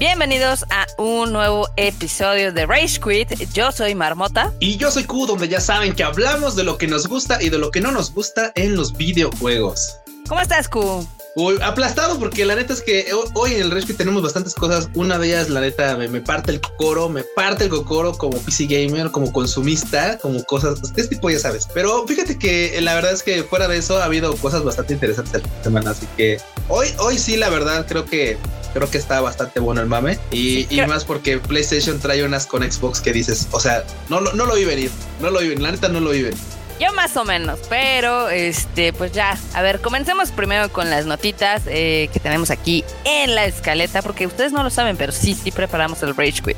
Bienvenidos 0.00 0.64
a 0.70 0.86
un 0.96 1.30
nuevo 1.30 1.68
episodio 1.76 2.54
de 2.54 2.64
Rage 2.64 2.98
Quit. 2.98 3.52
Yo 3.52 3.70
soy 3.70 3.94
Marmota. 3.94 4.50
Y 4.58 4.78
yo 4.78 4.90
soy 4.90 5.04
Q, 5.04 5.26
donde 5.26 5.46
ya 5.46 5.60
saben 5.60 5.94
que 5.94 6.02
hablamos 6.02 6.56
de 6.56 6.64
lo 6.64 6.78
que 6.78 6.86
nos 6.86 7.06
gusta 7.06 7.42
y 7.42 7.50
de 7.50 7.58
lo 7.58 7.70
que 7.70 7.82
no 7.82 7.92
nos 7.92 8.10
gusta 8.14 8.50
en 8.54 8.76
los 8.76 8.96
videojuegos. 8.96 9.98
¿Cómo 10.26 10.40
estás, 10.40 10.70
Q? 10.70 11.06
Uy, 11.36 11.58
aplastado 11.60 12.18
porque 12.18 12.46
la 12.46 12.54
neta 12.54 12.72
es 12.72 12.80
que 12.80 13.12
hoy 13.34 13.52
en 13.52 13.60
el 13.60 13.70
Rescue 13.70 13.92
tenemos 13.92 14.22
bastantes 14.22 14.54
cosas. 14.54 14.88
Una 14.94 15.18
de 15.18 15.26
ellas, 15.26 15.50
la 15.50 15.60
neta, 15.60 15.94
me, 15.98 16.20
parte 16.22 16.52
el 16.52 16.62
cocoro, 16.62 17.10
me 17.10 17.22
parte 17.22 17.64
el 17.64 17.70
cocoro 17.70 18.12
como 18.12 18.38
PC 18.38 18.68
gamer, 18.68 19.10
como 19.10 19.30
consumista, 19.30 20.16
como 20.16 20.42
cosas 20.44 20.80
de 20.80 20.88
este 20.88 21.14
tipo, 21.14 21.28
ya 21.28 21.40
sabes. 21.40 21.68
Pero 21.74 22.06
fíjate 22.06 22.38
que 22.38 22.80
la 22.80 22.94
verdad 22.94 23.12
es 23.12 23.22
que 23.22 23.42
fuera 23.42 23.68
de 23.68 23.76
eso 23.76 24.00
ha 24.00 24.04
habido 24.04 24.34
cosas 24.36 24.64
bastante 24.64 24.94
interesantes 24.94 25.42
esta 25.44 25.62
semana. 25.62 25.90
Así 25.90 26.06
que 26.16 26.40
hoy, 26.68 26.88
hoy 27.00 27.18
sí, 27.18 27.36
la 27.36 27.50
verdad, 27.50 27.84
creo 27.86 28.06
que 28.06 28.38
creo 28.72 28.90
que 28.90 28.98
está 28.98 29.20
bastante 29.20 29.60
bueno 29.60 29.80
el 29.80 29.86
mame. 29.86 30.18
Y, 30.30 30.66
más 30.88 31.04
porque 31.04 31.38
PlayStation 31.38 32.00
trae 32.00 32.24
unas 32.24 32.46
con 32.46 32.62
Xbox 32.70 33.00
que 33.00 33.12
dices, 33.12 33.48
o 33.50 33.60
sea, 33.60 33.84
no, 34.08 34.20
no 34.20 34.46
lo 34.46 34.54
vi 34.54 34.64
venir, 34.64 34.90
no 35.20 35.30
lo 35.30 35.40
vi 35.40 35.48
venir, 35.48 35.62
la 35.62 35.72
neta 35.72 35.88
no 35.88 36.00
lo 36.00 36.10
vi 36.10 36.22
venir. 36.22 36.38
Yo 36.80 36.94
más 36.94 37.14
o 37.18 37.26
menos, 37.26 37.60
pero 37.68 38.30
este, 38.30 38.94
pues 38.94 39.12
ya, 39.12 39.36
a 39.52 39.60
ver, 39.60 39.82
comencemos 39.82 40.30
primero 40.30 40.72
con 40.72 40.88
las 40.88 41.04
notitas 41.04 41.62
eh, 41.66 42.08
que 42.10 42.20
tenemos 42.20 42.50
aquí 42.50 42.86
en 43.04 43.34
la 43.34 43.44
escaleta, 43.44 44.00
porque 44.00 44.26
ustedes 44.26 44.52
no 44.52 44.62
lo 44.62 44.70
saben, 44.70 44.96
pero 44.96 45.12
sí, 45.12 45.34
sí 45.34 45.50
preparamos 45.50 46.02
el 46.02 46.16
Rage 46.16 46.40
Quit. 46.42 46.56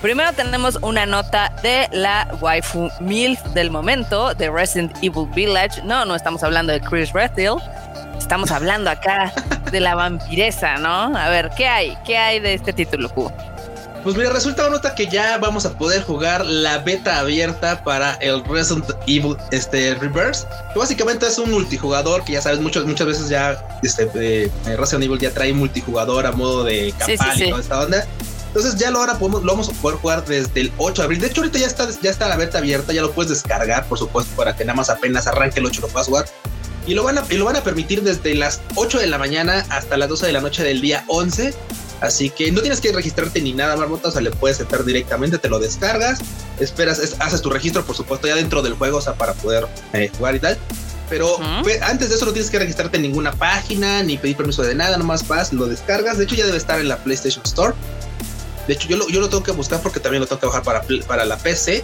Primero 0.00 0.32
tenemos 0.32 0.78
una 0.80 1.04
nota 1.04 1.52
de 1.62 1.86
la 1.92 2.34
waifu 2.40 2.88
MILF 3.00 3.42
del 3.48 3.70
momento, 3.70 4.32
de 4.32 4.48
Resident 4.48 4.96
Evil 5.02 5.28
Village. 5.34 5.82
No, 5.82 6.06
no 6.06 6.14
estamos 6.14 6.42
hablando 6.42 6.72
de 6.72 6.80
Chris 6.80 7.12
Redfield, 7.12 7.60
estamos 8.18 8.50
hablando 8.50 8.90
acá 8.90 9.32
de 9.70 9.80
la 9.80 9.94
vampiresa, 9.94 10.76
¿no? 10.76 11.16
A 11.16 11.28
ver, 11.28 11.50
¿qué 11.56 11.66
hay? 11.66 11.96
¿Qué 12.04 12.16
hay 12.16 12.40
de 12.40 12.54
este 12.54 12.72
título? 12.72 13.10
Pues 14.04 14.16
mira, 14.16 14.30
resulta 14.30 14.62
una 14.62 14.76
nota 14.76 14.94
que 14.94 15.06
ya 15.06 15.38
vamos 15.38 15.66
a 15.66 15.76
poder 15.76 16.02
jugar 16.02 16.46
la 16.46 16.78
beta 16.78 17.18
abierta 17.18 17.82
para 17.82 18.14
el 18.14 18.44
Resident 18.44 18.88
Evil 19.06 19.36
este, 19.50 19.94
Reverse, 19.96 20.46
que 20.72 20.78
básicamente 20.78 21.26
es 21.26 21.38
un 21.38 21.50
multijugador 21.50 22.24
que 22.24 22.32
ya 22.32 22.42
sabes, 22.42 22.60
muchas, 22.60 22.84
muchas 22.84 23.06
veces 23.06 23.28
ya 23.28 23.62
este, 23.82 24.08
eh, 24.14 24.50
Resident 24.76 25.04
Evil 25.04 25.18
ya 25.18 25.30
trae 25.30 25.52
multijugador 25.52 26.26
a 26.26 26.32
modo 26.32 26.64
de 26.64 26.94
campaña 26.96 27.34
y 27.36 27.50
toda 27.50 27.60
esta 27.60 27.80
onda. 27.80 28.06
Entonces 28.48 28.76
ya 28.76 28.90
lo 28.90 29.00
ahora 29.00 29.18
podemos, 29.18 29.42
lo 29.42 29.52
vamos 29.52 29.68
a 29.68 29.72
poder 29.72 29.98
jugar 29.98 30.24
desde 30.24 30.60
el 30.60 30.72
8 30.78 31.02
de 31.02 31.04
abril. 31.04 31.20
De 31.20 31.26
hecho, 31.26 31.42
ahorita 31.42 31.58
ya 31.58 31.66
está, 31.66 31.86
ya 32.00 32.10
está 32.10 32.28
la 32.28 32.36
beta 32.36 32.58
abierta, 32.58 32.92
ya 32.92 33.02
lo 33.02 33.12
puedes 33.12 33.30
descargar, 33.30 33.84
por 33.86 33.98
supuesto, 33.98 34.34
para 34.36 34.56
que 34.56 34.64
nada 34.64 34.76
más 34.76 34.88
apenas 34.88 35.26
arranque 35.26 35.60
el 35.60 35.66
8 35.66 35.82
lo 35.82 35.88
puedas 35.88 36.08
jugar. 36.08 36.24
Y 36.88 36.94
lo, 36.94 37.04
van 37.04 37.18
a, 37.18 37.24
y 37.28 37.36
lo 37.36 37.44
van 37.44 37.54
a 37.54 37.62
permitir 37.62 38.02
desde 38.02 38.34
las 38.34 38.60
8 38.74 38.98
de 38.98 39.06
la 39.06 39.18
mañana 39.18 39.64
hasta 39.68 39.96
las 39.96 40.08
12 40.08 40.26
de 40.26 40.32
la 40.32 40.40
noche 40.40 40.64
del 40.64 40.80
día 40.80 41.04
11 41.06 41.54
Así 42.00 42.30
que 42.30 42.52
no 42.52 42.60
tienes 42.60 42.80
que 42.80 42.92
registrarte 42.92 43.40
ni 43.40 43.52
nada, 43.52 43.76
Marmota, 43.76 44.08
o 44.08 44.10
sea, 44.10 44.20
le 44.20 44.30
puedes 44.30 44.60
entrar 44.60 44.84
directamente, 44.84 45.38
te 45.38 45.48
lo 45.48 45.58
descargas, 45.58 46.20
esperas, 46.60 47.16
haces 47.18 47.42
tu 47.42 47.50
registro, 47.50 47.84
por 47.84 47.96
supuesto, 47.96 48.28
ya 48.28 48.36
dentro 48.36 48.62
del 48.62 48.74
juego, 48.74 48.98
o 48.98 49.00
sea, 49.00 49.14
para 49.14 49.34
poder 49.34 49.66
eh, 49.92 50.10
jugar 50.16 50.36
y 50.36 50.40
tal. 50.40 50.58
Pero 51.10 51.38
antes 51.82 52.10
de 52.10 52.16
eso 52.16 52.26
no 52.26 52.32
tienes 52.32 52.50
que 52.50 52.58
registrarte 52.58 52.98
en 52.98 53.02
ninguna 53.02 53.32
página, 53.32 54.02
ni 54.02 54.18
pedir 54.18 54.36
permiso 54.36 54.62
de 54.62 54.74
nada, 54.74 54.98
nomás 54.98 55.26
vas, 55.26 55.52
lo 55.52 55.66
descargas. 55.66 56.18
De 56.18 56.24
hecho, 56.24 56.34
ya 56.34 56.44
debe 56.44 56.58
estar 56.58 56.78
en 56.78 56.86
la 56.86 56.98
PlayStation 56.98 57.42
Store. 57.46 57.74
De 58.66 58.74
hecho, 58.74 58.88
yo 58.88 58.98
lo, 58.98 59.08
yo 59.08 59.20
lo 59.20 59.30
tengo 59.30 59.42
que 59.42 59.52
buscar 59.52 59.80
porque 59.80 60.00
también 60.00 60.20
lo 60.20 60.26
tengo 60.26 60.40
que 60.40 60.46
bajar 60.46 60.62
para, 60.62 60.84
para 61.06 61.24
la 61.24 61.38
PC. 61.38 61.82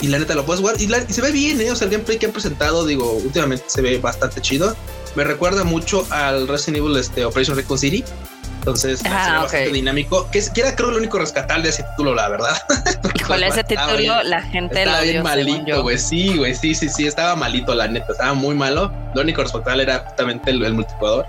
Y 0.00 0.08
la 0.08 0.18
neta 0.18 0.34
lo 0.34 0.44
puedes 0.44 0.60
jugar. 0.60 0.76
Y, 0.80 0.84
y, 0.84 1.12
se 1.12 1.20
ve 1.20 1.32
bien, 1.32 1.60
¿eh? 1.60 1.70
O 1.70 1.76
sea, 1.76 1.86
el 1.86 1.92
gameplay 1.92 2.18
que 2.18 2.26
han 2.26 2.32
presentado, 2.32 2.86
digo, 2.86 3.12
últimamente 3.12 3.64
se 3.66 3.82
ve 3.82 3.98
bastante 3.98 4.40
chido. 4.40 4.76
Me 5.14 5.24
recuerda 5.24 5.64
mucho 5.64 6.06
al 6.10 6.46
Resident 6.46 6.78
Evil 6.78 6.96
este, 6.96 7.24
Operation 7.24 7.56
Recon 7.56 7.78
City. 7.78 8.04
Entonces, 8.58 9.00
ah, 9.06 9.40
bastante 9.42 9.72
dinámico. 9.72 10.28
Que, 10.30 10.42
era 10.56 10.76
creo 10.76 10.90
lo 10.90 10.98
único 10.98 11.18
rescatable 11.18 11.64
de 11.64 11.70
ese 11.70 11.84
título, 11.84 12.14
la 12.14 12.28
verdad. 12.28 12.56
Híjole, 13.14 13.46
ese 13.46 13.64
título, 13.64 14.22
la 14.22 14.42
gente 14.42 14.82
estaba 14.82 15.00
bien 15.00 15.22
malito, 15.22 15.82
güey. 15.82 15.98
Sí, 15.98 16.36
güey, 16.36 16.54
sí, 16.54 16.74
sí, 16.74 16.88
sí, 16.88 17.06
estaba 17.06 17.34
malito, 17.34 17.74
la 17.74 17.88
neta, 17.88 18.12
estaba 18.12 18.34
muy 18.34 18.54
malo. 18.54 18.92
Lo 19.14 19.22
único 19.22 19.42
rescatable 19.42 19.84
era 19.84 20.00
justamente 20.00 20.50
el, 20.50 20.74
multijugador. 20.74 21.26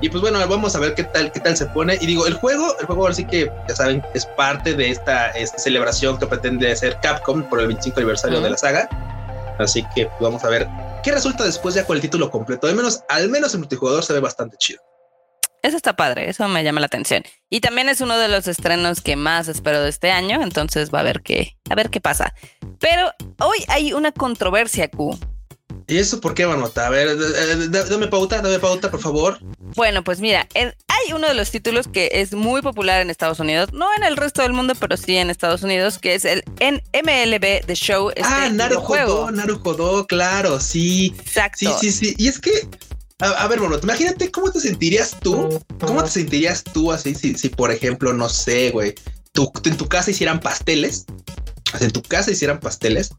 Y 0.00 0.08
pues 0.08 0.20
bueno, 0.20 0.38
vamos 0.46 0.74
a 0.76 0.80
ver 0.80 0.94
qué 0.94 1.04
tal, 1.04 1.32
qué 1.32 1.40
tal 1.40 1.56
se 1.56 1.66
pone. 1.66 1.96
Y 2.00 2.06
digo, 2.06 2.26
el 2.26 2.34
juego, 2.34 2.76
el 2.78 2.86
juego 2.86 3.02
ahora 3.02 3.14
sí 3.14 3.24
que 3.24 3.50
ya 3.68 3.74
saben, 3.74 4.02
es 4.14 4.26
parte 4.26 4.74
de 4.74 4.90
esta, 4.90 5.32
celebración 5.56 6.18
que 6.18 6.26
pretende 6.26 6.70
hacer 6.72 6.98
Capcom 7.00 7.42
por 7.44 7.60
el 7.60 7.68
25 7.68 7.98
aniversario 7.98 8.40
de 8.40 8.50
la 8.50 8.56
saga. 8.56 8.88
Así 9.58 9.84
que 9.94 10.06
pues, 10.06 10.20
vamos 10.20 10.44
a 10.44 10.48
ver 10.48 10.68
qué 11.02 11.12
resulta 11.12 11.44
después 11.44 11.74
ya 11.74 11.86
con 11.86 11.96
el 11.96 12.02
título 12.02 12.30
completo. 12.30 12.66
Al 12.66 12.74
menos, 12.74 13.02
al 13.08 13.28
menos 13.28 13.54
el 13.54 13.60
multijugador 13.60 14.04
se 14.04 14.12
ve 14.12 14.20
bastante 14.20 14.56
chido. 14.56 14.80
Eso 15.62 15.78
está 15.78 15.96
padre, 15.96 16.28
eso 16.28 16.46
me 16.46 16.62
llama 16.62 16.80
la 16.80 16.86
atención. 16.86 17.22
Y 17.48 17.60
también 17.60 17.88
es 17.88 18.02
uno 18.02 18.18
de 18.18 18.28
los 18.28 18.46
estrenos 18.48 19.00
que 19.00 19.16
más 19.16 19.48
espero 19.48 19.80
de 19.80 19.88
este 19.88 20.10
año, 20.10 20.42
entonces 20.42 20.92
va 20.92 21.00
a 21.00 21.04
ver 21.04 21.22
qué, 21.22 21.56
a 21.70 21.74
ver 21.74 21.88
qué 21.88 22.02
pasa. 22.02 22.34
Pero 22.80 23.10
hoy 23.38 23.64
hay 23.68 23.94
una 23.94 24.12
controversia, 24.12 24.90
Q. 24.90 25.18
¿Y 25.86 25.98
eso 25.98 26.20
por 26.20 26.34
qué, 26.34 26.46
Marmota? 26.46 26.86
A 26.86 26.90
ver, 26.90 27.16
dame 27.70 28.08
pauta, 28.08 28.40
dame 28.40 28.58
pauta, 28.58 28.90
por 28.90 29.00
favor. 29.00 29.38
Bueno, 29.74 30.02
pues 30.02 30.20
mira, 30.20 30.48
hay 30.54 31.12
uno 31.12 31.28
de 31.28 31.34
los 31.34 31.50
títulos 31.50 31.88
que 31.88 32.08
es 32.12 32.32
muy 32.32 32.62
popular 32.62 33.02
en 33.02 33.10
Estados 33.10 33.40
Unidos, 33.40 33.72
no 33.72 33.86
en 33.96 34.04
el 34.04 34.16
resto 34.16 34.42
del 34.42 34.52
mundo, 34.52 34.74
pero 34.78 34.96
sí 34.96 35.16
en 35.16 35.30
Estados 35.30 35.62
Unidos, 35.62 35.98
que 35.98 36.14
es 36.14 36.24
el 36.24 36.42
MLB 36.60 37.66
The 37.66 37.74
Show. 37.74 38.10
Este 38.10 38.22
ah, 38.24 38.48
Naruhodo, 38.50 39.30
Naruhodo, 39.30 40.06
claro, 40.06 40.58
sí. 40.58 41.14
Exacto. 41.18 41.78
Sí, 41.78 41.90
sí, 41.90 41.92
sí. 41.92 42.14
Y 42.18 42.28
es 42.28 42.38
que 42.38 42.68
a, 43.20 43.46
ver, 43.46 43.60
bueno, 43.60 43.78
imagínate 43.82 44.30
cómo 44.30 44.50
te 44.50 44.60
sentirías 44.60 45.16
tú, 45.20 45.62
cómo 45.80 46.02
te 46.02 46.10
sentirías 46.10 46.64
tú 46.64 46.92
así 46.92 47.14
si, 47.14 47.34
si 47.34 47.48
por 47.48 47.70
ejemplo, 47.70 48.12
no 48.12 48.28
sé, 48.28 48.70
güey, 48.70 48.94
tú, 49.32 49.52
en 49.64 49.76
tu 49.76 49.86
casa 49.86 50.10
hicieran 50.10 50.40
pasteles, 50.40 51.04
en 51.80 51.90
tu 51.90 52.02
casa 52.02 52.30
hicieran 52.30 52.58
pasteles 52.58 53.10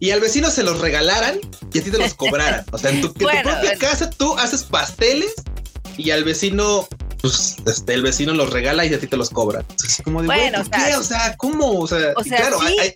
y 0.00 0.10
al 0.10 0.20
vecino 0.20 0.50
se 0.50 0.62
los 0.62 0.80
regalaran 0.80 1.38
y 1.72 1.78
a 1.78 1.84
ti 1.84 1.90
te 1.90 1.98
los 1.98 2.14
cobraran. 2.14 2.64
O 2.72 2.78
sea, 2.78 2.90
en 2.90 3.00
tu, 3.00 3.12
propia 3.12 3.76
casa 3.78 4.10
tú 4.10 4.36
haces 4.38 4.64
pasteles 4.64 5.32
y 5.96 6.10
al 6.10 6.24
vecino, 6.24 6.86
pues, 7.22 7.56
este, 7.66 7.94
el 7.94 8.02
vecino 8.02 8.34
los 8.34 8.50
regala 8.50 8.84
y 8.84 8.92
a 8.92 9.00
ti 9.00 9.06
te 9.06 9.16
los 9.16 9.30
cobra. 9.30 9.60
Entonces, 9.60 10.02
como 10.04 10.20
de, 10.20 10.26
bueno, 10.26 10.60
o 10.60 10.64
sea, 10.64 10.98
O 10.98 11.02
sea, 11.02 11.36
¿cómo? 11.36 11.80
O 11.80 11.86
sea, 11.86 12.14
claro, 12.14 12.60
hay, 12.60 12.92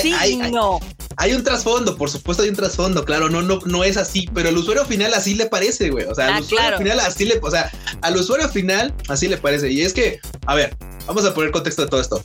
sí, 0.00 0.12
hay, 0.12 0.36
no. 0.36 0.80
Hay 1.16 1.32
un 1.32 1.42
trasfondo, 1.42 1.96
por 1.96 2.10
supuesto 2.10 2.42
hay 2.42 2.50
un 2.50 2.56
trasfondo, 2.56 3.04
claro, 3.04 3.30
no, 3.30 3.40
no, 3.40 3.58
no 3.64 3.84
es 3.84 3.96
así, 3.96 4.28
pero 4.34 4.50
al 4.50 4.56
usuario 4.56 4.84
final 4.84 5.14
así 5.14 5.34
le 5.34 5.46
parece, 5.46 5.90
güey. 5.90 6.04
O 6.04 6.14
sea, 6.14 6.26
al 6.26 6.34
ah, 6.34 6.40
usuario 6.40 6.78
final 6.78 7.00
así 7.00 7.24
le, 7.24 7.40
o 7.42 7.50
sea, 7.50 7.72
al 8.02 8.16
usuario 8.16 8.48
final 8.48 8.94
así 9.08 9.26
le 9.26 9.38
parece. 9.38 9.70
Y 9.72 9.82
es 9.82 9.92
que, 9.92 10.20
a 10.46 10.54
ver, 10.54 10.76
vamos 11.06 11.24
a 11.24 11.34
poner 11.34 11.50
contexto 11.50 11.82
de 11.82 11.88
todo 11.88 12.00
esto. 12.00 12.22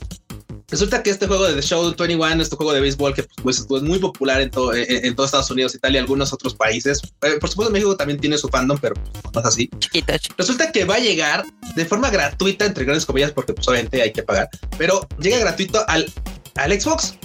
Resulta 0.72 1.02
que 1.02 1.10
este 1.10 1.26
juego 1.26 1.46
de 1.46 1.54
The 1.54 1.60
Show 1.60 1.94
21, 1.98 2.42
este 2.42 2.56
juego 2.56 2.72
de 2.72 2.80
béisbol 2.80 3.12
que 3.12 3.24
pues, 3.42 3.58
es 3.58 3.82
muy 3.82 3.98
popular 3.98 4.40
en, 4.40 4.50
todo, 4.50 4.72
en, 4.74 5.04
Estados 5.04 5.50
Unidos, 5.50 5.74
Italia 5.74 5.98
y 5.98 6.00
algunos 6.00 6.32
otros 6.32 6.54
países. 6.54 7.02
Eh, 7.20 7.36
por 7.38 7.50
supuesto, 7.50 7.70
México 7.70 7.94
también 7.94 8.18
tiene 8.18 8.38
su 8.38 8.48
fandom, 8.48 8.78
pero 8.80 8.94
no 9.34 9.40
es 9.40 9.46
así. 9.46 9.68
Resulta 10.38 10.72
que 10.72 10.86
va 10.86 10.94
a 10.94 10.98
llegar 10.98 11.44
de 11.76 11.84
forma 11.84 12.08
gratuita, 12.08 12.64
entre 12.64 12.86
grandes 12.86 13.04
comillas, 13.04 13.32
porque 13.32 13.52
pues, 13.52 13.68
obviamente 13.68 14.00
hay 14.00 14.12
que 14.12 14.22
pagar, 14.22 14.48
pero 14.78 15.06
llega 15.20 15.38
gratuito 15.38 15.84
al, 15.88 16.10
al 16.56 16.80
Xbox 16.80 17.18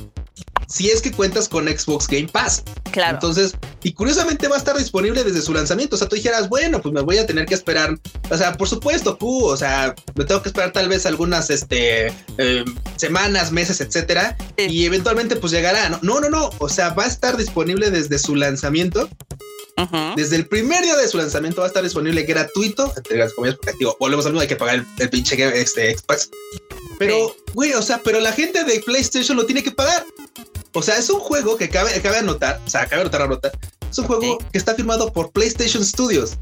si 0.68 0.90
es 0.90 1.02
que 1.02 1.12
cuentas 1.12 1.48
con 1.48 1.68
Xbox 1.68 2.08
Game 2.08 2.28
Pass. 2.28 2.64
Claro. 2.92 3.16
Entonces, 3.16 3.54
y 3.84 3.94
curiosamente 3.94 4.48
va 4.48 4.56
a 4.56 4.60
estar 4.60 4.78
disponible 4.78 5.24
desde 5.24 5.42
su 5.42 5.54
lanzamiento. 5.54 5.96
O 5.96 6.00
sea, 6.00 6.08
tú 6.08 6.16
dijeras, 6.16 6.50
bueno, 6.50 6.82
pues 6.82 6.94
me 6.94 7.02
voy 7.02 7.18
a 7.18 7.26
tener 7.26 7.46
que 7.46 7.54
esperar. 7.54 7.98
O 8.30 8.38
sea, 8.38 8.54
por 8.54 8.68
supuesto, 8.68 9.18
Q, 9.18 9.46
o 9.46 9.58
sea, 9.58 9.96
me 10.16 10.26
tengo 10.26 10.42
que 10.42 10.50
esperar 10.50 10.74
tal 10.74 10.90
vez 10.90 11.06
algunas 11.06 11.50
este, 11.50 12.08
eh, 12.38 12.66
semanas, 12.98 13.52
meses, 13.52 13.80
etcétera. 13.80 14.38
Y 14.58 14.86
eventualmente, 14.86 15.38
pues 15.38 15.54
llegará. 15.54 15.90
No, 15.90 16.00
no, 16.02 16.20
no, 16.20 16.30
no. 16.30 16.50
O 16.60 16.70
sea, 16.70 16.90
va 16.90 17.06
a 17.06 17.08
estar 17.08 17.38
disponible 17.38 17.90
desde 17.90 18.20
su 18.20 18.36
lanzamiento. 18.36 19.10
Desde 20.16 20.38
el 20.38 20.48
primer 20.48 20.82
día 20.84 20.96
de 20.96 21.08
su 21.08 21.20
lanzamiento 21.20 21.62
va 21.62 21.66
a 21.66 21.68
estar 21.68 21.84
disponible 21.84 22.24
gratuito, 22.24 22.92
entre 22.98 23.18
las 23.18 23.34
comillas, 23.34 23.58
porque 23.58 23.78
digo, 23.78 23.96
volvemos 24.00 24.26
al 24.26 24.32
mismo, 24.32 24.42
hay 24.42 24.48
que 24.48 24.56
pagar 24.56 24.84
el, 24.98 25.10
pinche 25.10 25.36
este, 25.62 25.96
Xbox. 25.96 26.32
Pero, 26.98 27.36
güey, 27.54 27.74
o 27.74 27.82
sea, 27.84 28.02
pero 28.04 28.20
la 28.20 28.32
gente 28.32 28.64
de 28.64 28.80
PlayStation 28.80 29.38
lo 29.38 29.46
tiene 29.46 29.62
que 29.62 29.72
pagar. 29.72 30.04
O 30.78 30.84
sea, 30.84 30.96
es 30.96 31.10
un 31.10 31.20
juego 31.20 31.58
que 31.58 31.70
cabe, 31.70 32.00
cabe 32.04 32.18
anotar, 32.18 32.62
o 32.64 32.70
sea, 32.70 32.86
cabe 32.86 33.02
anotar 33.02 33.28
nota. 33.28 33.52
Es 33.90 33.98
un 33.98 34.06
juego 34.06 34.38
que 34.52 34.60
está 34.60 34.76
firmado 34.76 35.12
por 35.12 35.32
PlayStation 35.32 35.84
Studios. 35.84 36.38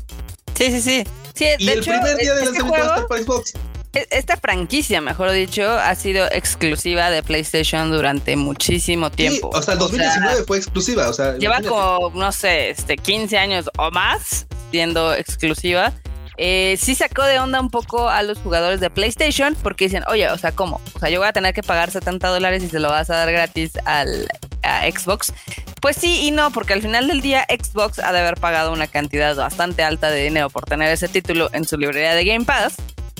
Sí, 0.57 0.71
sí, 0.71 0.81
sí. 0.81 1.03
sí 1.33 1.45
y 1.57 1.69
el 1.69 1.79
primer 1.79 2.17
día 2.17 2.33
de 2.35 2.43
este 2.43 2.59
lanzamiento 2.59 2.71
va 2.71 2.77
a 2.79 2.95
estar 2.95 3.07
para 3.07 3.23
Xbox. 3.23 3.53
Esta 3.93 4.35
franquicia, 4.35 4.99
mejor 4.99 5.31
dicho, 5.31 5.71
ha 5.71 5.95
sido 5.95 6.25
exclusiva 6.33 7.09
de 7.09 7.23
PlayStation 7.23 7.89
durante 7.91 8.35
muchísimo 8.35 9.09
tiempo. 9.09 9.51
Sí, 9.53 9.59
hasta 9.59 9.71
el 9.71 9.79
2019 9.79 10.43
fue 10.43 10.57
exclusiva. 10.57 11.07
O 11.07 11.13
sea, 11.13 11.37
lleva 11.37 11.61
como, 11.61 12.11
no 12.13 12.33
sé, 12.33 12.71
este, 12.71 12.97
15 12.97 13.37
años 13.37 13.69
o 13.77 13.89
más 13.91 14.47
siendo 14.69 15.13
exclusiva. 15.13 15.93
Eh, 16.37 16.75
sí 16.79 16.95
sacó 16.95 17.23
de 17.23 17.39
onda 17.39 17.61
un 17.61 17.69
poco 17.69 18.09
a 18.09 18.21
los 18.23 18.39
jugadores 18.39 18.79
de 18.79 18.89
PlayStation 18.89 19.55
porque 19.55 19.85
dicen, 19.85 20.03
oye, 20.07 20.29
o 20.29 20.37
sea, 20.37 20.51
¿cómo? 20.51 20.81
O 20.93 20.99
sea, 20.99 21.09
yo 21.09 21.19
voy 21.19 21.27
a 21.27 21.33
tener 21.33 21.53
que 21.53 21.63
pagar 21.63 21.91
70 21.91 22.27
dólares 22.27 22.63
y 22.63 22.69
se 22.69 22.79
lo 22.79 22.89
vas 22.89 23.09
a 23.09 23.15
dar 23.15 23.31
gratis 23.31 23.73
al, 23.85 24.27
a 24.63 24.89
Xbox. 24.89 25.33
Pues 25.81 25.95
sí 25.97 26.27
y 26.27 26.31
no, 26.31 26.51
porque 26.51 26.73
al 26.73 26.81
final 26.81 27.07
del 27.07 27.21
día 27.21 27.45
Xbox 27.49 27.99
ha 27.99 28.11
de 28.11 28.19
haber 28.19 28.35
pagado 28.35 28.73
una 28.73 28.87
cantidad 28.87 29.35
bastante 29.35 29.83
alta 29.83 30.09
de 30.09 30.23
dinero 30.23 30.49
por 30.49 30.65
tener 30.65 30.91
ese 30.91 31.07
título 31.07 31.49
en 31.53 31.65
su 31.65 31.77
librería 31.77 32.15
de 32.15 32.25
Game 32.25 32.45
Pass. 32.45 32.75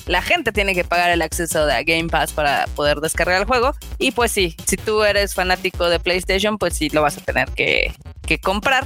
la 0.07 0.21
gente 0.21 0.51
tiene 0.51 0.75
que 0.75 0.83
pagar 0.83 1.09
el 1.09 1.21
acceso 1.21 1.65
de 1.65 1.83
Game 1.83 2.09
Pass 2.09 2.31
para 2.33 2.67
poder 2.75 3.00
descargar 3.00 3.41
el 3.41 3.47
juego. 3.47 3.73
Y 3.97 4.12
pues 4.12 4.31
sí, 4.31 4.56
si 4.65 4.77
tú 4.77 5.03
eres 5.03 5.33
fanático 5.33 5.89
de 5.89 6.00
PlayStation, 6.00 6.57
pues 6.57 6.75
sí 6.75 6.89
lo 6.89 7.01
vas 7.01 7.17
a 7.17 7.21
tener 7.21 7.50
que, 7.51 7.94
que 8.27 8.39
comprar. 8.39 8.85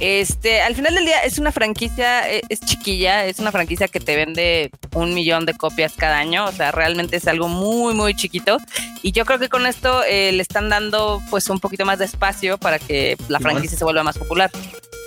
Este, 0.00 0.60
al 0.60 0.76
final 0.76 0.94
del 0.94 1.04
día 1.04 1.24
es 1.24 1.38
una 1.38 1.50
franquicia, 1.50 2.30
eh, 2.30 2.42
es 2.48 2.60
chiquilla, 2.60 3.26
es 3.26 3.40
una 3.40 3.50
franquicia 3.50 3.88
que 3.88 3.98
te 3.98 4.14
vende 4.14 4.70
un 4.94 5.12
millón 5.12 5.44
de 5.44 5.54
copias 5.54 5.94
cada 5.96 6.18
año, 6.18 6.44
o 6.44 6.52
sea, 6.52 6.70
realmente 6.70 7.16
es 7.16 7.26
algo 7.26 7.48
muy, 7.48 7.94
muy 7.94 8.14
chiquito. 8.14 8.58
Y 9.02 9.12
yo 9.12 9.24
creo 9.24 9.38
que 9.38 9.48
con 9.48 9.66
esto 9.66 10.04
eh, 10.04 10.30
le 10.32 10.42
están 10.42 10.68
dando 10.68 11.20
pues 11.30 11.48
un 11.50 11.58
poquito 11.58 11.84
más 11.84 11.98
de 11.98 12.04
espacio 12.04 12.58
para 12.58 12.78
que 12.78 13.16
la 13.28 13.40
franquicia 13.40 13.76
se 13.76 13.84
vuelva 13.84 14.04
más 14.04 14.18
popular. 14.18 14.50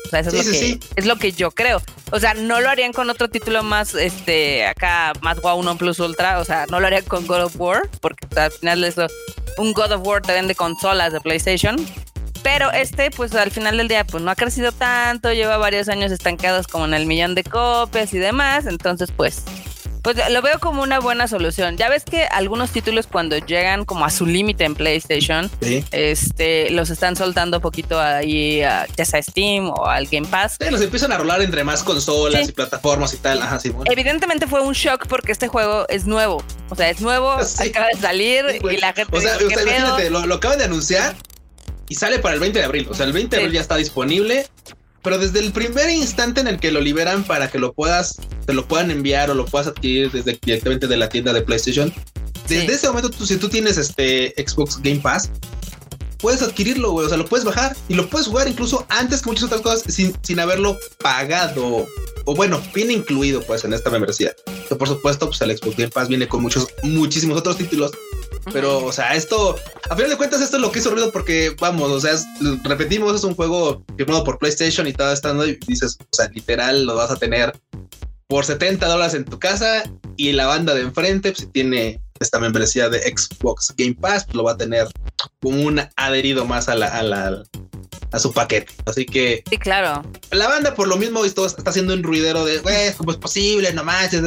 O 0.06 0.10
sea, 0.10 0.20
eso 0.20 0.30
es, 0.30 0.46
lo 0.46 0.52
que, 0.52 0.80
es 0.98 1.06
lo 1.06 1.16
que 1.16 1.32
yo 1.32 1.52
creo. 1.52 1.82
O 2.12 2.20
sea, 2.20 2.34
no 2.34 2.60
lo 2.60 2.70
harían 2.70 2.92
con 2.92 3.10
otro 3.10 3.30
título 3.30 3.64
más, 3.64 3.96
este, 3.96 4.66
acá, 4.66 5.14
más 5.22 5.42
wow, 5.42 5.64
no 5.64 5.78
plus 5.78 6.00
ultra. 6.00 6.40
O 6.40 6.46
sea, 6.46 6.66
no 6.70 6.82
lo 6.82 6.88
harían 6.88 7.06
con 7.06 7.26
God 7.26 7.46
of 7.46 7.56
War, 7.58 7.90
porque 8.02 8.28
al 8.38 8.52
final 8.52 8.84
es 8.84 8.96
un 9.58 9.72
God 9.72 9.94
of 9.94 10.06
War 10.06 10.22
te 10.22 10.34
vende 10.34 10.54
consolas 10.54 11.14
de 11.14 11.22
PlayStation. 11.22 11.78
Pero 12.44 12.72
este, 12.72 13.12
pues 13.12 13.34
al 13.36 13.52
final 13.52 13.78
del 13.78 13.88
día, 13.88 14.06
pues 14.06 14.24
no 14.24 14.32
ha 14.32 14.36
crecido 14.36 14.72
tanto, 14.72 15.32
lleva 15.32 15.58
varios 15.58 15.90
años 15.90 16.12
estancados 16.12 16.68
como 16.68 16.86
en 16.86 16.94
el 16.94 17.06
millón 17.06 17.36
de 17.36 17.44
copias 17.44 18.14
y 18.14 18.18
demás. 18.18 18.66
Entonces, 18.66 19.12
pues, 19.16 19.44
pues 20.02 20.18
lo 20.32 20.42
veo 20.42 20.60
como 20.60 20.82
una 20.82 21.00
buena 21.00 21.28
solución. 21.28 21.78
Ya 21.78 21.88
ves 21.88 22.04
que 22.04 22.24
algunos 22.24 22.72
títulos 22.72 23.06
cuando 23.06 23.38
llegan 23.38 23.86
como 23.86 24.06
a 24.06 24.10
su 24.10 24.26
límite 24.26 24.64
en 24.64 24.74
PlayStation, 24.74 25.52
este, 25.92 26.72
los 26.72 26.90
están 26.90 27.16
soltando 27.16 27.62
poquito 27.62 28.00
ahí, 28.00 28.64
a, 28.64 28.88
ya 28.98 29.06
sea 29.06 29.22
Steam 29.22 29.70
o 29.70 29.86
al 29.86 30.08
Game 30.08 30.28
Pass. 30.28 30.58
Sí, 30.60 30.70
los 30.72 30.82
empiezan 30.82 31.12
a 31.12 31.18
rolar 31.18 31.42
entre 31.44 31.64
más 31.64 31.84
consolas 31.84 32.50
y 32.50 32.52
plataformas 32.52 33.14
y 33.14 33.18
tal. 33.18 33.42
Ajá, 33.42 33.60
sí, 33.60 33.72
Evidentemente 33.86 34.48
fue 34.48 34.62
un 34.62 34.74
shock 34.74 35.06
porque 35.08 35.32
este 35.32 35.48
juego 35.48 35.86
es 35.90 36.08
nuevo. 36.08 36.44
O 36.70 36.76
sea, 36.76 36.90
es 36.90 37.02
nuevo, 37.02 37.32
acaba 37.32 37.88
de 37.94 38.02
salir 38.02 38.46
y 38.72 38.78
la 38.78 38.94
gente. 38.94 39.16
O 39.16 39.22
sea, 39.22 39.38
imagínate, 39.40 40.10
lo, 40.10 40.26
lo 40.26 40.36
acaban 40.36 40.58
de 40.58 40.64
anunciar 40.66 41.16
y 41.92 41.96
sale 41.96 42.20
para 42.20 42.36
el 42.36 42.40
20 42.40 42.58
de 42.58 42.64
abril. 42.64 42.88
O 42.90 42.94
sea, 42.94 43.06
el 43.06 43.12
20 43.12 43.36
de 43.36 43.42
abril 43.42 43.56
ya 43.56 43.60
está 43.60 43.76
disponible. 43.76 44.48
Pero 45.04 45.18
desde 45.18 45.40
el 45.40 45.52
primer 45.52 45.90
instante 45.90 46.40
en 46.40 46.48
el 46.48 46.58
que 46.58 46.72
lo 46.72 46.80
liberan 46.80 47.26
para 47.26 47.52
que 47.52 47.60
lo 47.60 47.74
puedas, 47.74 48.16
te 48.46 48.54
lo 48.54 48.66
puedan 48.66 48.92
enviar 48.92 49.30
o 49.30 49.34
lo 49.34 49.46
puedas 49.46 49.68
adquirir 49.68 50.10
desde 50.10 50.40
directamente 50.42 50.88
de 50.88 50.96
la 50.96 51.10
tienda 51.10 51.34
de 51.34 51.42
PlayStation, 51.42 51.92
desde 52.48 52.74
ese 52.74 52.88
momento, 52.88 53.10
tú, 53.10 53.26
si 53.26 53.36
tú 53.36 53.50
tienes 53.50 53.78
este 53.78 54.34
Xbox 54.38 54.80
Game 54.82 55.00
Pass, 55.00 55.32
puedes 56.20 56.42
adquirirlo, 56.42 56.92
güey. 56.92 57.08
O 57.08 57.10
sea, 57.10 57.18
lo 57.18 57.26
puedes 57.26 57.44
bajar 57.44 57.76
y 57.90 57.96
lo 57.96 58.08
puedes 58.10 58.28
jugar 58.28 58.48
incluso 58.48 58.86
antes 58.88 59.22
que 59.22 59.30
muchas 59.30 59.46
otras 59.46 59.60
cosas 59.60 59.94
sin, 59.94 60.16
sin 60.22 60.40
haberlo 60.40 60.78
pagado. 61.00 61.88
O 62.24 62.36
bueno, 62.36 62.62
viene 62.74 62.94
incluido 62.94 63.42
pues 63.42 63.66
en 63.66 63.74
esta 63.74 63.90
membresía. 63.90 64.34
Que 64.70 64.76
por 64.76 64.88
supuesto, 64.88 65.28
pues 65.28 65.42
el 65.42 65.58
Xbox 65.58 65.76
Game 65.76 65.90
Pass 65.90 66.08
viene 66.08 66.30
con 66.30 66.42
muchos, 66.42 66.68
muchísimos 66.84 67.38
otros 67.38 67.58
títulos 67.58 67.92
pero, 68.52 68.86
o 68.86 68.92
sea, 68.92 69.16
esto, 69.16 69.56
a 69.90 69.96
final 69.96 70.10
de 70.10 70.18
cuentas, 70.18 70.42
esto 70.42 70.58
es 70.58 70.62
lo 70.62 70.72
que 70.72 70.80
hizo 70.80 70.92
ruido 70.92 71.12
porque, 71.12 71.56
vamos, 71.60 71.92
o 71.92 72.00
sea, 72.00 72.14
repetimos, 72.64 73.16
es 73.16 73.24
un 73.24 73.36
juego 73.36 73.84
firmado 73.98 74.24
por 74.24 74.40
PlayStation 74.40 74.88
y 74.88 74.94
todo 74.94 75.12
estando 75.12 75.46
y 75.46 75.58
dices, 75.68 75.98
o 76.00 76.16
sea, 76.16 76.28
literal, 76.30 76.86
lo 76.86 76.96
vas 76.96 77.12
a 77.12 77.18
tener 77.18 77.54
por 78.28 78.46
70 78.46 78.88
dólares 78.88 79.14
en 79.14 79.26
tu 79.26 79.40
casa 79.40 79.84
y 80.18 80.32
la 80.32 80.48
banda 80.48 80.74
de 80.74 80.82
enfrente, 80.82 81.32
pues, 81.32 81.52
tiene 81.52 82.02
esta 82.24 82.40
membresía 82.40 82.90
de 82.90 83.00
Xbox 83.00 83.74
Game 83.78 83.96
Pass, 83.96 84.28
lo 84.34 84.44
va 84.44 84.54
a 84.54 84.58
tener 84.58 84.88
como 85.42 85.62
un 85.62 85.82
adherido 85.96 86.46
más 86.46 86.70
a 86.70 86.76
la, 86.76 86.88
a 86.88 87.04
la, 87.04 87.44
a 88.12 88.20
su 88.20 88.32
paquete. 88.34 88.74
Así 88.86 89.06
que. 89.06 89.44
Sí, 89.50 89.58
claro. 89.58 90.04
La 90.32 90.48
banda, 90.48 90.76
por 90.76 90.88
lo 90.88 90.98
mismo, 90.98 91.24
esto 91.26 91.46
está 91.46 91.70
haciendo 91.70 91.94
un 91.94 92.04
ruidero 92.04 92.46
de, 92.46 92.60
güey, 92.60 92.94
¿cómo 92.94 93.12
es 93.12 93.18
posible? 93.18 93.72
No 93.74 93.84
manches. 93.84 94.22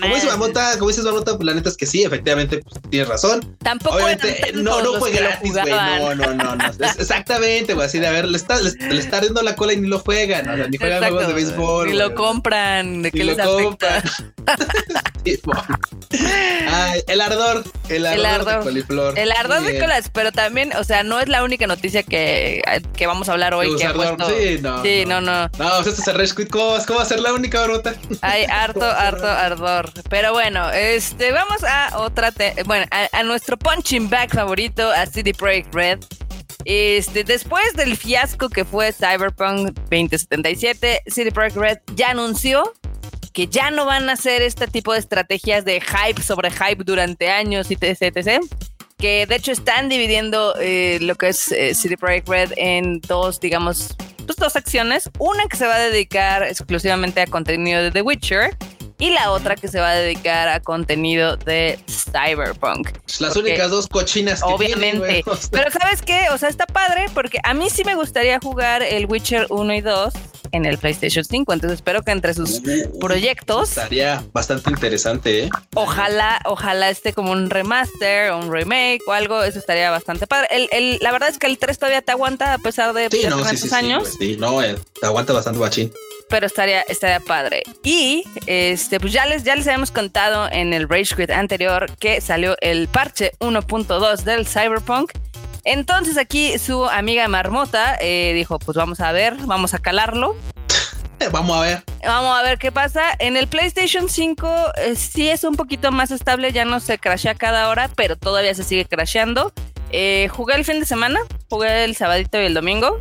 Como 0.00 0.14
dice 0.14 0.26
Mamota, 0.26 0.78
como 0.78 0.88
dices 0.88 1.04
Mamota, 1.04 1.36
pues 1.36 1.46
la 1.46 1.54
neta 1.54 1.68
es 1.68 1.76
que 1.76 1.86
sí, 1.86 2.02
efectivamente, 2.02 2.58
pues, 2.58 2.80
tienes 2.90 3.08
razón. 3.08 3.56
Tampoco. 3.62 3.96
Obviamente, 3.96 4.52
no, 4.54 4.82
no 4.82 4.98
fue 4.98 5.12
gratis, 5.12 5.52
güey. 5.52 5.70
No, 5.70 6.14
no, 6.14 6.34
no, 6.34 6.56
no. 6.56 6.64
exactamente, 6.98 7.74
güey. 7.74 7.86
Así 7.86 7.98
de, 7.98 8.06
a 8.06 8.12
ver, 8.12 8.26
le 8.26 8.36
está, 8.36 8.60
le, 8.60 8.98
está 8.98 9.20
riendo 9.20 9.42
la 9.42 9.56
cola 9.56 9.72
y 9.72 9.76
ni 9.76 9.88
lo 9.88 10.00
juegan. 10.00 10.48
O 10.48 10.56
sea, 10.56 10.68
ni 10.68 10.76
juegan 10.76 11.00
juegos 11.00 11.28
de 11.28 11.32
béisbol. 11.32 11.88
Ni 11.88 11.94
lo 11.94 12.14
compran. 12.14 13.02
¿De 13.02 13.12
qué 13.12 13.24
les 13.24 13.38
afecta? 13.38 14.02
Ay, 16.68 17.02
el 17.06 17.20
ardor. 17.22 17.64
El 17.88 18.06
ardor, 18.06 18.18
el 18.18 18.26
ardor 18.26 18.58
de 18.58 18.64
coliflor. 18.64 19.18
El 19.18 19.32
ardor 19.32 19.62
de 19.62 19.78
colas, 19.78 20.10
pero 20.12 20.32
también, 20.32 20.72
o 20.76 20.84
sea, 20.84 21.02
no 21.02 21.20
es 21.20 21.28
la 21.28 21.42
única 21.44 21.66
noticia 21.66 22.02
que, 22.02 22.62
que 22.96 23.06
vamos 23.06 23.28
a 23.28 23.32
hablar 23.32 23.54
hoy. 23.54 23.74
Que 23.76 23.88
sí, 23.88 24.58
no. 24.62 24.82
Sí, 24.82 25.04
no, 25.06 25.20
no. 25.20 25.42
No, 25.58 25.70
pues 25.82 25.98
esto 25.98 26.10
es 26.10 26.36
el 26.36 26.48
¿Cómo, 26.48 26.76
¿Cómo 26.86 26.98
va 26.98 27.04
a 27.04 27.06
ser 27.06 27.20
la 27.20 27.32
única 27.32 27.62
brota? 27.64 27.94
Hay 28.22 28.44
harto, 28.50 28.84
harto 28.84 29.26
ardor. 29.26 29.90
Pero 30.08 30.32
bueno, 30.32 30.70
este, 30.70 31.32
vamos 31.32 31.62
a 31.64 31.98
otra. 31.98 32.32
bueno, 32.66 32.86
a, 32.90 33.22
nuestro 33.22 33.56
punching 33.56 34.08
bag 34.08 34.30
favorito, 34.30 34.90
a 34.90 35.06
City 35.06 35.32
Projekt 35.32 35.74
Red. 35.74 35.98
Este, 36.64 37.24
después 37.24 37.74
del 37.74 37.96
fiasco 37.96 38.48
que 38.48 38.64
fue 38.64 38.92
Cyberpunk 38.92 39.72
2077, 39.90 41.02
City 41.06 41.30
Projekt 41.30 41.56
Red 41.56 41.78
ya 41.96 42.10
anunció 42.10 42.72
que 43.32 43.46
ya 43.46 43.70
no 43.70 43.84
van 43.86 44.08
a 44.08 44.12
hacer 44.12 44.42
este 44.42 44.66
tipo 44.66 44.92
de 44.92 44.98
estrategias 44.98 45.64
de 45.64 45.80
hype 45.80 46.22
sobre 46.22 46.50
hype 46.50 46.84
durante 46.84 47.30
años 47.30 47.70
y 47.70 47.74
etc, 47.74 48.16
etc 48.16 48.42
que 49.02 49.26
de 49.26 49.34
hecho 49.34 49.50
están 49.50 49.88
dividiendo 49.88 50.54
eh, 50.60 50.98
lo 51.00 51.16
que 51.16 51.30
es 51.30 51.50
eh, 51.50 51.74
City 51.74 51.96
Project 51.96 52.28
Red 52.28 52.52
en 52.56 53.00
dos, 53.00 53.40
digamos, 53.40 53.96
pues, 54.24 54.36
dos 54.36 54.54
acciones. 54.54 55.10
Una 55.18 55.44
que 55.46 55.56
se 55.56 55.66
va 55.66 55.74
a 55.74 55.80
dedicar 55.80 56.44
exclusivamente 56.44 57.20
a 57.20 57.26
contenido 57.26 57.82
de 57.82 57.90
The 57.90 58.02
Witcher 58.02 58.56
y 59.00 59.10
la 59.10 59.32
otra 59.32 59.56
que 59.56 59.66
se 59.66 59.80
va 59.80 59.90
a 59.90 59.94
dedicar 59.96 60.48
a 60.48 60.60
contenido 60.60 61.36
de 61.36 61.80
Cyberpunk. 61.88 62.90
Las 63.18 63.34
únicas 63.34 63.72
dos 63.72 63.88
cochinas 63.88 64.40
que 64.40 64.52
Obviamente. 64.52 65.24
Pero 65.50 65.70
¿sabes 65.72 66.00
qué? 66.02 66.28
O 66.30 66.38
sea, 66.38 66.48
está 66.48 66.66
padre 66.66 67.06
porque 67.12 67.40
a 67.42 67.54
mí 67.54 67.70
sí 67.70 67.82
me 67.84 67.96
gustaría 67.96 68.38
jugar 68.38 68.84
el 68.84 69.06
Witcher 69.06 69.48
1 69.50 69.74
y 69.74 69.80
2 69.80 70.14
en 70.52 70.66
el 70.66 70.78
PlayStation 70.78 71.24
5. 71.24 71.52
Entonces 71.52 71.78
espero 71.78 72.02
que 72.02 72.12
entre 72.12 72.34
sus 72.34 72.62
proyectos. 73.00 73.70
Estaría 73.70 74.22
bastante 74.32 74.70
interesante, 74.70 75.44
¿eh? 75.44 75.50
Ojalá, 75.74 76.40
ojalá 76.44 76.90
esté 76.90 77.12
como 77.12 77.32
un 77.32 77.50
remaster 77.50 78.32
un 78.32 78.52
remake 78.52 79.00
o 79.06 79.12
algo. 79.12 79.42
Eso 79.42 79.58
estaría 79.58 79.90
bastante 79.90 80.26
padre. 80.26 80.48
El, 80.50 80.98
la 81.00 81.12
verdad 81.12 81.28
es 81.28 81.38
que 81.38 81.46
el 81.46 81.58
3 81.58 81.78
todavía 81.78 82.02
te 82.02 82.12
aguanta 82.12 82.54
a 82.54 82.58
pesar 82.58 82.92
de 82.92 83.08
sí, 83.10 83.22
no, 83.28 83.42
años. 83.76 84.16
Sí, 84.18 84.36
no, 84.38 84.62
eh, 84.62 84.76
te 85.00 85.06
aguanta 85.06 85.32
bastante 85.32 85.58
bachín 85.58 85.92
pero 86.28 86.46
estaría, 86.46 86.80
estaría 86.82 87.20
padre. 87.20 87.62
Y 87.82 88.24
este, 88.46 88.98
pues 88.98 89.12
ya 89.12 89.26
les, 89.26 89.44
ya 89.44 89.54
les 89.54 89.66
habíamos 89.66 89.90
contado 89.90 90.48
en 90.50 90.72
el 90.72 90.88
Rage 90.88 91.14
Quit 91.14 91.30
anterior 91.30 91.94
que 91.98 92.22
salió 92.22 92.56
el 92.62 92.88
parche 92.88 93.32
1.2 93.40 94.22
del 94.22 94.46
Cyberpunk 94.46 95.12
entonces 95.64 96.18
aquí 96.18 96.58
su 96.58 96.86
amiga 96.86 97.28
Marmota 97.28 97.96
eh, 98.00 98.32
dijo, 98.34 98.58
pues 98.58 98.76
vamos 98.76 99.00
a 99.00 99.12
ver, 99.12 99.36
vamos 99.46 99.74
a 99.74 99.78
calarlo. 99.78 100.36
Vamos 101.32 101.56
a 101.56 101.60
ver. 101.62 101.84
Vamos 102.04 102.38
a 102.38 102.42
ver 102.42 102.58
qué 102.58 102.70
pasa. 102.70 103.02
En 103.18 103.38
el 103.38 103.48
PlayStation 103.48 104.08
5 104.08 104.72
eh, 104.76 104.94
sí 104.94 105.28
es 105.28 105.44
un 105.44 105.56
poquito 105.56 105.90
más 105.90 106.10
estable, 106.10 106.52
ya 106.52 106.66
no 106.66 106.78
se 106.78 106.98
crashea 106.98 107.34
cada 107.34 107.68
hora, 107.68 107.88
pero 107.96 108.16
todavía 108.16 108.54
se 108.54 108.64
sigue 108.64 108.84
crasheando. 108.84 109.52
Eh, 109.90 110.28
jugué 110.30 110.54
el 110.56 110.64
fin 110.64 110.78
de 110.78 110.86
semana, 110.86 111.20
jugué 111.48 111.84
el 111.84 111.96
sabadito 111.96 112.40
y 112.40 112.44
el 112.44 112.54
domingo. 112.54 112.98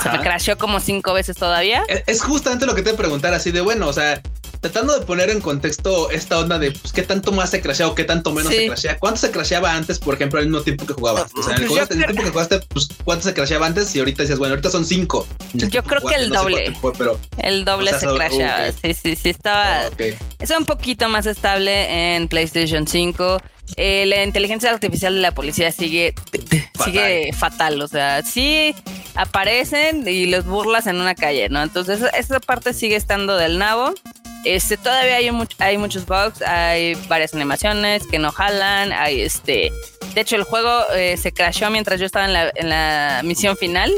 Se 0.00 0.10
me 0.10 0.20
crasheó 0.20 0.58
como 0.58 0.80
cinco 0.80 1.12
veces 1.12 1.36
todavía. 1.36 1.84
Es 2.06 2.22
justamente 2.22 2.66
lo 2.66 2.74
que 2.74 2.82
te 2.82 2.94
preguntar, 2.94 3.34
así 3.34 3.52
de 3.52 3.60
bueno, 3.60 3.88
o 3.88 3.92
sea, 3.92 4.20
tratando 4.64 4.98
de 4.98 5.04
poner 5.04 5.28
en 5.28 5.42
contexto 5.42 6.10
esta 6.10 6.38
onda 6.38 6.58
de 6.58 6.72
pues, 6.72 6.90
qué 6.90 7.02
tanto 7.02 7.32
más 7.32 7.50
se 7.50 7.60
crashea 7.60 7.86
o 7.86 7.94
qué 7.94 8.04
tanto 8.04 8.32
menos 8.32 8.50
se 8.50 8.66
crashea. 8.66 8.98
¿Cuánto 8.98 9.20
se 9.20 9.30
crasheaba 9.30 9.74
antes, 9.74 9.98
por 9.98 10.14
ejemplo, 10.14 10.38
al 10.38 10.46
mismo 10.46 10.62
tiempo 10.62 10.86
que 10.86 10.94
jugabas? 10.94 11.30
O 11.36 11.42
sea, 11.42 11.54
en 11.56 11.64
el, 11.64 11.68
pues 11.68 11.86
tiempo 11.90 12.22
que 12.22 12.30
jugaste, 12.30 12.60
pues 12.60 12.88
cuánto 13.04 13.24
se 13.24 13.34
crasheaba 13.34 13.66
antes 13.66 13.94
y 13.94 13.98
ahorita 13.98 14.22
dices, 14.22 14.38
bueno, 14.38 14.52
ahorita 14.52 14.70
son 14.70 14.86
cinco. 14.86 15.26
Yo 15.52 15.82
creo 15.82 16.00
que 16.00 16.14
el 16.14 16.30
doble. 16.30 16.74
pero, 16.96 17.20
el 17.36 17.66
doble 17.66 17.92
se 17.92 18.06
crasheaba. 18.06 18.72
Sí, 18.72 18.94
sí, 18.94 19.16
sí, 19.16 19.28
estaba. 19.28 19.82
Ah, 19.82 19.90
es 20.38 20.50
un 20.50 20.64
poquito 20.64 21.10
más 21.10 21.26
estable 21.26 22.16
en 22.16 22.26
PlayStation 22.28 22.88
5. 22.88 23.42
Eh, 23.76 24.06
la 24.06 24.24
inteligencia 24.24 24.70
artificial 24.70 25.14
de 25.14 25.20
la 25.20 25.32
policía 25.32 25.72
sigue 25.72 26.14
fatal. 26.74 26.84
sigue 26.84 27.32
fatal. 27.34 27.82
O 27.82 27.88
sea, 27.88 28.22
sí 28.22 28.74
aparecen 29.14 30.08
y 30.08 30.24
los 30.24 30.46
burlas 30.46 30.86
en 30.86 30.96
una 30.96 31.14
calle, 31.14 31.50
¿no? 31.50 31.62
Entonces, 31.62 32.00
esa 32.16 32.40
parte 32.40 32.72
sigue 32.72 32.96
estando 32.96 33.36
del 33.36 33.58
nabo. 33.58 33.92
Este, 34.44 34.76
todavía 34.76 35.16
hay, 35.16 35.30
hay 35.58 35.78
muchos 35.78 36.06
bugs, 36.06 36.42
hay 36.42 36.94
varias 37.08 37.34
animaciones 37.34 38.06
que 38.06 38.18
no 38.18 38.30
jalan, 38.30 38.92
hay 38.92 39.22
este... 39.22 39.72
De 40.14 40.20
hecho, 40.20 40.36
el 40.36 40.44
juego 40.44 40.70
eh, 40.94 41.16
se 41.16 41.32
crashó 41.32 41.70
mientras 41.70 41.98
yo 41.98 42.06
estaba 42.06 42.26
en 42.26 42.32
la, 42.32 42.52
en 42.54 42.68
la 42.68 43.22
misión 43.24 43.56
final. 43.56 43.90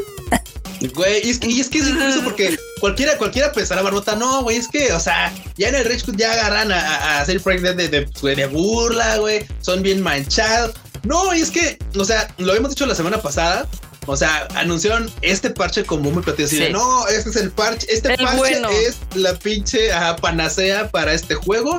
Güey, 0.95 1.27
y 1.27 1.31
es 1.31 1.39
que, 1.39 1.49
es, 1.49 1.69
que 1.69 1.79
es 1.79 1.89
incluso 1.89 2.23
porque 2.23 2.57
cualquiera, 2.81 3.17
cualquiera 3.17 3.53
pensará, 3.53 3.83
Barbota, 3.83 4.15
no, 4.15 4.43
güey, 4.43 4.59
es 4.59 4.69
que, 4.69 4.93
o 4.93 5.01
sea, 5.01 5.33
ya 5.57 5.69
en 5.69 5.75
el 5.75 5.85
Rage 5.85 6.05
ya 6.17 6.33
agarran 6.33 6.71
a, 6.71 7.21
hacer 7.21 7.39
break 7.41 7.61
de, 7.61 7.89
de, 7.89 8.35
de, 8.37 8.47
burla, 8.47 9.17
güey, 9.17 9.47
son 9.61 9.83
bien 9.83 10.03
manchados. 10.03 10.75
No, 11.03 11.35
y 11.35 11.41
es 11.41 11.51
que, 11.51 11.79
o 11.97 12.05
sea, 12.05 12.29
lo 12.39 12.51
habíamos 12.51 12.71
dicho 12.71 12.85
la 12.85 12.95
semana 12.95 13.19
pasada, 13.19 13.67
o 14.07 14.17
sea, 14.17 14.49
anunciaron 14.55 15.11
este 15.23 15.51
parche 15.51 15.85
como 15.85 16.11
muy 16.11 16.23
platillo. 16.23 16.47
Así 16.47 16.73
no, 16.73 17.07
este 17.09 17.31
es 17.31 17.37
el 17.37 17.51
parche. 17.51 17.87
Este 17.91 18.17
parche 18.17 18.87
es 18.87 18.99
la 19.15 19.35
pinche 19.35 19.91
panacea 20.21 20.89
para 20.91 21.13
este 21.13 21.35
juego. 21.35 21.79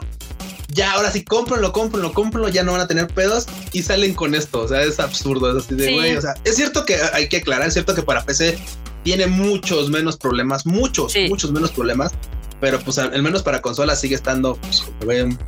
ya 0.69 0.91
ahora 0.91 1.11
sí 1.11 1.23
cómprenlo, 1.23 1.71
cómprenlo, 1.71 2.13
cómprenlo, 2.13 2.49
ya 2.49 2.63
no 2.63 2.73
van 2.73 2.81
a 2.81 2.87
tener 2.87 3.07
pedos 3.07 3.47
y 3.71 3.83
salen 3.83 4.13
con 4.13 4.35
esto. 4.35 4.61
O 4.61 4.67
sea, 4.67 4.83
es 4.83 4.99
absurdo. 4.99 5.57
Es 5.57 5.65
así 5.65 5.75
de 5.75 5.93
güey. 5.93 6.17
O 6.17 6.21
sea, 6.21 6.35
es 6.43 6.55
cierto 6.55 6.85
que 6.85 6.97
hay 7.13 7.29
que 7.29 7.37
aclarar, 7.37 7.67
es 7.67 7.73
cierto 7.73 7.95
que 7.95 8.03
para 8.03 8.25
PC 8.25 8.57
tiene 9.03 9.27
muchos 9.27 9.89
menos 9.89 10.17
problemas, 10.17 10.65
muchos, 10.65 11.13
muchos 11.29 11.51
menos 11.51 11.71
problemas. 11.71 12.11
Pero 12.59 12.79
pues 12.79 12.97
al 12.97 13.21
menos 13.21 13.43
para 13.43 13.61
consola 13.61 13.95
sigue 13.95 14.15
estando, 14.15 14.55
pues, 14.55 14.83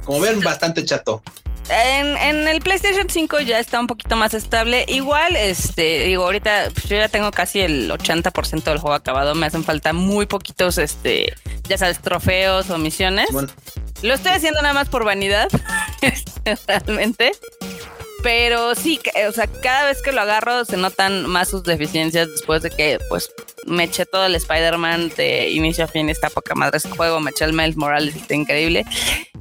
como 0.05 0.19
ven, 0.19 0.41
bastante 0.41 0.85
chato. 0.85 1.23
En, 1.69 2.47
el 2.47 2.61
PlayStation 2.61 3.09
5 3.09 3.41
ya 3.41 3.59
está 3.59 3.79
un 3.79 3.87
poquito 3.87 4.15
más 4.15 4.33
estable. 4.33 4.85
Igual, 4.87 5.35
este, 5.35 6.05
digo, 6.05 6.23
ahorita 6.25 6.69
pues, 6.73 6.89
yo 6.89 6.97
ya 6.97 7.09
tengo 7.09 7.31
casi 7.31 7.59
el 7.59 7.91
80% 7.91 8.63
del 8.63 8.79
juego 8.79 8.95
acabado. 8.95 9.35
Me 9.35 9.45
hacen 9.45 9.63
falta 9.63 9.93
muy 9.93 10.25
poquitos, 10.25 10.77
este, 10.77 11.33
ya 11.67 11.77
sabes, 11.77 11.99
trofeos 11.99 12.69
o 12.69 12.77
misiones. 12.77 13.29
Lo 14.01 14.13
estoy 14.13 14.31
haciendo 14.31 14.61
nada 14.61 14.73
más 14.73 14.89
por 14.89 15.03
vanidad, 15.03 15.49
este, 16.01 16.57
realmente. 16.67 17.31
Pero 18.21 18.75
sí, 18.75 18.99
o 19.27 19.31
sea, 19.31 19.47
cada 19.47 19.85
vez 19.85 20.01
que 20.01 20.11
lo 20.11 20.21
agarro 20.21 20.65
se 20.65 20.75
notan 20.75 21.25
más 21.25 21.47
sus 21.47 21.63
deficiencias 21.63 22.29
después 22.29 22.61
de 22.61 22.69
que, 22.69 22.99
pues, 23.07 23.31
me 23.65 23.85
eché 23.85 24.05
todo 24.05 24.25
el 24.25 24.35
Spider-Man 24.35 25.13
de 25.15 25.51
inicio 25.51 25.85
a 25.85 25.87
fin, 25.87 26.09
está 26.09 26.29
poca 26.29 26.55
madre 26.55 26.77
ese 26.77 26.89
juego, 26.89 27.19
me 27.19 27.31
eché 27.31 27.45
el 27.45 27.53
Miles 27.53 27.77
Morales, 27.77 28.15
está 28.15 28.35
increíble. 28.35 28.83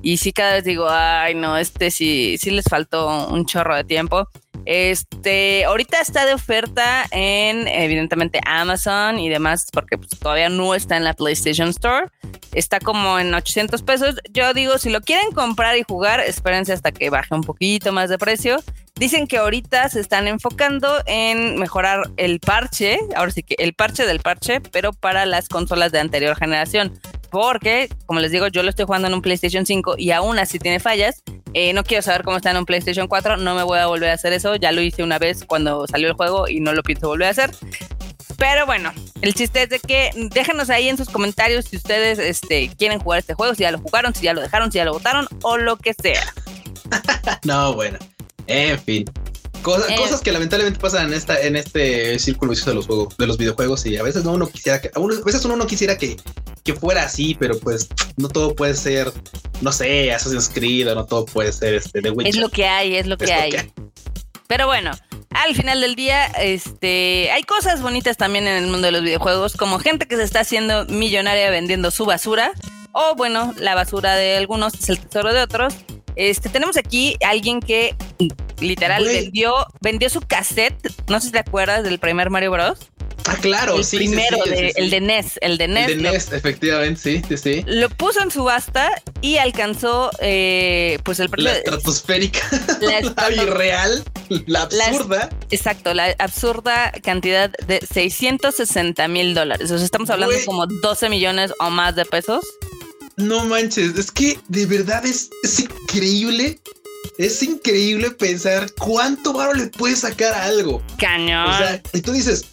Y 0.02 0.18
sí, 0.18 0.32
cada 0.32 0.54
vez 0.54 0.64
digo, 0.64 0.86
ay, 0.88 1.34
no, 1.34 1.56
este 1.56 1.90
sí, 1.90 2.36
sí 2.38 2.50
les 2.50 2.66
faltó 2.66 3.28
un 3.28 3.46
chorro 3.46 3.74
de 3.74 3.84
tiempo. 3.84 4.28
Este, 4.70 5.64
ahorita 5.64 5.98
está 5.98 6.26
de 6.26 6.34
oferta 6.34 7.06
en, 7.10 7.66
evidentemente, 7.66 8.38
Amazon 8.44 9.18
y 9.18 9.30
demás, 9.30 9.66
porque 9.72 9.96
pues, 9.96 10.10
todavía 10.10 10.50
no 10.50 10.74
está 10.74 10.98
en 10.98 11.04
la 11.04 11.14
PlayStation 11.14 11.70
Store. 11.70 12.08
Está 12.52 12.78
como 12.78 13.18
en 13.18 13.32
800 13.32 13.80
pesos. 13.80 14.16
Yo 14.30 14.52
digo, 14.52 14.76
si 14.76 14.90
lo 14.90 15.00
quieren 15.00 15.32
comprar 15.32 15.78
y 15.78 15.84
jugar, 15.88 16.20
espérense 16.20 16.74
hasta 16.74 16.92
que 16.92 17.08
baje 17.08 17.34
un 17.34 17.40
poquito 17.40 17.92
más 17.92 18.10
de 18.10 18.18
precio. 18.18 18.62
Dicen 18.94 19.26
que 19.26 19.38
ahorita 19.38 19.88
se 19.88 20.00
están 20.00 20.28
enfocando 20.28 20.98
en 21.06 21.58
mejorar 21.58 22.02
el 22.18 22.38
parche, 22.38 22.98
ahora 23.16 23.30
sí 23.30 23.42
que 23.42 23.54
el 23.58 23.72
parche 23.72 24.04
del 24.04 24.20
parche, 24.20 24.60
pero 24.60 24.92
para 24.92 25.24
las 25.24 25.48
consolas 25.48 25.92
de 25.92 26.00
anterior 26.00 26.36
generación. 26.36 26.92
Porque, 27.30 27.88
como 28.06 28.20
les 28.20 28.30
digo, 28.30 28.46
yo 28.48 28.62
lo 28.62 28.70
estoy 28.70 28.86
jugando 28.86 29.08
en 29.08 29.14
un 29.14 29.22
PlayStation 29.22 29.66
5 29.66 29.96
y 29.98 30.10
aún 30.12 30.38
así 30.38 30.58
tiene 30.58 30.80
fallas. 30.80 31.22
Eh, 31.54 31.72
no 31.72 31.84
quiero 31.84 32.02
saber 32.02 32.22
cómo 32.22 32.36
está 32.36 32.50
en 32.50 32.58
un 32.58 32.66
PlayStation 32.66 33.06
4, 33.06 33.36
no 33.38 33.54
me 33.54 33.62
voy 33.62 33.78
a 33.78 33.86
volver 33.86 34.10
a 34.10 34.14
hacer 34.14 34.32
eso. 34.32 34.56
Ya 34.56 34.72
lo 34.72 34.80
hice 34.80 35.02
una 35.02 35.18
vez 35.18 35.44
cuando 35.46 35.86
salió 35.86 36.08
el 36.08 36.14
juego 36.14 36.48
y 36.48 36.60
no 36.60 36.72
lo 36.72 36.82
pienso 36.82 37.08
volver 37.08 37.28
a 37.28 37.30
hacer. 37.30 37.50
Pero 38.36 38.66
bueno, 38.66 38.92
el 39.20 39.34
chiste 39.34 39.64
es 39.64 39.68
de 39.68 39.80
que 39.80 40.10
déjenos 40.32 40.70
ahí 40.70 40.88
en 40.88 40.96
sus 40.96 41.08
comentarios 41.08 41.64
si 41.64 41.76
ustedes 41.76 42.18
este, 42.20 42.70
quieren 42.78 43.00
jugar 43.00 43.18
este 43.18 43.34
juego, 43.34 43.54
si 43.54 43.62
ya 43.62 43.72
lo 43.72 43.78
jugaron, 43.78 44.14
si 44.14 44.24
ya 44.24 44.32
lo 44.32 44.40
dejaron, 44.40 44.70
si 44.70 44.78
ya 44.78 44.84
lo 44.84 44.92
votaron 44.92 45.26
o 45.42 45.56
lo 45.58 45.76
que 45.76 45.92
sea. 45.94 46.22
no, 47.44 47.74
bueno. 47.74 47.98
En 48.46 48.78
fin. 48.78 49.04
Eh. 49.58 49.96
Cosas, 49.96 50.20
que 50.20 50.32
lamentablemente 50.32 50.78
pasan 50.78 51.08
en 51.08 51.14
esta, 51.14 51.40
en 51.40 51.56
este 51.56 52.18
círculo 52.18 52.50
vicioso 52.50 52.70
de 52.70 52.76
los 52.76 52.86
juegos, 52.86 53.16
de 53.16 53.26
los 53.26 53.38
videojuegos, 53.38 53.84
y 53.86 53.96
a 53.96 54.02
veces 54.02 54.24
no 54.24 54.32
uno 54.32 54.48
quisiera 54.48 54.80
que, 54.80 54.90
a, 54.94 55.00
veces 55.24 55.44
uno 55.44 55.56
no 55.56 55.66
quisiera 55.66 55.98
que, 55.98 56.16
que 56.68 56.74
fuera 56.78 57.04
así, 57.04 57.34
pero 57.34 57.58
pues 57.58 57.88
no 58.18 58.28
todo 58.28 58.54
puede 58.54 58.74
ser, 58.74 59.10
no 59.62 59.72
sé, 59.72 60.12
Assassin's 60.12 60.50
Creed, 60.50 60.86
no 60.94 61.06
todo 61.06 61.24
puede 61.24 61.50
ser 61.50 61.76
este 61.76 62.02
de 62.02 62.10
Witcher. 62.10 62.34
Es 62.34 62.36
lo 62.36 62.50
que 62.50 62.66
hay, 62.66 62.96
es 62.96 63.06
lo 63.06 63.16
que, 63.16 63.32
hay. 63.32 63.72
Pero 64.48 64.66
bueno, 64.66 64.90
al 65.30 65.54
final 65.54 65.80
del 65.80 65.94
día, 65.94 66.26
este, 66.26 67.30
hay 67.30 67.42
cosas 67.44 67.80
bonitas 67.80 68.18
también 68.18 68.46
en 68.46 68.62
el 68.62 68.70
mundo 68.70 68.84
de 68.86 68.92
los 68.92 69.00
videojuegos, 69.00 69.56
como 69.56 69.78
gente 69.78 70.06
que 70.06 70.16
se 70.16 70.24
está 70.24 70.40
haciendo 70.40 70.84
millonaria 70.84 71.48
vendiendo 71.48 71.90
su 71.90 72.04
basura, 72.04 72.52
o 72.92 73.14
bueno, 73.16 73.54
la 73.56 73.74
basura 73.74 74.14
de 74.16 74.36
algunos 74.36 74.74
es 74.74 74.90
el 74.90 75.00
tesoro 75.00 75.32
de 75.32 75.40
otros. 75.40 75.72
Este, 76.16 76.50
tenemos 76.50 76.76
aquí 76.76 77.16
a 77.24 77.30
alguien 77.30 77.60
que 77.60 77.96
literal 78.60 79.04
vendió, 79.04 79.54
vendió 79.80 80.10
su 80.10 80.20
cassette. 80.20 80.92
No 81.08 81.18
sé 81.18 81.28
si 81.28 81.32
te 81.32 81.38
acuerdas 81.38 81.82
del 81.82 81.98
primer 81.98 82.28
Mario 82.28 82.50
Bros. 82.50 82.90
Ah, 83.28 83.36
claro, 83.40 83.76
el 83.76 83.86
Primero, 83.86 84.38
el 84.46 84.90
de 84.90 85.00
NES, 85.00 85.38
el 85.42 85.58
de 85.58 85.68
NES. 85.68 85.88
El 85.90 86.02
de 86.02 86.10
NES, 86.10 86.32
efectivamente, 86.32 87.00
sí, 87.00 87.22
sí, 87.28 87.36
sí. 87.36 87.64
Lo 87.66 87.90
puso 87.90 88.22
en 88.22 88.30
subasta 88.30 88.90
y 89.20 89.36
alcanzó, 89.36 90.10
eh, 90.20 90.98
pues 91.04 91.20
el 91.20 91.28
precio. 91.28 91.50
La 91.50 91.58
estratosférica, 91.58 92.40
la, 92.80 93.32
irreal, 93.32 94.04
la 94.46 94.62
absurda. 94.62 95.28
exacto, 95.50 95.94
la 95.94 96.14
absurda 96.18 96.92
cantidad 97.02 97.50
de 97.66 97.80
660 97.80 99.08
mil 99.08 99.34
dólares. 99.34 99.70
O 99.70 99.76
sea, 99.76 99.84
estamos 99.84 100.10
hablando 100.10 100.34
como 100.46 100.66
12 100.66 101.08
millones 101.08 101.52
o 101.60 101.70
más 101.70 101.94
de 101.96 102.04
pesos. 102.04 102.44
No 103.16 103.44
manches, 103.44 103.98
es 103.98 104.10
que 104.10 104.38
de 104.48 104.64
verdad 104.66 105.04
es, 105.04 105.30
es 105.42 105.60
increíble. 105.60 106.60
Es 107.16 107.42
increíble 107.42 108.10
pensar 108.12 108.72
cuánto 108.74 109.32
varo 109.32 109.54
le 109.54 109.66
puede 109.68 109.96
sacar 109.96 110.32
a 110.34 110.44
algo. 110.44 110.82
Cañón. 110.98 111.48
O 111.50 111.58
sea, 111.58 111.82
y 111.92 112.00
tú 112.00 112.12
dices, 112.12 112.44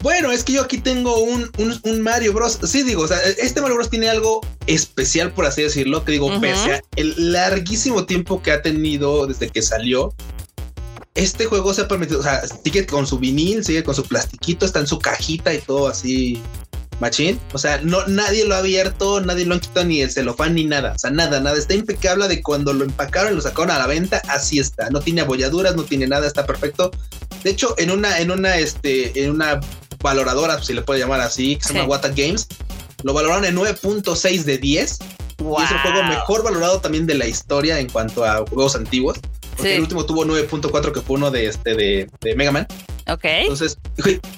bueno, 0.00 0.30
es 0.30 0.44
que 0.44 0.52
yo 0.52 0.62
aquí 0.62 0.78
tengo 0.78 1.18
un, 1.18 1.50
un, 1.56 2.00
Mario 2.00 2.32
Bros. 2.32 2.58
Sí, 2.62 2.82
digo, 2.82 3.02
o 3.02 3.08
sea, 3.08 3.18
este 3.20 3.60
Mario 3.60 3.76
Bros. 3.76 3.90
tiene 3.90 4.08
algo 4.08 4.40
especial, 4.66 5.32
por 5.32 5.46
así 5.46 5.62
decirlo, 5.62 6.04
que 6.04 6.12
digo, 6.12 6.40
pese 6.40 6.74
a 6.74 6.80
el 6.96 7.32
larguísimo 7.32 8.06
tiempo 8.06 8.42
que 8.42 8.52
ha 8.52 8.62
tenido 8.62 9.26
desde 9.26 9.48
que 9.48 9.60
salió, 9.60 10.14
este 11.14 11.46
juego 11.46 11.74
se 11.74 11.82
ha 11.82 11.88
permitido, 11.88 12.20
o 12.20 12.22
sea, 12.22 12.42
sigue 12.64 12.86
con 12.86 13.06
su 13.06 13.18
vinil, 13.18 13.64
sigue 13.64 13.82
con 13.82 13.94
su 13.94 14.04
plastiquito, 14.04 14.64
está 14.64 14.78
en 14.78 14.86
su 14.86 15.00
cajita 15.00 15.52
y 15.52 15.58
todo 15.58 15.88
así 15.88 16.40
Machín. 17.00 17.40
O 17.52 17.58
sea, 17.58 17.80
no, 17.82 18.06
nadie 18.06 18.44
lo 18.44 18.54
ha 18.54 18.58
abierto, 18.58 19.20
nadie 19.20 19.44
lo 19.44 19.56
ha 19.56 19.60
quitado 19.60 19.86
ni 19.86 20.00
el 20.00 20.10
celofán 20.10 20.54
ni 20.54 20.64
nada. 20.64 20.92
O 20.94 20.98
sea, 20.98 21.10
nada, 21.10 21.40
nada. 21.40 21.56
Está 21.56 21.74
impecable 21.74 22.28
de 22.28 22.42
cuando 22.42 22.72
lo 22.72 22.84
empacaron 22.84 23.32
y 23.32 23.36
lo 23.36 23.42
sacaron 23.42 23.70
a 23.70 23.78
la 23.78 23.86
venta, 23.86 24.22
así 24.28 24.58
está. 24.58 24.90
No 24.90 25.00
tiene 25.00 25.20
abolladuras, 25.20 25.76
no 25.76 25.84
tiene 25.84 26.06
nada, 26.06 26.26
está 26.26 26.46
perfecto. 26.46 26.90
De 27.42 27.50
hecho, 27.50 27.74
en 27.78 27.90
una, 27.90 28.18
en 28.20 28.30
una, 28.30 28.56
este, 28.58 29.24
en 29.24 29.30
una 29.30 29.60
valoradora, 30.00 30.62
si 30.62 30.72
le 30.72 30.82
puede 30.82 31.00
llamar 31.00 31.20
así, 31.20 31.56
que 31.56 31.64
se 31.64 31.74
llama 31.74 31.88
Wata 31.88 32.08
Games, 32.08 32.46
lo 33.02 33.12
valoraron 33.12 33.44
en 33.44 33.56
9.6 33.56 34.44
de 34.44 34.58
10. 34.58 34.98
Y 35.40 35.62
es 35.62 35.70
el 35.70 35.78
juego 35.78 36.02
mejor 36.02 36.42
valorado 36.42 36.80
también 36.80 37.06
de 37.06 37.14
la 37.14 37.26
historia 37.26 37.78
en 37.78 37.88
cuanto 37.88 38.24
a 38.24 38.44
juegos 38.46 38.74
antiguos. 38.74 39.18
Porque 39.56 39.76
el 39.76 39.82
último 39.82 40.04
tuvo 40.04 40.24
9.4, 40.24 40.92
que 40.92 41.00
fue 41.00 41.16
uno 41.16 41.30
de 41.30 41.46
este 41.46 41.74
de, 41.74 42.10
de 42.20 42.34
Mega 42.34 42.52
Man. 42.52 42.66
Ok. 43.08 43.24
Entonces, 43.24 43.78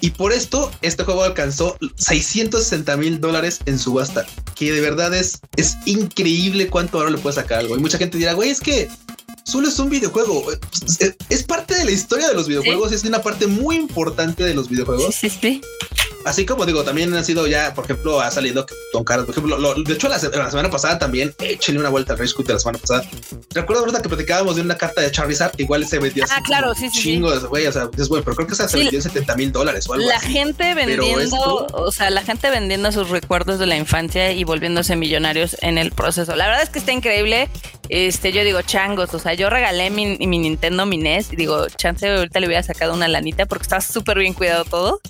y 0.00 0.10
por 0.10 0.32
esto, 0.32 0.70
este 0.82 1.04
juego 1.04 1.24
alcanzó 1.24 1.76
660 1.96 2.96
mil 2.96 3.20
dólares 3.20 3.60
en 3.66 3.78
subasta, 3.78 4.24
que 4.54 4.72
de 4.72 4.80
verdad 4.80 5.12
es, 5.14 5.40
es 5.56 5.76
increíble 5.86 6.68
cuánto 6.68 6.98
ahora 6.98 7.10
le 7.10 7.18
puede 7.18 7.34
sacar 7.34 7.58
algo. 7.58 7.76
Y 7.76 7.80
mucha 7.80 7.98
gente 7.98 8.16
dirá, 8.16 8.34
güey, 8.34 8.50
es 8.50 8.60
que 8.60 8.88
solo 9.44 9.68
es 9.68 9.78
un 9.78 9.90
videojuego. 9.90 10.44
Es 11.28 11.42
parte 11.44 11.74
de 11.74 11.84
la 11.84 11.90
historia 11.90 12.28
de 12.28 12.34
los 12.34 12.48
videojuegos, 12.48 12.92
es 12.92 13.04
una 13.04 13.22
parte 13.22 13.46
muy 13.46 13.76
importante 13.76 14.44
de 14.44 14.54
los 14.54 14.68
videojuegos. 14.68 15.14
Sí, 15.14 15.30
sí. 15.30 15.60
Así 16.24 16.44
como 16.44 16.66
digo, 16.66 16.84
también 16.84 17.14
han 17.14 17.24
sido 17.24 17.46
ya, 17.46 17.72
por 17.74 17.84
ejemplo, 17.84 18.20
ha 18.20 18.30
salido 18.30 18.66
Don 18.92 19.04
Carlos, 19.04 19.26
por 19.26 19.34
ejemplo, 19.34 19.74
de 19.74 19.92
hecho 19.92 20.08
la, 20.08 20.18
semana 20.18 20.70
pasada 20.70 20.98
también, 20.98 21.34
échenle 21.38 21.80
una 21.80 21.88
vuelta 21.88 22.12
al 22.12 22.18
Rage 22.18 22.34
de 22.42 22.52
la 22.52 22.58
semana 22.58 22.78
pasada. 22.78 23.04
Recuerdo 23.54 23.84
verdad 23.84 24.02
que 24.02 24.08
platicábamos 24.08 24.56
de 24.56 24.62
una 24.62 24.76
carta 24.76 25.00
de 25.00 25.10
Charizard, 25.10 25.52
igual 25.58 25.86
se 25.86 25.98
vendió 25.98 26.24
ah, 26.30 26.40
claro, 26.44 26.74
sí, 26.74 26.90
sí, 26.90 27.00
chingo 27.00 27.30
güey, 27.48 27.66
o 27.66 27.72
sea, 27.72 27.88
es 27.96 28.08
bueno, 28.08 28.24
pero 28.24 28.36
creo 28.36 28.48
que 28.48 28.54
se 28.54 28.76
vendió 28.76 28.98
en 28.98 29.02
70 29.02 29.36
mil 29.36 29.52
dólares 29.52 29.88
o 29.88 29.94
algo 29.94 30.06
La 30.06 30.20
gente 30.20 30.74
vendiendo, 30.74 31.66
o 31.72 31.90
sea, 31.90 32.10
la 32.10 32.22
gente 32.22 32.50
vendiendo 32.50 32.92
sus 32.92 33.08
recuerdos 33.08 33.58
de 33.58 33.66
la 33.66 33.76
infancia 33.76 34.32
y 34.32 34.44
volviéndose 34.44 34.96
millonarios 34.96 35.56
en 35.62 35.78
el 35.78 35.92
proceso. 35.92 36.36
La 36.36 36.46
verdad 36.46 36.62
es 36.62 36.68
que 36.68 36.78
está 36.78 36.92
increíble. 36.92 37.48
Este, 37.88 38.30
yo 38.30 38.44
digo, 38.44 38.62
changos, 38.62 39.12
o 39.14 39.18
sea, 39.18 39.34
yo 39.34 39.50
regalé 39.50 39.90
mi, 39.90 40.16
mi 40.18 40.38
Nintendo, 40.38 40.86
mi 40.86 40.96
NES, 40.96 41.32
y 41.32 41.36
digo, 41.36 41.66
chance 41.70 42.08
ahorita 42.08 42.38
le 42.38 42.46
hubiera 42.46 42.62
sacado 42.62 42.94
una 42.94 43.08
lanita 43.08 43.46
porque 43.46 43.62
está 43.62 43.80
súper 43.80 44.18
bien 44.18 44.32
cuidado 44.32 44.64
todo 44.64 45.00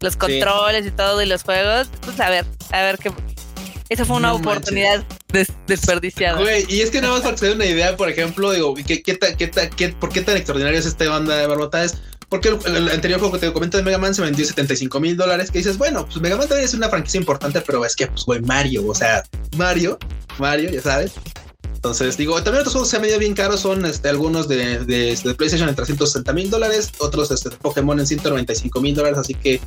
los 0.00 0.16
controles 0.16 0.86
y 0.86 0.90
todo 0.90 1.22
y 1.22 1.26
los 1.26 1.42
juegos, 1.42 1.88
pues 2.02 2.20
a 2.20 2.30
ver, 2.30 2.44
a 2.70 2.82
ver 2.82 2.98
qué. 2.98 3.12
Esa 3.88 4.04
fue 4.04 4.16
una 4.16 4.34
oportunidad 4.34 5.02
desperdiciada. 5.66 6.38
Güey, 6.38 6.66
y 6.68 6.82
es 6.82 6.90
que 6.90 7.00
nada 7.00 7.14
más 7.14 7.22
para 7.22 7.32
que 7.32 7.38
se 7.38 7.46
dé 7.46 7.52
una 7.54 7.64
idea, 7.64 7.96
por 7.96 8.08
ejemplo, 8.10 8.52
digo, 8.52 8.74
¿qué, 8.74 9.02
qué, 9.02 9.18
qué, 9.18 9.50
qué, 9.76 9.88
¿por 9.90 10.10
qué 10.10 10.20
tan 10.20 10.36
extraordinario 10.36 10.78
es 10.78 10.84
esta 10.84 11.08
banda 11.08 11.36
de 11.36 11.46
barbotas? 11.46 11.96
Porque 12.28 12.48
el, 12.48 12.90
anterior 12.90 13.18
juego 13.18 13.34
que 13.34 13.46
te 13.46 13.52
comento 13.52 13.78
de 13.78 13.82
Mega 13.82 13.96
Man 13.96 14.14
se 14.14 14.20
vendió 14.20 14.44
75 14.44 15.00
mil 15.00 15.16
dólares. 15.16 15.50
Que 15.50 15.58
dices, 15.58 15.78
bueno, 15.78 16.04
pues 16.04 16.20
Mega 16.20 16.36
Man 16.36 16.46
también 16.46 16.66
es 16.66 16.74
una 16.74 16.90
franquicia 16.90 17.18
importante, 17.18 17.62
pero 17.62 17.84
es 17.86 17.96
que, 17.96 18.06
pues, 18.06 18.24
güey, 18.24 18.40
Mario, 18.42 18.86
o 18.86 18.94
sea, 18.94 19.24
Mario, 19.56 19.98
Mario, 20.38 20.70
ya 20.70 20.82
sabes. 20.82 21.12
Entonces, 21.78 22.16
digo, 22.16 22.34
también 22.42 22.62
otros 22.62 22.72
juegos 22.72 22.88
que 22.88 22.90
se 22.90 22.96
han 22.96 23.02
medido 23.02 23.20
bien 23.20 23.34
caros 23.34 23.60
son 23.60 23.86
este, 23.86 24.08
algunos 24.08 24.48
de, 24.48 24.80
de, 24.80 25.14
de, 25.14 25.34
PlayStation 25.34 25.68
en 25.68 25.76
360 25.76 26.32
mil 26.32 26.50
dólares, 26.50 26.90
otros 26.98 27.30
este, 27.30 27.50
Pokémon 27.50 28.00
en 28.00 28.04
195 28.04 28.80
mil 28.80 28.96
dólares. 28.96 29.16
Así 29.16 29.32
que, 29.32 29.60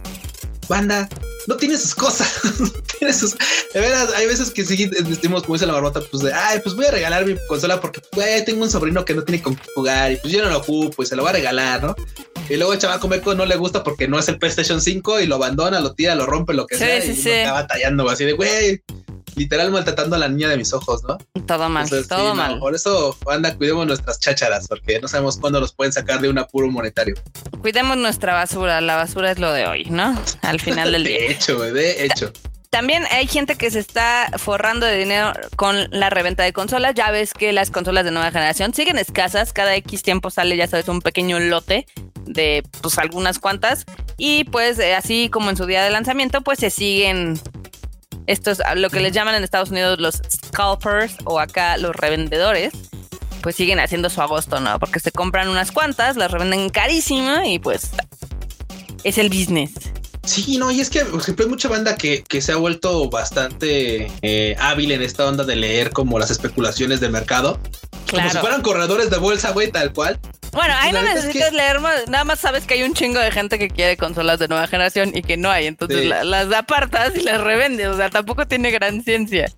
banda, 0.67 1.07
no 1.47 1.55
tiene 1.55 1.77
sus 1.77 1.95
cosas. 1.95 2.41
tiene 2.99 3.13
sus. 3.13 3.37
De 3.73 3.79
veras, 3.79 4.09
hay 4.13 4.27
veces 4.27 4.51
que 4.51 4.65
sí 4.65 4.87
decimos, 4.87 5.43
como 5.43 5.55
dice 5.55 5.65
la 5.65 5.71
barbota, 5.71 6.01
pues 6.11 6.21
de, 6.21 6.33
ay, 6.33 6.59
pues 6.61 6.75
voy 6.75 6.83
a 6.83 6.91
regalar 6.91 7.25
mi 7.25 7.37
consola 7.47 7.79
porque, 7.79 8.01
güey, 8.11 8.43
tengo 8.43 8.61
un 8.61 8.69
sobrino 8.69 9.05
que 9.05 9.13
no 9.13 9.23
tiene 9.23 9.41
con 9.41 9.57
jugar 9.73 10.11
y 10.11 10.17
pues 10.17 10.33
yo 10.33 10.43
no 10.43 10.49
lo 10.49 10.57
ocupo 10.57 11.03
y 11.03 11.05
se 11.05 11.15
lo 11.15 11.21
voy 11.21 11.29
a 11.29 11.33
regalar, 11.35 11.81
¿no? 11.81 11.95
Y 12.49 12.57
luego 12.57 12.73
el 12.73 12.79
chaval 12.79 12.99
Meco 13.07 13.33
no 13.35 13.45
le 13.45 13.55
gusta 13.55 13.85
porque 13.85 14.09
no 14.09 14.19
es 14.19 14.27
el 14.27 14.37
PlayStation 14.37 14.81
5 14.81 15.21
y 15.21 15.27
lo 15.27 15.35
abandona, 15.35 15.79
lo 15.79 15.93
tira, 15.93 16.13
lo 16.15 16.25
rompe, 16.25 16.53
lo 16.53 16.67
que 16.67 16.75
sea. 16.75 17.05
y 17.05 17.41
acaba 17.43 17.67
tallando 17.67 18.09
así 18.09 18.25
de, 18.25 18.33
güey 18.33 18.83
literal 19.35 19.71
maltratando 19.71 20.15
a 20.15 20.19
la 20.19 20.29
niña 20.29 20.49
de 20.49 20.57
mis 20.57 20.73
ojos, 20.73 21.03
¿no? 21.03 21.17
Todo 21.45 21.69
mal, 21.69 21.89
todo 22.07 22.35
mal. 22.35 22.59
por 22.59 22.75
eso, 22.75 23.17
anda, 23.27 23.55
cuidemos 23.55 23.87
nuestras 23.87 24.19
chácharas, 24.19 24.67
porque 24.67 24.99
no 24.99 25.07
sabemos 25.07 25.37
cuándo 25.37 25.59
los 25.59 25.73
pueden 25.73 25.93
sacar 25.93 26.21
de 26.21 26.29
un 26.29 26.37
apuro 26.37 26.67
monetario. 26.69 27.15
Cuidemos 27.61 27.97
nuestra 27.97 28.33
basura, 28.33 28.81
la 28.81 28.95
basura 28.95 29.31
es 29.31 29.39
lo 29.39 29.51
de 29.51 29.67
hoy, 29.67 29.85
¿no? 29.85 30.19
Al 30.41 30.59
final 30.59 30.91
del 30.91 31.03
día. 31.05 31.19
de 31.19 31.31
hecho, 31.31 31.59
de 31.59 32.05
hecho. 32.05 32.31
También 32.71 33.03
hay 33.11 33.27
gente 33.27 33.55
que 33.55 33.69
se 33.69 33.79
está 33.79 34.31
forrando 34.37 34.85
de 34.85 34.97
dinero 34.97 35.33
con 35.57 35.89
la 35.91 36.09
reventa 36.09 36.43
de 36.43 36.53
consolas. 36.53 36.93
Ya 36.95 37.11
ves 37.11 37.33
que 37.33 37.51
las 37.51 37.69
consolas 37.69 38.05
de 38.05 38.11
nueva 38.11 38.31
generación 38.31 38.73
siguen 38.73 38.97
escasas. 38.97 39.51
Cada 39.51 39.75
X 39.75 40.03
tiempo 40.03 40.29
sale, 40.29 40.55
ya 40.55 40.67
sabes, 40.67 40.87
un 40.87 41.01
pequeño 41.01 41.37
lote 41.41 41.85
de 42.25 42.63
pues 42.81 42.97
algunas 42.97 43.39
cuantas. 43.39 43.83
Y 44.17 44.45
pues 44.45 44.79
eh, 44.79 44.95
así 44.95 45.27
como 45.29 45.49
en 45.49 45.57
su 45.57 45.65
día 45.65 45.83
de 45.83 45.89
lanzamiento, 45.89 46.43
pues 46.43 46.59
se 46.59 46.69
siguen 46.69 47.41
estos, 48.31 48.61
lo 48.75 48.89
que 48.89 48.99
les 48.99 49.11
llaman 49.11 49.35
en 49.35 49.43
Estados 49.43 49.71
Unidos 49.71 49.99
los 49.99 50.21
scalpers 50.29 51.15
o 51.25 51.39
acá 51.39 51.77
los 51.77 51.95
revendedores. 51.95 52.73
Pues 53.41 53.55
siguen 53.55 53.79
haciendo 53.79 54.09
su 54.09 54.21
agosto, 54.21 54.59
¿no? 54.59 54.77
Porque 54.77 54.99
se 54.99 55.11
compran 55.11 55.49
unas 55.49 55.71
cuantas, 55.71 56.15
las 56.15 56.31
revenden 56.31 56.69
carísima 56.69 57.47
y 57.47 57.57
pues 57.57 57.91
es 59.03 59.17
el 59.17 59.29
business. 59.29 59.73
Sí, 60.23 60.57
no, 60.57 60.69
y 60.69 60.79
es 60.81 60.89
que, 60.89 61.03
por 61.03 61.19
ejemplo, 61.19 61.45
hay 61.45 61.49
mucha 61.49 61.67
banda 61.67 61.95
que, 61.95 62.23
que 62.23 62.41
se 62.41 62.51
ha 62.51 62.55
vuelto 62.55 63.09
bastante 63.09 64.11
eh, 64.21 64.55
hábil 64.59 64.91
en 64.91 65.01
esta 65.01 65.25
onda 65.25 65.43
de 65.43 65.55
leer 65.55 65.91
como 65.91 66.19
las 66.19 66.29
especulaciones 66.29 66.99
de 66.99 67.09
mercado. 67.09 67.59
Como 68.09 68.29
si 68.29 68.37
fueran 68.37 68.61
corredores 68.61 69.09
de 69.09 69.17
bolsa, 69.17 69.51
güey, 69.51 69.71
tal 69.71 69.93
cual. 69.93 70.19
Bueno, 70.51 70.73
ahí 70.77 70.91
no 70.91 71.01
necesitas 71.01 71.53
leer 71.53 71.79
más, 71.79 72.07
nada 72.09 72.25
más 72.25 72.39
sabes 72.39 72.65
que 72.65 72.73
hay 72.73 72.83
un 72.83 72.93
chingo 72.93 73.19
de 73.19 73.31
gente 73.31 73.57
que 73.57 73.69
quiere 73.69 73.95
consolas 73.95 74.37
de 74.37 74.49
nueva 74.49 74.67
generación 74.67 75.11
y 75.15 75.21
que 75.21 75.37
no 75.37 75.49
hay, 75.49 75.65
entonces 75.65 76.05
las 76.05 76.51
apartas 76.51 77.15
y 77.15 77.21
las 77.21 77.39
revendes, 77.39 77.87
o 77.87 77.95
sea, 77.95 78.09
tampoco 78.09 78.45
tiene 78.45 78.69
gran 78.69 79.01
ciencia. 79.01 79.49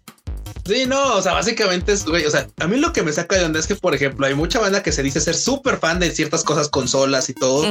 Sí, 0.65 0.85
no, 0.85 1.15
o 1.15 1.21
sea, 1.21 1.33
básicamente 1.33 1.91
es, 1.91 2.05
güey, 2.05 2.25
o 2.25 2.31
sea, 2.31 2.47
a 2.59 2.67
mí 2.67 2.77
lo 2.77 2.93
que 2.93 3.03
me 3.03 3.11
saca 3.11 3.37
de 3.37 3.43
onda 3.43 3.59
es 3.59 3.67
que, 3.67 3.75
por 3.75 3.93
ejemplo, 3.93 4.25
hay 4.25 4.33
mucha 4.33 4.59
banda 4.59 4.81
que 4.81 4.93
se 4.93 5.03
dice 5.03 5.19
ser 5.19 5.35
súper 5.35 5.77
fan 5.77 5.99
de 5.99 6.09
ciertas 6.11 6.43
cosas, 6.43 6.69
consolas 6.69 7.29
y 7.29 7.33
todo. 7.33 7.65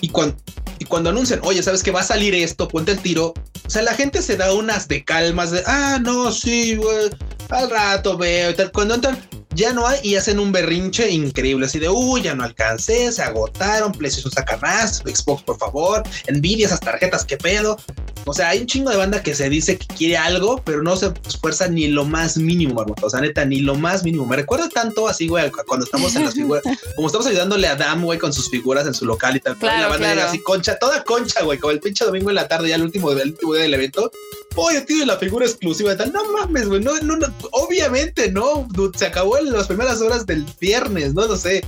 Y 0.00 0.08
cuando, 0.08 0.36
y 0.80 0.84
cuando 0.84 1.10
anuncian, 1.10 1.40
oye, 1.44 1.62
¿sabes 1.62 1.82
que 1.82 1.92
va 1.92 2.00
a 2.00 2.04
salir 2.04 2.34
esto? 2.34 2.66
Ponte 2.66 2.92
el 2.92 2.98
tiro. 2.98 3.34
O 3.66 3.70
sea, 3.70 3.82
la 3.82 3.94
gente 3.94 4.20
se 4.22 4.36
da 4.36 4.52
unas 4.52 4.88
de 4.88 5.04
calmas 5.04 5.52
de, 5.52 5.62
ah, 5.66 6.00
no, 6.02 6.32
sí, 6.32 6.74
güey, 6.74 7.10
al 7.50 7.70
rato 7.70 8.16
veo 8.16 8.50
y 8.50 8.54
tal. 8.54 8.72
Cuando 8.72 8.94
entran, 8.94 9.18
ya 9.54 9.72
no 9.72 9.86
hay 9.86 9.98
y 10.02 10.16
hacen 10.16 10.38
un 10.38 10.52
berrinche 10.52 11.10
increíble, 11.10 11.66
así 11.66 11.78
de, 11.78 11.88
uy, 11.88 12.22
ya 12.22 12.34
no 12.34 12.44
alcancé, 12.44 13.10
se 13.10 13.22
agotaron, 13.22 13.92
PlayStation 13.92 14.30
saca 14.32 14.56
más, 14.58 14.98
Xbox 14.98 15.42
por 15.42 15.58
favor, 15.58 16.02
Nvidia 16.32 16.66
esas 16.66 16.80
tarjetas, 16.80 17.24
qué 17.24 17.36
pedo. 17.36 17.76
O 18.24 18.34
sea, 18.34 18.50
hay 18.50 18.60
un 18.60 18.66
chingo 18.66 18.90
de 18.90 18.96
banda 18.96 19.22
que 19.22 19.34
se 19.34 19.48
dice 19.48 19.78
que 19.78 19.86
quiere 19.86 20.16
algo, 20.16 20.60
pero 20.64 20.82
no 20.82 20.96
se 20.96 21.12
esfuerza 21.26 21.68
ni 21.68 21.88
lo 21.88 22.04
más 22.04 22.36
mínimo, 22.36 22.74
marmota. 22.74 23.06
O 23.06 23.10
sea, 23.10 23.20
neta, 23.20 23.44
ni 23.44 23.60
lo 23.60 23.74
más 23.74 24.04
mínimo. 24.04 24.26
Me 24.26 24.36
recuerda 24.36 24.68
tanto 24.68 25.08
así, 25.08 25.28
güey, 25.28 25.50
cuando 25.66 25.84
estamos 25.86 26.14
en 26.16 26.24
las 26.24 26.34
figuras, 26.34 26.62
como 26.96 27.06
estamos 27.06 27.26
ayudándole 27.26 27.66
a 27.66 27.76
Dam, 27.76 28.04
güey, 28.04 28.18
con 28.18 28.32
sus 28.32 28.50
figuras 28.50 28.86
en 28.86 28.94
su 28.94 29.06
local 29.06 29.36
y 29.36 29.40
tal. 29.40 29.56
Claro, 29.56 29.80
la 29.80 29.88
banda 29.88 30.10
llega 30.10 30.28
así, 30.28 30.40
concha, 30.40 30.78
toda 30.78 31.04
concha, 31.04 31.42
güey, 31.42 31.58
como 31.58 31.70
el 31.70 31.80
pinche 31.80 32.04
domingo 32.04 32.30
en 32.30 32.36
la 32.36 32.48
tarde, 32.48 32.68
ya 32.68 32.76
el 32.76 32.82
último, 32.82 33.10
el 33.12 33.28
último 33.30 33.54
día 33.54 33.62
del 33.62 33.74
evento. 33.74 34.10
Oye, 34.56 34.80
tío, 34.82 35.06
la 35.06 35.16
figura 35.16 35.46
exclusiva 35.46 35.90
de 35.90 35.96
tal. 35.96 36.12
No 36.12 36.32
mames, 36.32 36.68
güey, 36.68 36.82
no, 36.82 36.98
no, 37.00 37.16
no, 37.16 37.26
obviamente 37.52 38.30
no, 38.30 38.68
se 38.96 39.06
acabó 39.06 39.38
en 39.38 39.52
las 39.52 39.66
primeras 39.66 40.00
horas 40.00 40.26
del 40.26 40.44
viernes, 40.60 41.14
no 41.14 41.26
lo 41.26 41.36
sé. 41.36 41.64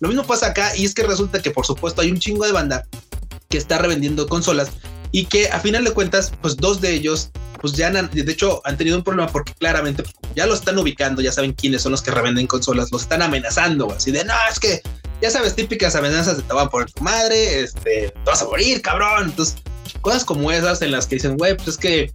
Lo 0.00 0.08
mismo 0.08 0.24
pasa 0.24 0.48
acá 0.48 0.76
y 0.76 0.84
es 0.84 0.94
que 0.94 1.04
resulta 1.04 1.40
que 1.40 1.52
por 1.52 1.64
supuesto 1.64 2.02
hay 2.02 2.10
un 2.10 2.18
chingo 2.18 2.44
de 2.44 2.50
banda 2.50 2.86
que 3.48 3.58
está 3.58 3.78
revendiendo 3.78 4.26
consolas 4.26 4.70
y 5.12 5.26
que 5.26 5.48
a 5.48 5.60
final 5.60 5.84
de 5.84 5.92
cuentas, 5.92 6.32
pues 6.40 6.56
dos 6.56 6.80
de 6.80 6.92
ellos, 6.92 7.30
pues 7.60 7.74
ya 7.74 7.88
han, 7.88 8.10
de 8.10 8.32
hecho 8.32 8.60
han 8.64 8.76
tenido 8.76 8.96
un 8.96 9.04
problema 9.04 9.30
porque 9.30 9.52
claramente 9.54 10.02
ya 10.34 10.46
lo 10.46 10.54
están 10.54 10.78
ubicando, 10.78 11.22
ya 11.22 11.30
saben 11.30 11.52
quiénes 11.52 11.82
son 11.82 11.92
los 11.92 12.02
que 12.02 12.10
revenden 12.10 12.46
consolas, 12.46 12.90
los 12.90 13.02
están 13.02 13.22
amenazando, 13.22 13.92
así 13.92 14.10
de, 14.10 14.24
no, 14.24 14.34
es 14.50 14.58
que 14.58 14.82
ya 15.22 15.30
sabes, 15.30 15.54
típicas 15.54 15.94
amenazas 15.94 16.36
de 16.36 16.42
te 16.42 16.52
van 16.52 16.66
a 16.66 16.70
poner 16.70 16.90
tu 16.90 17.04
madre, 17.04 17.60
este, 17.60 18.10
te 18.10 18.22
vas 18.26 18.42
a 18.42 18.46
morir, 18.46 18.82
cabrón. 18.82 19.26
Entonces, 19.26 19.54
cosas 20.00 20.24
como 20.24 20.50
esas 20.50 20.82
en 20.82 20.90
las 20.90 21.06
que 21.06 21.14
dicen, 21.14 21.36
güey, 21.36 21.56
pues 21.56 21.68
es 21.68 21.76
que 21.76 22.12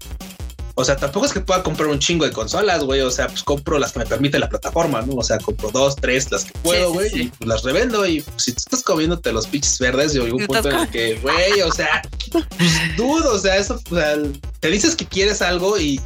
o 0.79 0.85
sea, 0.85 0.95
tampoco 0.95 1.25
es 1.25 1.33
que 1.33 1.41
pueda 1.41 1.63
comprar 1.63 1.89
un 1.89 1.97
chingo 1.97 2.23
de 2.23 2.31
consolas, 2.31 2.83
güey. 2.83 3.01
O 3.01 3.09
sea, 3.09 3.27
pues 3.27 3.41
compro 3.41 3.79
las 3.79 3.93
que 3.93 3.99
me 3.99 4.05
permite 4.05 4.37
la 4.37 4.47
plataforma, 4.47 5.01
¿no? 5.01 5.15
O 5.15 5.23
sea, 5.23 5.39
compro 5.39 5.71
dos, 5.71 5.95
tres, 5.95 6.31
las 6.31 6.45
que 6.45 6.51
puedo, 6.59 6.93
güey, 6.93 7.09
y 7.19 7.27
pues 7.29 7.47
las 7.47 7.63
revendo. 7.63 8.05
Y 8.05 8.21
pues, 8.21 8.43
si 8.43 8.51
tú 8.51 8.59
estás 8.59 8.83
comiéndote 8.83 9.31
los 9.31 9.47
pinches 9.47 9.79
verdes, 9.79 10.13
yo 10.13 10.23
un 10.23 10.45
punto 10.45 10.69
en 10.69 10.75
el 10.75 10.89
que, 10.89 11.15
güey, 11.15 11.61
o 11.61 11.71
sea, 11.71 12.03
pues, 12.31 12.95
dudo, 12.95 13.33
o 13.33 13.39
sea, 13.39 13.57
eso, 13.57 13.81
o 13.89 13.95
sea, 13.95 14.17
te 14.59 14.69
dices 14.69 14.95
que 14.95 15.07
quieres 15.07 15.41
algo 15.41 15.79
y 15.79 15.99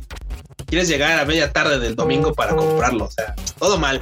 quieres 0.68 0.88
llegar 0.88 1.20
a 1.20 1.26
media 1.26 1.52
tarde 1.52 1.78
del 1.78 1.98
domingo 1.98 2.34
para 2.34 2.56
comprarlo. 2.56 3.04
O 3.04 3.12
sea, 3.12 3.36
todo 3.60 3.78
mal. 3.78 4.00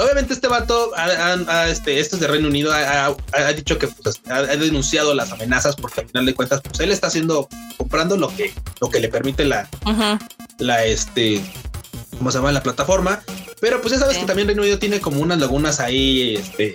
Obviamente 0.00 0.32
este 0.32 0.48
vato, 0.48 0.92
a, 0.96 1.68
este, 1.68 2.00
este 2.00 2.16
es 2.16 2.20
de 2.20 2.26
Reino 2.26 2.48
Unido, 2.48 2.72
ha, 2.72 3.52
dicho 3.52 3.78
que 3.78 3.88
pues, 3.88 4.20
ha, 4.28 4.42
denunciado 4.42 5.14
las 5.14 5.30
amenazas 5.32 5.76
porque 5.76 6.00
al 6.00 6.06
final 6.08 6.26
de 6.26 6.34
cuentas, 6.34 6.60
pues 6.62 6.80
él 6.80 6.90
está 6.90 7.08
haciendo, 7.08 7.48
comprando 7.76 8.16
lo 8.16 8.34
que, 8.34 8.52
lo 8.80 8.88
que 8.88 9.00
le 9.00 9.08
permite 9.08 9.44
la, 9.44 9.68
la, 10.58 10.84
este, 10.84 11.42
¿cómo 12.16 12.30
se 12.30 12.38
llama? 12.38 12.52
La 12.52 12.62
plataforma. 12.62 13.22
Pero 13.60 13.82
pues 13.82 13.92
ya 13.92 14.00
sabes 14.00 14.16
que 14.16 14.24
también 14.24 14.48
Reino 14.48 14.62
Unido 14.62 14.78
tiene 14.78 15.00
como 15.00 15.20
unas 15.20 15.38
lagunas 15.38 15.80
ahí, 15.80 16.36
este, 16.36 16.74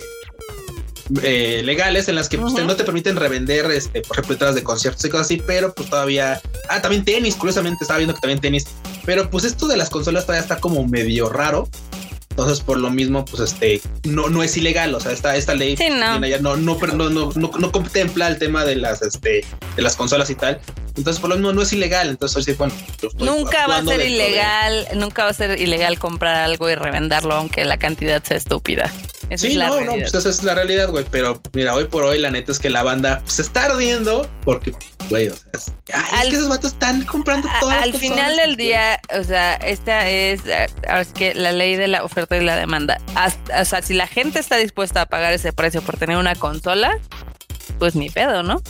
eh, 1.22 1.62
legales 1.64 2.08
en 2.08 2.16
las 2.16 2.28
que 2.28 2.36
pues, 2.36 2.52
no 2.52 2.74
te 2.74 2.82
permiten 2.82 3.16
revender, 3.16 3.70
este, 3.70 4.02
por 4.02 4.16
ejemplo, 4.16 4.34
entradas 4.34 4.56
de 4.56 4.64
conciertos 4.64 5.04
y 5.04 5.08
cosas 5.08 5.26
así, 5.26 5.36
pero 5.36 5.72
pues 5.72 5.88
todavía, 5.88 6.40
ah, 6.68 6.82
también 6.82 7.04
tenis, 7.04 7.36
curiosamente 7.36 7.84
estaba 7.84 7.98
viendo 7.98 8.14
que 8.14 8.20
también 8.20 8.40
tenis, 8.40 8.66
pero 9.04 9.30
pues 9.30 9.44
esto 9.44 9.68
de 9.68 9.76
las 9.76 9.88
consolas 9.88 10.26
todavía 10.26 10.42
está 10.42 10.58
como 10.58 10.84
medio 10.86 11.28
raro 11.28 11.68
entonces, 12.36 12.60
por 12.60 12.76
lo 12.76 12.90
mismo, 12.90 13.24
pues 13.24 13.40
este 13.40 13.80
no, 14.04 14.28
no 14.28 14.42
es 14.42 14.58
ilegal. 14.58 14.94
O 14.94 15.00
sea, 15.00 15.12
esta, 15.12 15.36
esta 15.36 15.54
ley 15.54 15.74
no. 15.88 16.20
no, 16.20 16.54
no, 16.54 17.08
no, 17.08 17.30
no, 17.34 17.72
contempla 17.72 18.28
el 18.28 18.38
tema 18.38 18.66
de 18.66 18.76
las 18.76 19.00
este 19.00 19.42
de 19.74 19.82
las 19.82 19.96
consolas 19.96 20.28
y 20.28 20.34
tal. 20.34 20.60
Entonces, 20.96 21.20
por 21.20 21.30
lo 21.30 21.36
mismo 21.36 21.52
no 21.52 21.62
es 21.62 21.72
ilegal. 21.72 22.08
Entonces, 22.08 22.56
bueno, 22.56 22.74
nunca 23.18 23.66
va 23.66 23.78
a 23.78 23.84
ser 23.84 24.00
ilegal, 24.00 24.88
nunca 24.94 25.24
va 25.24 25.30
a 25.30 25.34
ser 25.34 25.60
ilegal 25.60 25.98
comprar 25.98 26.36
algo 26.36 26.70
y 26.70 26.74
revenderlo, 26.74 27.34
aunque 27.34 27.64
la 27.64 27.78
cantidad 27.78 28.22
sea 28.22 28.36
estúpida. 28.36 28.92
sí, 29.36 29.56
no, 29.56 29.80
no, 29.82 29.92
pues 29.92 30.14
esa 30.14 30.28
es 30.28 30.42
la 30.42 30.54
realidad, 30.54 30.88
güey. 30.90 31.04
Pero 31.10 31.40
mira, 31.52 31.74
hoy 31.74 31.84
por 31.84 32.04
hoy, 32.04 32.18
la 32.18 32.30
neta 32.30 32.52
es 32.52 32.58
que 32.58 32.70
la 32.70 32.82
banda 32.82 33.22
se 33.26 33.42
está 33.42 33.66
ardiendo 33.66 34.28
porque 34.44 34.72
güey, 35.08 35.28
o 35.28 35.34
sea, 35.34 35.50
es, 35.52 36.28
que 36.28 36.34
esos 36.34 36.48
vatos 36.48 36.72
están 36.72 37.04
comprando 37.04 37.48
todo. 37.60 37.70
Al 37.70 37.94
final 37.94 38.36
del 38.36 38.56
día, 38.56 39.00
o 39.18 39.22
sea, 39.22 39.54
esta 39.54 40.08
es, 40.08 40.40
es 40.46 41.08
que 41.12 41.34
la 41.34 41.52
ley 41.52 41.76
de 41.76 41.88
la 41.88 42.04
oferta 42.04 42.36
y 42.36 42.44
la 42.44 42.56
demanda. 42.56 42.98
o 43.58 43.64
sea, 43.64 43.82
si 43.82 43.94
la 43.94 44.06
gente 44.06 44.38
está 44.38 44.56
dispuesta 44.56 45.02
a 45.02 45.06
pagar 45.06 45.32
ese 45.32 45.52
precio 45.52 45.82
por 45.82 45.96
tener 45.96 46.16
una 46.16 46.34
consola, 46.34 46.98
pues 47.78 47.94
ni 47.94 48.10
pedo, 48.10 48.42
¿no? 48.42 48.62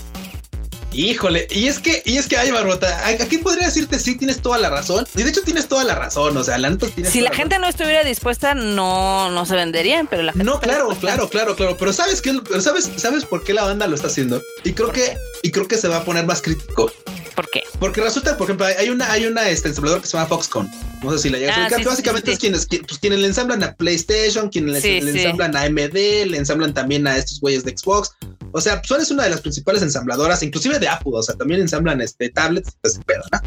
Híjole, 0.96 1.46
y 1.50 1.68
es 1.68 1.78
que, 1.78 2.02
y 2.06 2.16
es 2.16 2.26
que 2.26 2.38
hay 2.38 2.50
barbota. 2.50 3.06
Aquí 3.06 3.38
podría 3.38 3.66
decirte 3.66 3.98
sí, 3.98 4.16
tienes 4.16 4.40
toda 4.40 4.58
la 4.58 4.70
razón. 4.70 5.06
Y 5.14 5.22
de 5.22 5.30
hecho 5.30 5.42
tienes 5.42 5.68
toda 5.68 5.84
la 5.84 5.94
razón. 5.94 6.36
O 6.36 6.42
sea, 6.42 6.56
Lantos 6.56 6.92
tiene. 6.92 7.10
Si 7.10 7.20
la, 7.20 7.32
gente 7.32 7.58
no 7.58 7.68
estuviera 7.68 8.02
dispuesta, 8.02 8.54
no, 8.54 9.30
no 9.30 9.44
se 9.44 9.54
venderían, 9.54 10.06
pero 10.06 10.22
la 10.22 10.32
gente. 10.32 10.44
No, 10.44 10.58
claro, 10.58 10.88
claro, 10.98 11.28
claro, 11.28 11.54
claro. 11.54 11.76
Pero 11.78 11.92
sabes 11.92 12.22
qué, 12.22 12.34
sabes, 12.60 12.90
sabes 12.96 13.26
por 13.26 13.44
qué 13.44 13.52
la 13.52 13.64
banda 13.64 13.86
lo 13.86 13.94
está 13.94 14.06
haciendo. 14.06 14.42
Y 14.64 14.72
creo 14.72 14.90
que, 14.90 15.16
y 15.42 15.50
creo 15.50 15.68
que 15.68 15.76
se 15.76 15.88
va 15.88 15.98
a 15.98 16.04
poner 16.04 16.24
más 16.24 16.40
crítico. 16.40 16.90
¿Por 17.36 17.50
qué? 17.50 17.64
Porque 17.78 18.00
resulta, 18.00 18.34
por 18.38 18.46
ejemplo, 18.46 18.64
hay 18.64 18.88
una, 18.88 19.12
hay 19.12 19.26
una 19.26 19.46
este, 19.50 19.68
ensamblador 19.68 20.00
que 20.00 20.06
se 20.06 20.16
llama 20.16 20.26
Foxconn. 20.26 20.70
No 21.02 21.12
sé 21.12 21.18
si 21.18 21.28
la 21.28 21.38
llegas 21.38 21.70
ah, 21.70 21.76
Básicamente 21.84 22.32
es 22.32 22.38
quienes, 22.38 22.66
pues, 22.66 22.98
quienes 22.98 23.18
le 23.18 23.26
ensamblan 23.26 23.62
a 23.62 23.74
PlayStation, 23.74 24.48
quienes 24.48 24.82
le, 24.82 24.98
ensamblan 24.98 25.54
a 25.54 25.64
AMD, 25.64 25.94
le 25.94 26.36
ensamblan 26.38 26.72
también 26.72 27.06
a 27.06 27.14
estos 27.18 27.38
güeyes 27.40 27.62
de 27.62 27.76
Xbox. 27.76 28.12
O 28.52 28.60
sea, 28.62 28.82
Sony 28.82 29.00
es 29.00 29.10
una 29.10 29.24
de 29.24 29.30
las 29.30 29.42
principales 29.42 29.82
ensambladoras, 29.82 30.42
inclusive 30.42 30.78
de 30.78 30.85
Apple. 30.88 31.12
O 31.14 31.22
sea, 31.22 31.34
también 31.36 31.60
ensamblan 31.60 32.00
este 32.00 32.30
tablets, 32.30 32.76
pues, 32.80 33.00
pero, 33.06 33.22
¿no? 33.32 33.40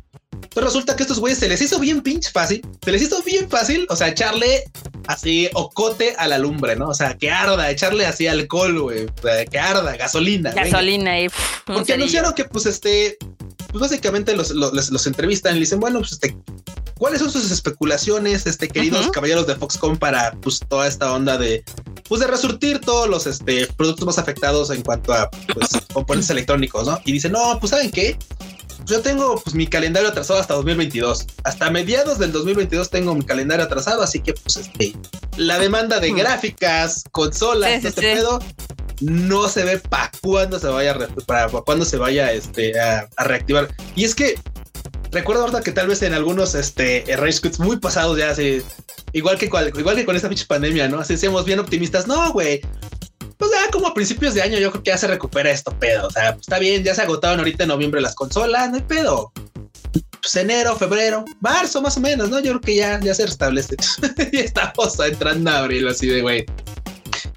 Entonces 0.49 0.63
resulta 0.63 0.95
que 0.95 1.03
estos 1.03 1.19
güeyes 1.19 1.37
se 1.37 1.47
les 1.47 1.61
hizo 1.61 1.79
bien 1.79 2.01
pinche 2.01 2.31
fácil, 2.31 2.65
se 2.83 2.91
les 2.91 3.03
hizo 3.03 3.21
bien 3.21 3.49
fácil, 3.49 3.85
o 3.89 3.95
sea, 3.95 4.07
echarle 4.07 4.63
así 5.05 5.47
ocote 5.53 6.15
a 6.17 6.27
la 6.27 6.39
lumbre, 6.39 6.75
¿no? 6.75 6.89
O 6.89 6.93
sea, 6.93 7.15
que 7.15 7.29
arda, 7.29 7.69
echarle 7.69 8.07
así 8.07 8.25
alcohol, 8.25 8.81
güey, 8.81 9.05
que 9.51 9.59
arda, 9.59 9.95
gasolina. 9.95 10.51
Gasolina 10.51 11.21
y... 11.21 11.27
Porque 11.65 11.93
anunciaron 11.93 12.33
que 12.33 12.45
pues 12.45 12.65
este, 12.65 13.17
pues 13.71 13.81
básicamente 13.81 14.35
los, 14.35 14.51
los, 14.51 15.07
entrevistan 15.07 15.55
y 15.55 15.59
dicen, 15.59 15.79
bueno, 15.79 15.99
pues 15.99 16.13
este, 16.13 16.35
¿cuáles 16.99 17.19
son 17.21 17.31
sus 17.31 17.49
especulaciones, 17.49 18.45
este, 18.45 18.67
queridos 18.67 19.09
caballeros 19.09 19.47
de 19.47 19.55
Foxconn 19.55 19.97
para 19.97 20.33
pues 20.41 20.59
toda 20.67 20.85
esta 20.85 21.11
onda 21.13 21.37
de, 21.37 21.63
pues 22.07 22.21
de 22.21 22.27
resurtir 22.27 22.79
todos 22.81 23.09
los 23.09 23.25
este, 23.25 23.65
productos 23.77 24.05
más 24.05 24.19
afectados 24.19 24.69
en 24.69 24.83
cuanto 24.83 25.13
a 25.13 25.31
pues, 25.53 25.69
componentes 25.93 26.29
electrónicos, 26.29 26.85
¿no? 26.85 26.99
Y 27.05 27.13
dicen, 27.13 27.31
no, 27.31 27.57
pues 27.59 27.71
¿saben 27.71 27.89
qué? 27.89 28.17
Yo 28.85 29.01
tengo 29.01 29.39
pues 29.41 29.55
mi 29.55 29.67
calendario 29.67 30.09
atrasado 30.09 30.39
hasta 30.39 30.55
2022. 30.55 31.27
Hasta 31.43 31.69
mediados 31.69 32.19
del 32.19 32.31
2022 32.31 32.89
tengo 32.89 33.15
mi 33.15 33.23
calendario 33.23 33.65
atrasado, 33.65 34.01
así 34.01 34.19
que 34.19 34.33
pues 34.33 34.57
este, 34.57 34.93
la 35.37 35.57
demanda 35.57 35.99
de 35.99 36.11
gráficas, 36.11 37.03
consolas, 37.11 37.83
este 37.83 38.01
pedo, 38.01 38.39
no 38.99 39.47
se 39.47 39.63
ve 39.63 39.79
para 39.79 40.11
cuándo 40.21 40.59
se 40.59 40.67
vaya 40.67 40.91
a 40.91 41.25
para 41.25 41.47
cuándo 41.47 41.85
se 41.85 41.97
vaya 41.97 42.31
este, 42.33 42.79
a, 42.79 43.07
reactivar. 43.17 43.73
Y 43.95 44.03
es 44.03 44.15
que 44.15 44.35
recuerdo 45.11 45.43
ahorita 45.43 45.61
que 45.61 45.71
tal 45.71 45.87
vez 45.87 46.01
en 46.01 46.13
algunos 46.13 46.55
este 46.55 47.03
Rage 47.17 47.41
Quits 47.41 47.59
muy 47.59 47.77
pasados 47.77 48.17
ya 48.17 48.31
así, 48.31 48.61
igual 49.13 49.37
que 49.37 49.45
igual 49.45 49.95
que 49.95 50.05
con 50.05 50.15
esta 50.15 50.29
pinche 50.29 50.45
pandemia, 50.45 50.87
¿no? 50.87 50.99
Así 50.99 51.13
decíamos 51.13 51.45
bien 51.45 51.59
optimistas, 51.59 52.07
no, 52.07 52.31
güey. 52.31 52.61
Pues 53.37 53.51
ya 53.51 53.71
como 53.71 53.87
a 53.87 53.93
principios 53.93 54.33
de 54.33 54.41
año 54.41 54.59
yo 54.59 54.69
creo 54.71 54.83
que 54.83 54.91
ya 54.91 54.97
se 54.97 55.07
recupera 55.07 55.49
esto 55.49 55.71
pedo. 55.79 56.07
O 56.07 56.11
sea, 56.11 56.31
está 56.31 56.59
bien, 56.59 56.83
ya 56.83 56.93
se 56.93 57.01
agotaron 57.01 57.39
ahorita 57.39 57.63
en 57.63 57.69
noviembre 57.69 58.01
las 58.01 58.15
consolas, 58.15 58.69
no 58.69 58.75
hay 58.75 58.83
pedo. 58.83 59.31
Pues 60.21 60.35
enero, 60.35 60.75
febrero, 60.75 61.23
marzo 61.39 61.81
más 61.81 61.95
o 61.95 62.01
menos, 62.01 62.29
¿no? 62.29 62.39
Yo 62.39 62.51
creo 62.51 62.61
que 62.61 62.75
ya, 62.75 62.99
ya 62.99 63.15
se 63.15 63.25
restablece. 63.25 63.77
y 64.33 64.39
estamos 64.39 64.99
entrando 64.99 65.49
a 65.51 65.59
abril 65.59 65.87
así 65.87 66.07
de 66.07 66.21
güey. 66.21 66.45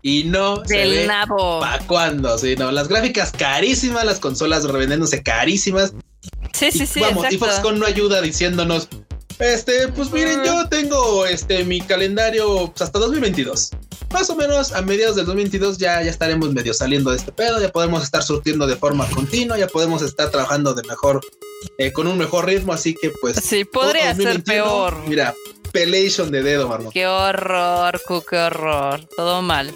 Y 0.02 0.24
no 0.24 0.58
Del 0.62 1.06
nabo. 1.06 1.61
¿Para 1.61 1.78
cuándo? 1.87 2.37
Sí, 2.37 2.56
no. 2.56 2.72
Las 2.72 2.88
gráficas 2.88 3.30
carísimas, 3.30 4.04
las 4.04 4.18
consolas 4.18 4.64
revendiéndose 4.64 5.22
carísimas. 5.22 5.94
Sí, 6.53 6.71
sí, 6.71 6.87
sí. 6.87 7.01
Vamos, 7.01 7.27
y 7.31 7.38
Foxconn 7.38 7.79
no 7.79 7.87
ayuda 7.87 8.21
diciéndonos, 8.21 8.88
este, 9.38 9.88
pues 9.88 10.11
miren, 10.11 10.45
yo 10.45 10.69
tengo 10.69 11.27
este 11.27 11.65
mi 11.65 11.81
calendario 11.81 12.69
pues, 12.69 12.83
hasta 12.83 12.99
2022. 12.99 13.71
Más 14.12 14.29
o 14.31 14.37
menos 14.37 14.73
a 14.73 14.83
mediados 14.83 15.17
del 15.17 15.27
2022 15.27 15.79
ya, 15.79 16.03
ya 16.03 16.11
estaremos 16.11 16.53
medio 16.53 16.75
saliendo 16.75 17.11
de 17.11 17.17
este 17.17 17.33
pedo, 17.33 17.61
ya 17.61 17.71
podemos 17.73 18.03
estar 18.03 18.23
surtiendo 18.23 18.67
de 18.67 18.77
forma 18.77 19.09
continua, 19.09 19.59
ya 19.59 19.67
podemos 19.67 20.03
estar 20.03 20.31
trabajando 20.31 20.75
de 20.75 20.83
mejor, 20.83 21.23
eh, 21.79 21.93
con 21.93 22.07
un 22.07 22.19
mejor 22.19 22.47
ritmo, 22.47 22.73
así 22.73 22.95
que 22.95 23.11
pues... 23.21 23.37
Sí, 23.37 23.65
podría 23.65 24.15
ser 24.15 24.45
peor. 24.45 24.99
Mira, 25.09 25.35
pelation 25.73 26.31
de 26.31 26.43
dedo, 26.43 26.69
marmot. 26.69 26.93
Qué 26.93 27.07
horror, 27.07 28.01
qué 28.29 28.37
horror. 28.37 29.09
Todo 29.17 29.41
mal. 29.41 29.75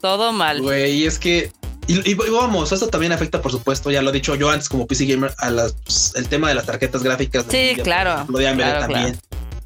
Todo 0.00 0.32
mal. 0.32 0.62
Güey, 0.62 1.04
es 1.04 1.18
que 1.18 1.52
y, 1.86 2.14
vamos, 2.14 2.72
esto 2.72 2.88
también 2.88 3.12
afecta, 3.12 3.40
por 3.40 3.52
supuesto, 3.52 3.90
ya 3.90 4.02
lo 4.02 4.10
he 4.10 4.12
dicho 4.12 4.34
yo 4.34 4.50
antes 4.50 4.68
como 4.68 4.86
PC 4.86 5.06
Gamer, 5.06 5.34
a 5.38 5.50
las, 5.50 5.72
pues, 5.72 6.12
el 6.16 6.28
tema 6.28 6.48
de 6.48 6.54
las 6.54 6.66
tarjetas 6.66 7.02
gráficas. 7.02 7.44
Sí, 7.48 7.76
claro. 7.82 8.26
Lo 8.28 8.38
de 8.38 8.46
también. 8.46 9.18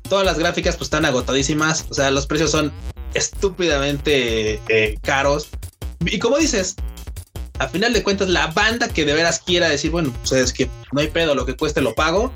Todas 0.08 0.26
las 0.26 0.38
gráficas 0.38 0.76
pues 0.76 0.86
están 0.86 1.04
agotadísimas, 1.04 1.86
o 1.88 1.94
sea, 1.94 2.10
los 2.10 2.26
precios 2.26 2.50
son 2.50 2.72
estúpidamente 3.14 4.60
eh, 4.68 4.98
caros. 5.02 5.48
Y 6.00 6.18
como 6.18 6.36
dices, 6.36 6.76
a 7.58 7.68
final 7.68 7.92
de 7.92 8.02
cuentas, 8.02 8.28
la 8.28 8.48
banda 8.48 8.88
que 8.88 9.04
de 9.04 9.12
veras 9.12 9.40
quiera 9.44 9.68
decir, 9.68 9.90
bueno, 9.90 10.12
pues 10.20 10.32
es 10.32 10.52
que 10.52 10.68
no 10.92 11.00
hay 11.00 11.08
pedo, 11.08 11.34
lo 11.34 11.46
que 11.46 11.56
cueste 11.56 11.80
lo 11.80 11.94
pago, 11.94 12.32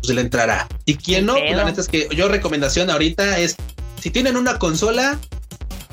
pues 0.00 0.14
le 0.14 0.20
entrará. 0.20 0.68
Y 0.84 0.96
quien 0.96 1.26
no, 1.26 1.34
pues, 1.34 1.56
la 1.56 1.64
neta 1.64 1.80
es 1.80 1.88
que 1.88 2.08
yo 2.14 2.28
recomendación 2.28 2.90
ahorita 2.90 3.38
es, 3.38 3.56
si 4.00 4.10
tienen 4.10 4.36
una 4.36 4.58
consola, 4.58 5.18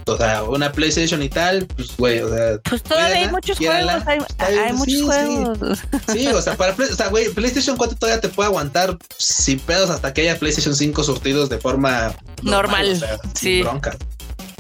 o 0.08 0.17
sea, 0.17 0.43
una 0.43 0.72
PlayStation 0.72 1.22
y 1.22 1.30
tal, 1.30 1.65
pues, 1.67 1.96
güey, 1.98 2.20
o 2.22 2.30
sea. 2.30 2.60
Pues 2.63 2.84
todavía 2.84 3.17
hay 3.17 3.30
muchos 3.30 3.58
juegos, 3.58 4.04
hay, 4.08 4.74
muchos 4.74 5.02
juegos. 5.04 5.80
Sí. 6.12 6.28
o 6.28 6.41
sea, 6.41 6.56
para 6.56 6.74
o 6.91 6.96
sea, 6.96 7.08
güey, 7.10 7.30
PlayStation 7.30 7.78
4 7.78 7.98
todavía 7.98 8.22
te 8.22 8.30
puede 8.30 8.48
aguantar 8.48 8.98
sin 9.17 9.60
pedos 9.60 9.89
hasta 9.89 10.13
que 10.13 10.22
haya 10.22 10.39
PlayStation 10.39 10.76
5 10.76 11.04
surtidos 11.04 11.50
de 11.50 11.58
forma 11.58 12.13
normal. 12.41 13.02
sí. 13.36 13.62
bronca. 13.62 13.98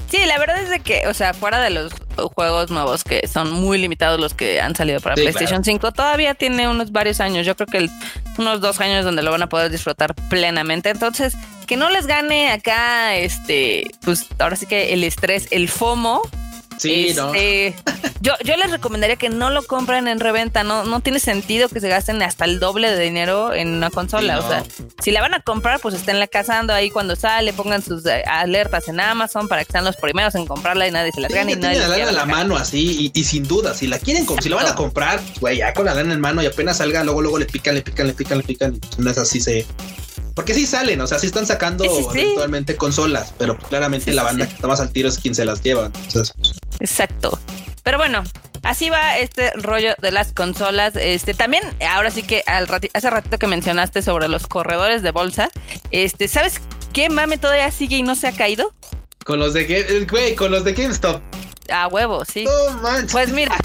Sí, 0.09 0.19
la 0.25 0.39
verdad 0.39 0.61
es 0.61 0.69
de 0.69 0.79
que, 0.79 1.05
o 1.07 1.13
sea, 1.13 1.33
fuera 1.33 1.59
de 1.59 1.69
los 1.69 1.91
juegos 2.33 2.71
nuevos 2.71 3.03
que 3.03 3.27
son 3.27 3.51
muy 3.51 3.77
limitados 3.77 4.19
los 4.19 4.33
que 4.33 4.61
han 4.61 4.73
salido 4.73 5.01
para 5.01 5.15
PlayStation 5.15 5.65
5, 5.65 5.91
todavía 5.91 6.33
tiene 6.33 6.69
unos 6.69 6.93
varios 6.93 7.19
años. 7.19 7.45
Yo 7.45 7.55
creo 7.57 7.67
que 7.67 7.89
unos 8.37 8.61
dos 8.61 8.79
años 8.79 9.03
donde 9.03 9.21
lo 9.21 9.31
van 9.31 9.41
a 9.41 9.49
poder 9.49 9.69
disfrutar 9.69 10.15
plenamente. 10.29 10.89
Entonces, 10.89 11.33
que 11.67 11.77
no 11.77 11.89
les 11.89 12.07
gane 12.07 12.49
acá, 12.51 13.15
este, 13.15 13.85
pues 14.01 14.25
ahora 14.39 14.55
sí 14.55 14.65
que 14.65 14.93
el 14.93 15.03
estrés, 15.03 15.47
el 15.51 15.69
FOMO. 15.69 16.21
Sí, 16.77 17.11
no. 17.15 17.33
Este, 17.33 17.75
yo, 18.21 18.33
yo 18.43 18.55
les 18.55 18.69
recomendaría 18.69 19.15
que 19.15 19.29
no 19.29 19.49
lo 19.49 19.63
compren 19.63 20.07
en 20.07 20.19
reventa, 20.19 20.63
no, 20.63 20.83
no 20.83 20.99
tiene 20.99 21.19
sentido 21.19 21.69
que 21.69 21.79
se 21.79 21.89
gasten 21.89 22.21
hasta 22.21 22.45
el 22.45 22.59
doble 22.59 22.91
de 22.91 23.03
dinero 23.03 23.51
en 23.53 23.69
una 23.69 23.89
consola. 23.89 24.39
O 24.39 24.47
sea, 24.47 24.63
si 25.01 25.09
la 25.09 25.21
van 25.21 25.33
a 25.33 25.41
comprar, 25.41 25.79
pues 25.79 25.95
estén 25.95 26.19
la 26.19 26.27
cazando 26.27 26.73
ahí 26.73 26.91
cuando 26.91 27.15
sale, 27.15 27.51
pongan 27.51 27.81
sus 27.81 28.05
eh, 28.05 28.23
alertas 28.27 28.87
en 28.89 28.99
Amazon 28.99 29.47
para 29.47 29.65
que 29.65 29.71
sean 29.71 29.85
los 29.85 29.97
primeros 29.97 30.35
en 30.35 30.45
comprarla 30.45 30.87
y 30.87 30.91
nadie 30.91 31.11
se 31.11 31.19
la 31.19 31.29
gane. 31.29 31.53
y 31.53 31.55
nadie 31.55 31.79
la 31.79 31.87
lana 31.87 32.09
en 32.09 32.15
la 32.15 32.25
mano 32.25 32.55
así 32.55 33.11
y, 33.13 33.23
sin 33.23 33.47
duda, 33.47 33.73
si 33.73 33.87
la 33.87 33.97
quieren, 33.97 34.25
si 34.39 34.47
la 34.47 34.57
van 34.57 34.67
a 34.67 34.75
comprar, 34.75 35.19
güey, 35.39 35.57
ya 35.57 35.73
con 35.73 35.85
la 35.85 35.95
lana 35.95 36.13
en 36.13 36.21
mano 36.21 36.43
y 36.43 36.45
apenas 36.45 36.77
salga, 36.77 37.03
luego, 37.03 37.23
luego 37.23 37.39
le 37.39 37.45
pican, 37.45 37.73
le 37.73 37.81
pican, 37.81 38.05
le 38.05 38.13
pican, 38.13 38.37
le 38.37 38.43
pican. 38.43 38.79
Y 38.97 39.01
no 39.01 39.09
es 39.09 39.17
así, 39.17 39.41
se 39.41 39.65
porque 40.37 40.53
sí 40.53 40.67
salen, 40.67 41.01
o 41.01 41.07
sea, 41.07 41.17
sí 41.17 41.25
están 41.25 41.47
sacando 41.47 41.83
eventualmente 41.83 42.75
consolas, 42.75 43.33
pero 43.39 43.57
claramente 43.57 44.13
la 44.13 44.21
banda 44.21 44.45
que 44.45 44.53
está 44.53 44.67
más 44.67 44.79
al 44.79 44.91
tiro 44.91 45.09
es 45.09 45.17
quien 45.17 45.33
se 45.33 45.43
las 45.45 45.63
lleva. 45.63 45.89
Exacto. 46.79 47.39
Pero 47.81 47.97
bueno, 47.97 48.23
así 48.61 48.91
va 48.91 49.17
este 49.17 49.49
rollo 49.53 49.95
de 49.99 50.11
las 50.11 50.33
consolas. 50.33 50.95
Este 50.95 51.33
también, 51.33 51.63
ahora 51.89 52.11
sí 52.11 52.21
que 52.21 52.43
al 52.45 52.67
hace 52.93 53.09
ratito 53.09 53.39
que 53.39 53.47
mencionaste 53.47 54.03
sobre 54.03 54.27
los 54.27 54.45
corredores 54.45 55.01
de 55.01 55.09
bolsa, 55.09 55.49
este, 55.89 56.27
¿sabes 56.27 56.61
qué 56.93 57.09
mame 57.09 57.39
todavía 57.39 57.71
sigue 57.71 57.97
y 57.97 58.03
no 58.03 58.13
se 58.13 58.27
ha 58.27 58.31
caído? 58.31 58.75
Con 59.25 59.39
los 59.39 59.55
de 59.55 60.05
güey, 60.07 60.35
con 60.35 60.51
los 60.51 60.63
de 60.63 60.73
GameStop. 60.73 61.19
A 61.73 61.87
huevo, 61.87 62.23
sí. 62.25 62.45
manches. 62.83 63.11
Pues 63.11 63.31
mira, 63.31 63.57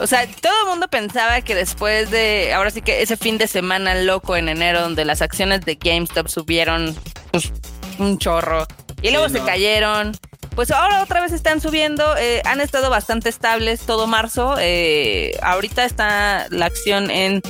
o 0.00 0.06
sea, 0.06 0.26
todo 0.40 0.52
el 0.64 0.70
mundo 0.70 0.88
pensaba 0.88 1.40
que 1.42 1.54
después 1.54 2.10
de, 2.10 2.52
ahora 2.54 2.70
sí 2.70 2.82
que 2.82 3.02
ese 3.02 3.16
fin 3.16 3.38
de 3.38 3.46
semana 3.46 3.94
loco 3.94 4.36
en 4.36 4.48
enero, 4.48 4.80
donde 4.80 5.04
las 5.04 5.22
acciones 5.22 5.60
de 5.64 5.74
GameStop 5.74 6.28
subieron 6.28 6.96
pues, 7.30 7.52
un 7.98 8.18
chorro 8.18 8.66
y 9.02 9.10
luego 9.10 9.28
se 9.28 9.40
cayeron. 9.40 10.12
Pues 10.56 10.70
ahora 10.72 11.02
otra 11.02 11.20
vez 11.20 11.32
están 11.32 11.60
subiendo, 11.60 12.16
eh, 12.16 12.42
han 12.44 12.60
estado 12.60 12.90
bastante 12.90 13.28
estables 13.28 13.80
todo 13.80 14.06
marzo. 14.06 14.56
Eh, 14.58 15.38
ahorita 15.42 15.84
está 15.84 16.46
la 16.50 16.66
acción 16.66 17.10
en 17.10 17.40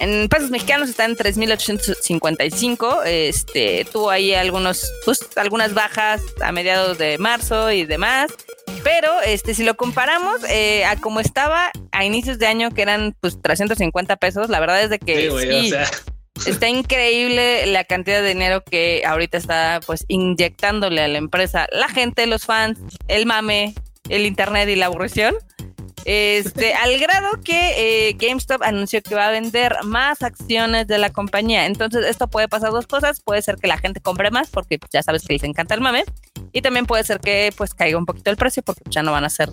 en 0.00 0.28
pesos 0.30 0.50
mexicanos 0.50 0.88
está 0.88 1.04
en 1.04 1.14
3.855. 1.14 3.02
Este, 3.04 3.86
tuvo 3.92 4.10
ahí 4.10 4.32
algunos, 4.32 4.90
pues, 5.04 5.20
algunas 5.36 5.74
bajas 5.74 6.22
a 6.40 6.52
mediados 6.52 6.96
de 6.96 7.18
marzo 7.18 7.70
y 7.70 7.84
demás. 7.84 8.30
Pero 8.82 9.20
este, 9.22 9.54
si 9.54 9.64
lo 9.64 9.76
comparamos 9.76 10.42
eh, 10.48 10.84
a 10.84 10.96
como 10.96 11.20
estaba 11.20 11.70
a 11.92 12.04
inicios 12.04 12.38
de 12.38 12.46
año, 12.46 12.70
que 12.70 12.82
eran 12.82 13.14
pues 13.20 13.40
350 13.40 14.16
pesos, 14.16 14.48
la 14.48 14.60
verdad 14.60 14.82
es 14.82 14.90
de 14.90 14.98
que 14.98 15.30
sí, 15.30 15.72
está 16.46 16.68
increíble 16.68 17.66
la 17.66 17.84
cantidad 17.84 18.22
de 18.22 18.28
dinero 18.28 18.62
que 18.62 19.02
ahorita 19.06 19.38
está 19.38 19.80
pues 19.86 20.04
inyectándole 20.08 21.02
a 21.02 21.08
la 21.08 21.18
empresa, 21.18 21.66
la 21.72 21.88
gente, 21.88 22.26
los 22.26 22.44
fans, 22.44 22.78
el 23.08 23.26
mame, 23.26 23.74
el 24.08 24.26
internet 24.26 24.68
y 24.68 24.76
la 24.76 24.86
aburrición. 24.86 25.34
Este, 26.12 26.74
al 26.82 26.98
grado 26.98 27.40
que 27.44 28.08
eh, 28.08 28.16
GameStop 28.18 28.64
anunció 28.64 29.00
que 29.00 29.14
va 29.14 29.28
a 29.28 29.30
vender 29.30 29.76
más 29.84 30.22
acciones 30.22 30.88
de 30.88 30.98
la 30.98 31.10
compañía. 31.10 31.66
Entonces, 31.66 32.04
esto 32.04 32.26
puede 32.26 32.48
pasar 32.48 32.72
dos 32.72 32.88
cosas. 32.88 33.20
Puede 33.20 33.42
ser 33.42 33.58
que 33.58 33.68
la 33.68 33.78
gente 33.78 34.00
compre 34.00 34.32
más, 34.32 34.50
porque 34.50 34.80
ya 34.92 35.04
sabes 35.04 35.24
que 35.24 35.34
les 35.34 35.44
encanta 35.44 35.74
el 35.74 35.80
mame. 35.80 36.04
Y 36.52 36.62
también 36.62 36.86
puede 36.86 37.04
ser 37.04 37.20
que 37.20 37.52
pues 37.56 37.74
caiga 37.74 37.96
un 37.96 38.06
poquito 38.06 38.28
el 38.28 38.36
precio, 38.36 38.64
porque 38.64 38.82
ya 38.90 39.04
no 39.04 39.12
van 39.12 39.24
a 39.24 39.30
ser 39.30 39.50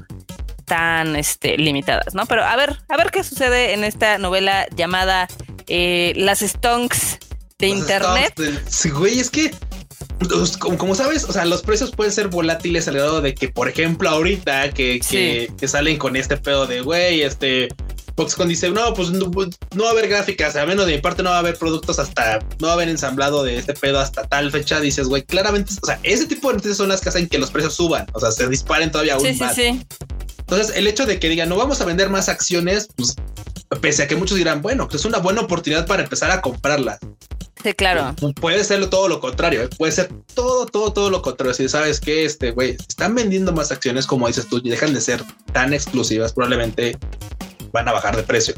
tan 0.66 1.16
este, 1.16 1.58
limitadas, 1.60 2.16
¿no? 2.16 2.26
Pero 2.26 2.44
a 2.44 2.56
ver, 2.56 2.76
a 2.90 2.98
ver 2.98 3.12
qué 3.12 3.24
sucede 3.24 3.74
en 3.74 3.84
esta 3.84 4.18
novela 4.18 4.66
llamada 4.76 5.28
eh, 5.68 6.14
Las 6.16 6.40
Stonks 6.40 7.20
de 7.60 7.68
Internet. 7.68 8.34
Sí, 8.68 8.90
güey, 8.90 9.20
es 9.20 9.30
que 9.30 9.52
pues, 10.20 10.58
como, 10.58 10.96
sabes, 10.96 11.24
o 11.26 11.32
sea, 11.32 11.46
los 11.46 11.62
precios 11.62 11.92
pueden 11.92 12.12
ser 12.12 12.28
volátiles 12.28 12.88
al 12.88 12.96
grado 12.96 13.22
de 13.22 13.34
que, 13.36 13.50
por 13.50 13.70
ejemplo, 13.70 14.10
ahorita 14.10 14.72
que, 14.72 15.00
que, 15.00 15.68
salen 15.68 15.98
con 15.98 16.16
este 16.16 16.38
pedo 16.38 16.66
de 16.66 16.82
güey, 16.82 17.22
este 17.22 17.70
Foxconn 18.16 18.50
dice, 18.50 18.72
no, 18.72 18.94
pues 18.96 19.12
no, 19.12 19.30
va 19.30 19.88
a 19.88 19.92
haber 19.92 20.08
gráficas, 20.08 20.56
a 20.56 20.66
menos 20.66 20.88
de 20.88 20.96
mi 20.96 21.02
parte 21.02 21.22
no 21.22 21.30
va 21.30 21.36
a 21.36 21.40
haber 21.40 21.56
productos 21.56 22.00
hasta, 22.00 22.40
no 22.60 22.68
va 22.68 22.72
a 22.72 22.74
haber 22.74 22.90
ensamblado 22.90 23.44
de 23.44 23.58
este 23.58 23.74
pedo 23.74 24.00
hasta 24.00 24.24
tal 24.24 24.52
fecha. 24.52 24.80
Dices, 24.80 25.08
güey, 25.08 25.22
claramente, 25.22 25.72
o 25.82 25.86
sea, 25.86 26.00
ese 26.02 26.26
tipo 26.26 26.48
de 26.48 26.56
noticias 26.56 26.78
son 26.78 26.90
las 26.90 27.00
que 27.02 27.10
hacen 27.10 27.28
que 27.28 27.38
los 27.38 27.52
precios 27.52 27.76
suban, 27.76 28.08
o 28.14 28.20
sea, 28.20 28.32
se 28.32 28.48
disparen 28.48 28.92
todavía 28.92 29.16
aún 29.16 29.38
más. 29.38 29.58
Entonces, 29.60 30.76
el 30.76 30.88
hecho 30.88 31.06
de 31.06 31.20
que 31.20 31.30
digan, 31.30 31.50
no 31.50 31.58
vamos 31.58 31.80
a 31.82 31.86
vender 31.86 32.10
más 32.10 32.28
acciones, 32.28 32.88
pues, 32.96 33.16
pese 33.82 34.04
a 34.04 34.08
que 34.08 34.16
muchos 34.16 34.38
dirán, 34.38 34.64
bueno, 34.64 34.88
pues 34.88 35.02
es 35.02 35.06
una 35.06 35.20
buena 35.20 35.42
oportunidad 35.42 35.86
para 35.86 36.02
empezar 36.02 36.32
a 36.32 36.42
comprarlas. 36.42 37.00
Claro. 37.76 38.16
Puede 38.40 38.64
ser 38.64 38.90
todo 38.90 39.08
lo 39.08 39.20
contrario, 39.20 39.64
¿eh? 39.64 39.70
puede 39.78 39.92
ser 39.92 40.10
todo, 40.34 40.66
todo, 40.66 40.94
todo 40.94 41.10
lo 41.10 41.22
contrario. 41.22 41.54
Si 41.54 41.68
sabes 41.70 42.00
que 42.00 42.26
este, 42.26 42.52
güey, 42.52 42.78
están 42.88 43.16
vendiendo 43.16 43.52
más 43.52 43.72
acciones, 43.72 44.06
como 44.06 44.28
dices 44.28 44.48
tú, 44.48 44.62
y 44.64 44.70
dejan 44.70 44.94
de 44.94 45.02
ser 45.02 45.24
tan 45.54 45.74
exclusivas, 45.74 46.34
probablemente 46.34 46.98
van 47.72 47.88
a 47.88 47.92
bajar 47.92 48.16
de 48.16 48.24
precio. 48.24 48.56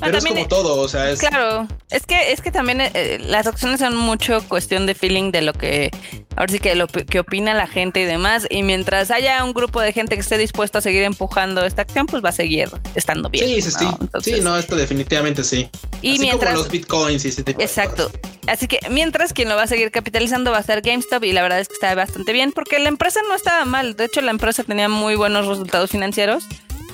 Ah, 0.00 0.10
es 0.10 0.24
como 0.24 0.48
todo, 0.48 0.80
o 0.80 0.88
sea, 0.88 1.10
es... 1.10 1.20
Claro, 1.20 1.68
es 1.90 2.06
que, 2.06 2.32
es 2.32 2.40
que 2.40 2.50
también 2.50 2.80
eh, 2.80 3.18
las 3.20 3.46
opciones 3.46 3.80
son 3.80 3.96
mucho 3.96 4.42
cuestión 4.48 4.86
de 4.86 4.94
feeling 4.94 5.30
de 5.30 5.42
lo 5.42 5.52
que, 5.52 5.90
ahora 6.36 6.52
sí 6.52 6.58
que 6.58 6.74
lo 6.74 6.86
que 6.86 7.20
opina 7.20 7.54
la 7.54 7.66
gente 7.66 8.00
y 8.00 8.04
demás, 8.04 8.46
y 8.48 8.62
mientras 8.62 9.10
haya 9.10 9.44
un 9.44 9.52
grupo 9.52 9.80
de 9.80 9.92
gente 9.92 10.14
que 10.14 10.20
esté 10.20 10.38
dispuesto 10.38 10.78
a 10.78 10.80
seguir 10.80 11.02
empujando 11.02 11.64
esta 11.64 11.82
acción, 11.82 12.06
pues 12.06 12.24
va 12.24 12.30
a 12.30 12.32
seguir 12.32 12.70
estando 12.94 13.28
bien. 13.28 13.46
Sí, 13.46 13.62
sí, 13.62 13.70
sí. 13.70 13.86
sí, 14.22 14.40
no, 14.40 14.56
esto 14.56 14.76
definitivamente 14.76 15.44
sí. 15.44 15.68
Y 16.02 16.18
mientras... 16.18 16.52
Como 16.52 16.64
los 16.64 16.72
bitcoins 16.72 17.24
y 17.24 17.28
ese 17.28 17.42
tipo 17.42 17.60
Exacto. 17.60 18.10
Así 18.46 18.66
que 18.66 18.80
mientras 18.90 19.32
quien 19.32 19.48
lo 19.48 19.56
va 19.56 19.64
a 19.64 19.66
seguir 19.66 19.90
capitalizando 19.90 20.50
va 20.50 20.58
a 20.58 20.62
ser 20.62 20.80
GameStop 20.80 21.22
y 21.24 21.32
la 21.32 21.42
verdad 21.42 21.60
es 21.60 21.68
que 21.68 21.74
está 21.74 21.94
bastante 21.94 22.32
bien 22.32 22.52
porque 22.52 22.78
la 22.78 22.88
empresa 22.88 23.20
no 23.28 23.34
estaba 23.34 23.64
mal. 23.64 23.96
De 23.96 24.06
hecho, 24.06 24.20
la 24.22 24.30
empresa 24.30 24.64
tenía 24.64 24.88
muy 24.88 25.14
buenos 25.14 25.46
resultados 25.46 25.90
financieros 25.90 26.44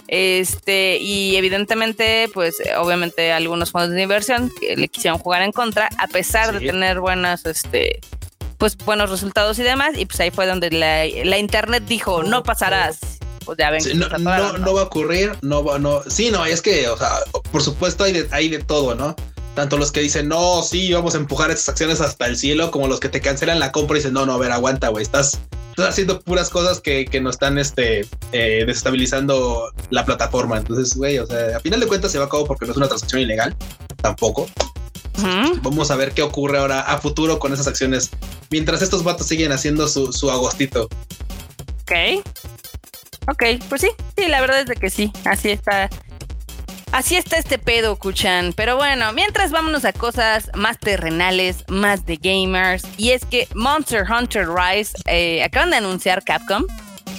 Este, 0.08 0.98
y 0.98 1.36
evidentemente, 1.36 2.30
pues 2.32 2.62
obviamente 2.78 3.32
algunos 3.32 3.72
fondos 3.72 3.90
de 3.90 4.02
inversión 4.02 4.52
le 4.76 4.88
quisieron 4.88 5.18
jugar 5.18 5.42
en 5.42 5.52
contra, 5.52 5.88
a 5.98 6.06
pesar 6.06 6.52
de 6.52 6.64
tener 6.64 7.00
buenas, 7.00 7.44
este, 7.46 8.00
pues 8.58 8.76
buenos 8.76 9.10
resultados 9.10 9.58
y 9.58 9.62
demás. 9.62 9.96
Y 9.96 10.06
pues 10.06 10.20
ahí 10.20 10.30
fue 10.30 10.46
donde 10.46 10.70
la, 10.70 11.38
internet 11.38 11.84
dijo, 11.86 12.22
no 12.22 12.42
pasarás. 12.42 12.98
Pues 13.44 13.58
ya 13.58 13.70
ven 13.70 13.80
no, 13.96 14.08
no, 14.58 14.74
va 14.74 14.80
a 14.80 14.84
ocurrir, 14.84 15.32
no 15.40 15.62
va, 15.62 15.78
no. 15.78 16.02
Sí, 16.08 16.32
no, 16.32 16.44
es 16.44 16.62
que, 16.62 16.88
o 16.88 16.96
sea, 16.96 17.10
por 17.52 17.62
supuesto 17.62 18.02
hay 18.02 18.12
de, 18.12 18.28
hay 18.32 18.48
de 18.48 18.58
todo, 18.58 18.96
¿no? 18.96 19.14
Tanto 19.54 19.76
los 19.78 19.92
que 19.92 20.00
dicen, 20.00 20.28
no, 20.28 20.62
sí, 20.62 20.92
vamos 20.92 21.14
a 21.14 21.18
empujar 21.18 21.50
estas 21.50 21.68
acciones 21.68 22.00
hasta 22.00 22.26
el 22.26 22.36
cielo, 22.36 22.72
como 22.72 22.88
los 22.88 22.98
que 22.98 23.08
te 23.08 23.20
cancelan 23.20 23.60
la 23.60 23.70
compra 23.70 23.96
y 23.96 24.00
dicen, 24.00 24.14
no, 24.14 24.26
no, 24.26 24.32
a 24.32 24.38
ver, 24.38 24.50
aguanta, 24.50 24.88
güey, 24.88 25.04
estás, 25.04 25.38
estás 25.76 25.90
haciendo 25.90 26.20
puras 26.22 26.48
cosas 26.48 26.80
que, 26.80 27.04
que 27.04 27.20
nos 27.20 27.34
están 27.34 27.58
este, 27.58 28.06
eh, 28.32 28.64
desestabilizando 28.66 29.70
la 29.90 30.06
plataforma. 30.06 30.56
Entonces, 30.56 30.96
güey, 30.96 31.18
o 31.18 31.26
sea, 31.26 31.58
a 31.58 31.60
final 31.60 31.80
de 31.80 31.86
cuentas 31.86 32.12
se 32.12 32.18
va 32.18 32.24
a 32.24 32.28
cabo 32.30 32.46
porque 32.46 32.64
no 32.64 32.72
es 32.72 32.78
una 32.78 32.88
transacción 32.88 33.20
ilegal, 33.20 33.54
tampoco. 34.00 34.48
Vamos 35.62 35.90
a 35.90 35.96
ver 35.96 36.12
qué 36.12 36.22
ocurre 36.22 36.58
ahora 36.58 36.80
a 36.80 36.98
futuro 36.98 37.38
con 37.38 37.52
esas 37.52 37.66
acciones, 37.66 38.10
mientras 38.50 38.82
estos 38.82 39.02
vatos 39.02 39.26
siguen 39.26 39.52
haciendo 39.52 39.86
su, 39.88 40.12
su 40.12 40.30
agostito. 40.30 40.88
Ok. 41.82 42.24
Ok, 43.28 43.42
pues 43.68 43.80
sí, 43.80 43.88
sí, 44.16 44.28
la 44.28 44.40
verdad 44.40 44.60
es 44.60 44.66
de 44.66 44.76
que 44.76 44.88
sí, 44.88 45.12
así 45.24 45.50
está 45.50 45.90
Así 46.96 47.14
está 47.14 47.36
este 47.36 47.58
pedo, 47.58 47.96
Kuchan. 47.96 48.54
Pero 48.54 48.76
bueno, 48.76 49.12
mientras 49.12 49.50
vámonos 49.50 49.84
a 49.84 49.92
cosas 49.92 50.50
más 50.54 50.78
terrenales, 50.78 51.62
más 51.68 52.06
de 52.06 52.16
gamers. 52.16 52.84
Y 52.96 53.10
es 53.10 53.26
que 53.26 53.48
Monster 53.54 54.06
Hunter 54.10 54.48
Rise 54.48 54.96
eh, 55.04 55.44
acaban 55.44 55.68
de 55.68 55.76
anunciar 55.76 56.24
Capcom 56.24 56.64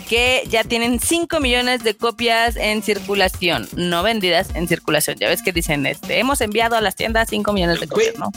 que 0.07 0.43
ya 0.49 0.63
tienen 0.63 0.99
5 0.99 1.39
millones 1.39 1.83
de 1.83 1.95
copias 1.95 2.55
en 2.55 2.81
circulación, 2.81 3.67
no 3.75 4.03
vendidas 4.03 4.49
en 4.55 4.67
circulación. 4.67 5.17
Ya 5.19 5.27
ves 5.27 5.41
que 5.41 5.51
dicen, 5.51 5.85
este, 5.85 6.19
hemos 6.19 6.41
enviado 6.41 6.75
a 6.75 6.81
las 6.81 6.95
tiendas 6.95 7.27
5 7.29 7.53
millones 7.53 7.79
de 7.79 7.87
copias, 7.87 8.17
¿no? 8.17 8.31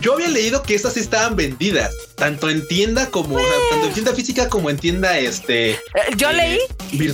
Yo 0.00 0.14
había 0.14 0.28
leído 0.28 0.62
que 0.62 0.74
estas 0.74 0.94
sí 0.94 1.00
estaban 1.00 1.36
vendidas, 1.36 1.92
tanto 2.14 2.48
en 2.48 2.66
tienda 2.66 3.10
como, 3.10 3.36
tanto 3.70 3.88
en 3.88 3.92
tienda 3.92 4.14
física 4.14 4.48
como 4.48 4.70
en 4.70 4.78
tienda, 4.78 5.18
este. 5.18 5.72
Eh, 5.72 5.78
yo 6.16 6.30
eh, 6.30 6.34
leí, 6.34 6.58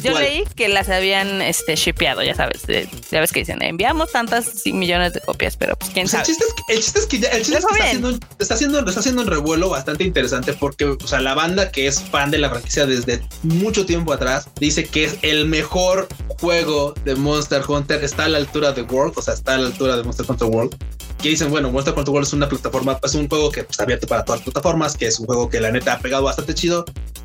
yo 0.01 0.17
leí 0.17 0.45
que 0.55 0.69
las 0.69 0.89
habían, 0.89 1.43
este, 1.43 1.77
shipeado, 1.77 2.23
ya 2.23 2.35
sabes, 2.35 2.63
ya 3.11 3.21
ves 3.21 3.33
que 3.33 3.41
dicen, 3.41 3.63
enviamos 3.63 4.13
tantas 4.13 4.65
millones 4.67 5.15
de 5.15 5.21
copias, 5.21 5.57
pero 5.57 5.77
pues 5.77 5.91
quién 5.93 6.09
sabe. 6.09 6.23
El 6.23 6.27
chiste 6.27 6.45
es 6.47 6.55
que, 6.55 6.75
el 6.75 6.81
chiste 6.81 6.99
es 7.01 7.07
que, 7.07 7.19
ya, 7.19 7.29
el 7.31 7.43
chiste 7.43 7.59
es 7.59 7.65
que 7.65 7.73
está, 7.73 7.85
haciendo, 7.85 8.11
está, 8.39 8.55
haciendo, 8.55 8.79
está 8.87 9.01
haciendo 9.01 9.23
un 9.23 9.29
revuelo 9.29 9.71
bastante 9.71 10.05
interesante 10.05 10.53
porque, 10.53 10.85
o 10.85 11.07
sea, 11.07 11.21
la 11.21 11.35
banda 11.35 11.73
que 11.73 11.87
es 11.87 12.01
fan 12.03 12.31
de 12.31 12.39
la 12.39 12.51
franquicia 12.51 12.87
desde 12.87 13.23
mucho 13.43 13.87
tiempo 13.87 13.98
atrás 14.13 14.49
dice 14.59 14.85
que 14.85 15.05
es 15.05 15.19
el 15.23 15.47
mejor 15.47 16.09
juego 16.41 16.95
de 17.05 17.15
Monster 17.15 17.63
Hunter, 17.67 18.03
está 18.03 18.25
a 18.25 18.29
la 18.29 18.39
altura 18.39 18.73
de 18.73 18.83
World, 18.83 19.15
o 19.17 19.23
sea, 19.23 19.35
está 19.35 19.55
a 19.55 19.59
la 19.59 19.67
altura 19.67 19.97
de 19.97 20.03
Monster 20.03 20.27
Hunter 20.29 20.49
World. 20.49 20.77
Que 21.19 21.31
dicen, 21.31 21.51
bueno, 21.51 21.71
Monster 21.71 21.95
Hunter 21.97 22.13
World 22.13 22.29
es 22.29 22.33
una 22.33 22.49
plataforma, 22.49 22.99
es 23.03 23.15
un 23.15 23.29
juego 23.29 23.51
que 23.51 23.61
está 23.61 23.83
abierto 23.83 24.07
para 24.07 24.25
todas 24.25 24.41
las 24.41 24.45
plataformas, 24.45 24.97
que 24.97 25.07
es 25.07 25.19
un 25.19 25.27
juego 25.27 25.49
que 25.51 25.61
la 25.61 25.73
neta 25.73 25.95
ha 25.95 25.99
pegado 25.99 26.23
bastante 26.23 26.55
chido. 26.55 26.85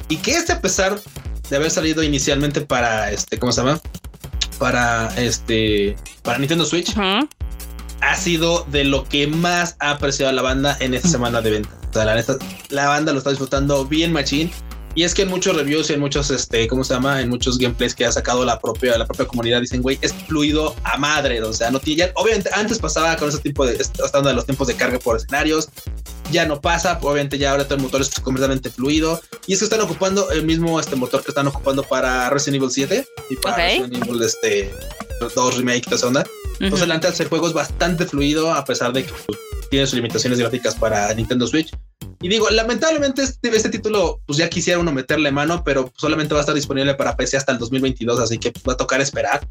Y 0.10 0.18
que 0.18 0.32
este 0.32 0.54
a 0.54 0.62
pesar 0.62 1.00
de 1.50 1.56
haber 1.56 1.70
salido 1.70 2.02
inicialmente 2.02 2.62
para 2.62 3.12
este, 3.12 3.38
¿cómo 3.38 3.52
se 3.52 3.62
llama? 3.62 3.80
Para 4.58 5.14
este, 5.16 5.96
para 6.24 6.40
Nintendo 6.40 6.66
Switch, 6.66 6.96
ha 6.98 8.16
sido 8.16 8.66
de 8.72 8.84
lo 8.84 9.04
que 9.04 9.28
más 9.28 9.76
ha 9.80 9.92
apreciado 9.92 10.32
la 10.32 10.42
banda 10.42 10.76
en 10.80 10.94
esta 10.94 11.08
semana 11.08 11.42
de 11.42 11.52
venta. 11.52 11.70
O 11.90 11.94
sea, 11.94 12.06
la 12.06 12.16
neta, 12.16 12.38
la 12.70 12.88
banda 12.88 13.12
lo 13.12 13.20
está 13.20 13.30
disfrutando 13.30 13.86
bien 13.86 14.12
machín 14.12 14.52
y 14.96 15.04
es 15.04 15.14
que 15.16 15.24
en 15.24 15.30
muchos 15.30 15.56
reviews 15.56 15.90
y 15.90 15.94
en 15.94 16.00
muchos, 16.00 16.30
este, 16.30 16.68
¿cómo 16.68 16.84
se 16.84 16.94
llama? 16.94 17.20
En 17.22 17.30
muchos 17.30 17.58
gameplays 17.58 17.96
que 17.96 18.06
ha 18.06 18.12
sacado 18.12 18.46
la 18.46 18.60
propia, 18.60 18.96
la 18.98 19.06
propia 19.06 19.26
comunidad 19.26 19.60
dicen, 19.60 19.82
güey, 19.82 19.98
es 20.02 20.14
fluido 20.14 20.76
a 20.84 20.98
madre. 20.98 21.42
O 21.42 21.52
sea, 21.52 21.72
no 21.72 21.80
tiene, 21.80 22.12
obviamente 22.16 22.50
antes 22.54 22.78
pasaba 22.78 23.16
con 23.16 23.30
ese 23.30 23.40
tipo 23.40 23.66
de, 23.66 23.74
estando 23.74 24.30
de 24.30 24.36
los 24.36 24.46
tiempos 24.46 24.68
de 24.68 24.76
carga 24.76 25.00
por 25.00 25.18
escenarios. 25.18 25.70
Ya 26.32 26.46
no 26.46 26.62
pasa, 26.62 27.00
obviamente 27.02 27.38
ya 27.38 27.52
ahora 27.52 27.66
todo 27.66 27.76
el 27.76 27.82
motor 27.82 28.02
es 28.02 28.10
completamente 28.20 28.70
fluido. 28.70 29.20
Y 29.48 29.54
es 29.54 29.60
que 29.60 29.66
están 29.66 29.82
ocupando 29.82 30.30
el 30.32 30.46
mismo 30.46 30.80
este 30.80 30.96
motor 30.96 31.24
que 31.24 31.32
están 31.32 31.48
ocupando 31.48 31.84
para 31.84 32.30
Resident 32.30 32.62
Evil 32.62 32.72
7 32.72 33.08
y 33.32 33.36
para 33.38 33.56
Resident 33.56 34.08
Evil 34.08 34.22
este, 34.22 34.72
2 35.30 35.58
Remake, 35.58 35.90
de 35.90 36.06
onda. 36.06 36.24
Entonces, 36.60 36.90
antes 36.90 37.20
el 37.20 37.28
juego 37.28 37.48
es 37.48 37.54
bastante 37.54 38.06
fluido, 38.06 38.54
a 38.54 38.64
pesar 38.64 38.94
de 38.94 39.04
que 39.04 39.12
pues, 39.26 39.38
tiene 39.70 39.86
sus 39.88 39.96
limitaciones 39.96 40.40
gráficas 40.40 40.76
para 40.76 41.14
Nintendo 41.14 41.48
Switch. 41.48 41.72
Y 42.22 42.30
digo, 42.30 42.50
lamentablemente 42.50 43.22
este, 43.22 43.50
este, 43.50 43.70
título, 43.70 44.22
pues 44.26 44.38
ya 44.38 44.50
quisiera 44.50 44.80
uno 44.80 44.94
meterle 44.94 45.32
mano, 45.32 45.64
pero 45.64 45.92
solamente 45.98 46.34
va 46.34 46.40
a 46.40 46.44
estar 46.44 46.56
disponible 46.56 46.96
para 46.96 47.18
PC 47.18 47.36
hasta 47.36 47.52
el 47.52 47.58
2022, 47.58 48.20
así 48.20 48.38
que 48.38 48.54
va 48.68 48.74
a 48.74 48.78
tocar 48.78 49.02
esperar. 49.02 49.46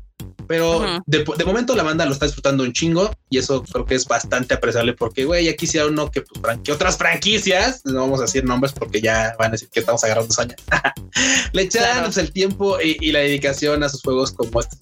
Pero 0.46 1.02
de, 1.06 1.24
momento 1.44 1.74
la 1.76 1.82
banda 1.82 2.04
lo 2.04 2.12
está 2.12 2.26
disfrutando 2.26 2.64
un 2.64 2.72
chingo 2.72 3.10
y 3.30 3.38
eso 3.38 3.62
creo 3.62 3.84
que 3.84 3.94
es 3.94 4.06
bastante 4.06 4.54
apreciable 4.54 4.92
porque, 4.94 5.24
güey, 5.24 5.46
ya 5.46 5.56
quisiera 5.56 5.86
uno 5.86 6.10
que, 6.10 6.22
pues, 6.22 6.58
que 6.64 6.72
otras 6.72 6.96
franquicias, 6.96 7.82
no 7.84 8.00
vamos 8.00 8.20
a 8.20 8.24
decir 8.24 8.44
nombres 8.44 8.72
porque 8.72 9.00
ya 9.00 9.34
van 9.38 9.48
a 9.48 9.52
decir 9.52 9.68
que 9.70 9.80
estamos 9.80 10.02
agarrando 10.04 10.34
años, 10.38 10.56
le 11.52 11.62
echaran 11.62 12.04
pues, 12.04 12.18
el 12.18 12.32
tiempo 12.32 12.78
y, 12.80 13.12
la 13.12 13.20
dedicación 13.20 13.82
a 13.82 13.88
sus 13.88 14.02
juegos 14.02 14.32
como 14.32 14.60
este 14.60 14.76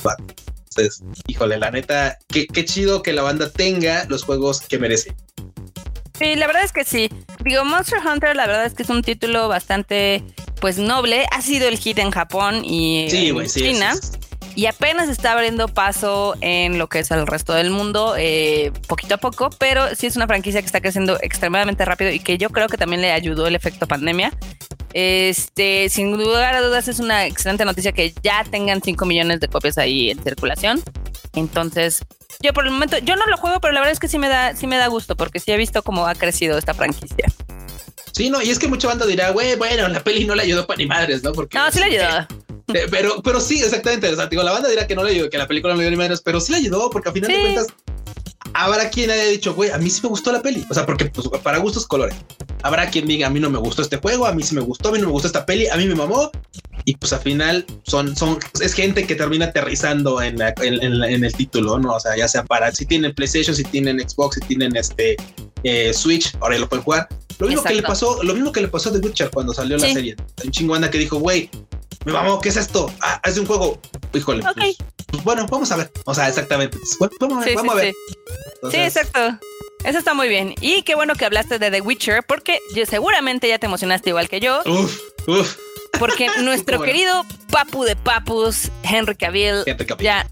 Entonces, 0.77 1.03
híjole, 1.27 1.59
la 1.59 1.71
neta, 1.71 2.19
qué, 2.29 2.47
qué 2.47 2.65
chido 2.65 3.03
que 3.03 3.13
la 3.13 3.23
banda 3.23 3.51
tenga 3.51 4.05
los 4.09 4.23
juegos 4.23 4.61
que 4.61 4.79
merece. 4.79 5.15
Sí, 6.17 6.37
la 6.37 6.47
verdad 6.47 6.63
es 6.65 6.73
que 6.73 6.85
sí. 6.85 7.09
Digo, 7.43 7.65
Monster 7.65 7.99
Hunter, 8.07 8.37
la 8.37 8.47
verdad 8.47 8.67
es 8.67 8.75
que 8.75 8.83
es 8.85 8.91
un 8.91 9.03
título 9.03 9.49
bastante, 9.49 10.23
pues, 10.61 10.79
noble. 10.79 11.27
Ha 11.33 11.43
sido 11.43 11.67
el 11.67 11.79
hit 11.79 11.99
en 11.99 12.11
Japón 12.11 12.63
y 12.65 13.09
en 13.11 13.47
China. 13.47 13.95
Y 14.61 14.67
apenas 14.67 15.09
está 15.09 15.33
abriendo 15.33 15.69
paso 15.69 16.37
en 16.43 16.77
lo 16.77 16.87
que 16.87 16.99
es 16.99 17.11
el 17.11 17.27
resto 17.27 17.55
del 17.55 17.71
mundo, 17.71 18.15
eh, 18.19 18.73
poquito 18.89 19.15
a 19.15 19.17
poco, 19.17 19.49
pero 19.49 19.95
sí 19.97 20.07
es 20.07 20.17
una 20.17 20.27
franquicia 20.27 20.61
que 20.61 20.67
está 20.67 20.83
creciendo 20.83 21.17
extremadamente 21.23 21.83
rápido 21.87 22.11
y 22.11 22.19
que 22.19 22.37
yo 22.37 22.51
creo 22.51 22.69
que 22.69 22.77
también 22.77 23.01
le 23.01 23.11
ayudó 23.11 23.47
el 23.47 23.57
efecto 23.57 23.89
pandemia. 23.89 24.35
Este, 24.93 25.89
sin 25.89 26.15
lugar 26.15 26.55
a 26.55 26.61
dudas, 26.61 26.89
es 26.89 27.01
una 27.01 27.25
excelente 27.25 27.65
noticia 27.65 27.93
que 27.93 28.13
ya 28.23 28.45
tengan 28.45 28.83
5 28.83 29.07
millones 29.07 29.41
de 29.41 29.49
copias 29.49 29.79
ahí 29.79 30.11
en 30.11 30.23
circulación. 30.23 30.83
Entonces, 31.35 32.05
yo 32.43 32.53
por 32.53 32.67
el 32.67 32.73
momento, 32.73 32.99
yo 32.99 33.17
no 33.17 33.25
lo 33.29 33.39
juego, 33.39 33.61
pero 33.61 33.73
la 33.73 33.81
verdad 33.81 33.95
es 33.95 33.99
que 33.99 34.09
sí 34.09 34.19
me 34.19 34.29
da, 34.29 34.55
sí 34.55 34.67
me 34.67 34.77
da 34.77 34.89
gusto, 34.89 35.17
porque 35.17 35.41
sí 35.41 35.53
he 35.53 35.57
visto 35.57 35.83
cómo 35.83 36.07
ha 36.07 36.15
crecido 36.15 36.59
esta 36.59 36.75
franquicia. 36.75 37.33
Sí, 38.13 38.29
no, 38.29 38.43
y 38.43 38.51
es 38.51 38.59
que 38.59 38.69
mucha 38.69 38.89
banda 38.89 39.07
dirá, 39.07 39.31
güey, 39.31 39.57
bueno, 39.57 39.89
la 39.89 40.05
peli 40.05 40.27
no 40.27 40.35
le 40.35 40.43
ayudó 40.43 40.67
para 40.67 40.77
ni 40.77 40.85
madres, 40.85 41.23
¿no? 41.23 41.33
Porque, 41.33 41.57
no, 41.57 41.73
sí 41.73 41.79
le 41.79 41.87
ayudó. 41.87 42.27
Pero, 42.91 43.23
pero 43.23 43.41
sí, 43.41 43.61
exactamente. 43.63 44.09
O 44.09 44.17
sea, 44.17 44.27
digo, 44.27 44.43
la 44.43 44.53
banda 44.53 44.69
dirá 44.69 44.87
que 44.87 44.95
no 44.95 45.05
le 45.05 45.13
ayudó, 45.13 45.31
que 45.31 45.39
la 45.39 45.47
película 45.47 45.75
no 45.75 45.79
le 45.79 45.87
ayudó 45.87 45.97
ni 45.97 46.03
madres, 46.03 46.21
pero 46.23 46.41
sí 46.41 46.53
le 46.53 46.59
ayudó, 46.59 46.91
porque 46.91 47.09
al 47.09 47.15
final 47.15 47.31
de 47.31 47.41
cuentas, 47.41 47.67
habrá 48.53 48.91
quien 48.91 49.11
haya 49.11 49.25
dicho, 49.25 49.55
güey, 49.55 49.71
a 49.71 49.79
mí 49.79 49.91
sí 49.91 50.01
me 50.03 50.09
gustó 50.09 50.33
la 50.33 50.43
peli. 50.43 50.65
O 50.71 50.75
sea, 50.75 50.87
porque 50.87 51.07
pues, 51.07 51.29
para 51.43 51.59
gustos 51.59 51.87
colores. 51.87 52.17
Habrá 52.63 52.91
quien 52.91 53.07
diga, 53.07 53.27
a 53.27 53.31
mí 53.31 53.41
no 53.41 53.51
me 53.51 53.59
gustó 53.59 53.83
este 53.83 53.97
juego, 53.97 54.27
a 54.27 54.33
mí 54.33 54.43
sí 54.43 54.55
me 54.55 54.61
gustó, 54.61 54.91
a 54.91 54.93
mí 54.93 54.99
no 54.99 55.07
me 55.07 55.13
gustó 55.13 55.29
esta 55.29 55.47
peli, 55.47 55.69
a 55.69 55.77
mí 55.77 55.87
me 55.87 55.95
mamó. 55.95 56.31
Y 56.85 56.97
pues 56.97 57.13
al 57.13 57.21
final 57.21 57.67
son, 57.83 58.17
son, 58.17 58.39
es 58.61 58.73
gente 58.73 59.07
que 59.07 59.15
termina 59.15 59.47
aterrizando 59.47 60.21
en, 60.23 60.41
en, 60.41 61.25
el 61.25 61.33
título, 61.35 61.79
¿no? 61.79 61.95
O 61.95 62.01
sea, 62.01 62.17
ya 62.17 62.27
sea 62.27 62.45
para, 62.45 62.73
si 62.73 62.87
tienen 62.87 63.15
PlayStation, 63.15 63.55
si 63.55 63.65
tienen 63.65 64.01
Xbox, 64.01 64.37
si 64.37 64.41
tienen 64.41 64.75
este 64.77 65.17
eh, 65.63 65.93
Switch, 65.93 66.35
ahora 66.41 66.55
ya 66.55 66.61
lo 66.61 66.69
pueden 66.69 66.85
jugar. 66.85 67.09
Lo 67.39 67.49
mismo 67.49 67.63
que 67.63 67.75
le 67.75 67.83
pasó, 67.83 68.23
lo 68.23 68.35
mismo 68.35 68.53
que 68.53 68.61
le 68.61 68.69
pasó 68.69 68.91
a 68.91 68.93
The 68.93 68.99
Witcher 68.99 69.31
cuando 69.31 69.55
salió 69.55 69.79
la 69.79 69.93
serie. 69.93 70.17
Un 70.45 70.51
chingona 70.51 70.91
que 70.91 70.99
dijo, 70.99 71.19
güey, 71.19 71.49
me 72.05 72.13
mamó, 72.13 72.41
¿qué 72.41 72.49
es 72.49 72.57
esto? 72.57 72.93
Ah, 73.01 73.21
es 73.25 73.37
un 73.37 73.47
juego. 73.47 73.79
Híjole. 74.15 74.43
Pues, 74.55 74.77
pues, 75.09 75.25
bueno, 75.25 75.47
vamos 75.51 75.71
a 75.71 75.77
ver. 75.77 75.91
O 76.05 76.15
sea, 76.15 76.29
exactamente. 76.29 76.79
vamos, 77.21 77.45
a 77.45 77.75
ver. 77.75 77.95
Sí, 78.71 78.77
exacto. 78.77 79.39
Eso 79.85 79.99
está 79.99 80.15
muy 80.15 80.29
bien. 80.29 80.55
Y 80.61 80.83
qué 80.83 80.95
bueno 80.95 81.15
que 81.15 81.25
hablaste 81.25 81.59
de 81.59 81.71
The 81.71 81.81
Witcher, 81.81 82.23
porque 82.27 82.59
seguramente 82.89 83.49
ya 83.49 83.59
te 83.59 83.67
emocionaste 83.67 84.11
igual 84.11 84.29
que 84.29 84.41
yo. 84.41 84.61
Uf, 84.65 85.01
uf. 85.27 85.57
Porque 85.99 86.29
nuestro 86.43 86.81
querido 86.83 87.25
papu 87.51 87.85
de 87.85 87.97
papus, 87.97 88.71
Henry 88.83 89.17
Cavill, 89.17 89.65
Ya, 89.99 90.27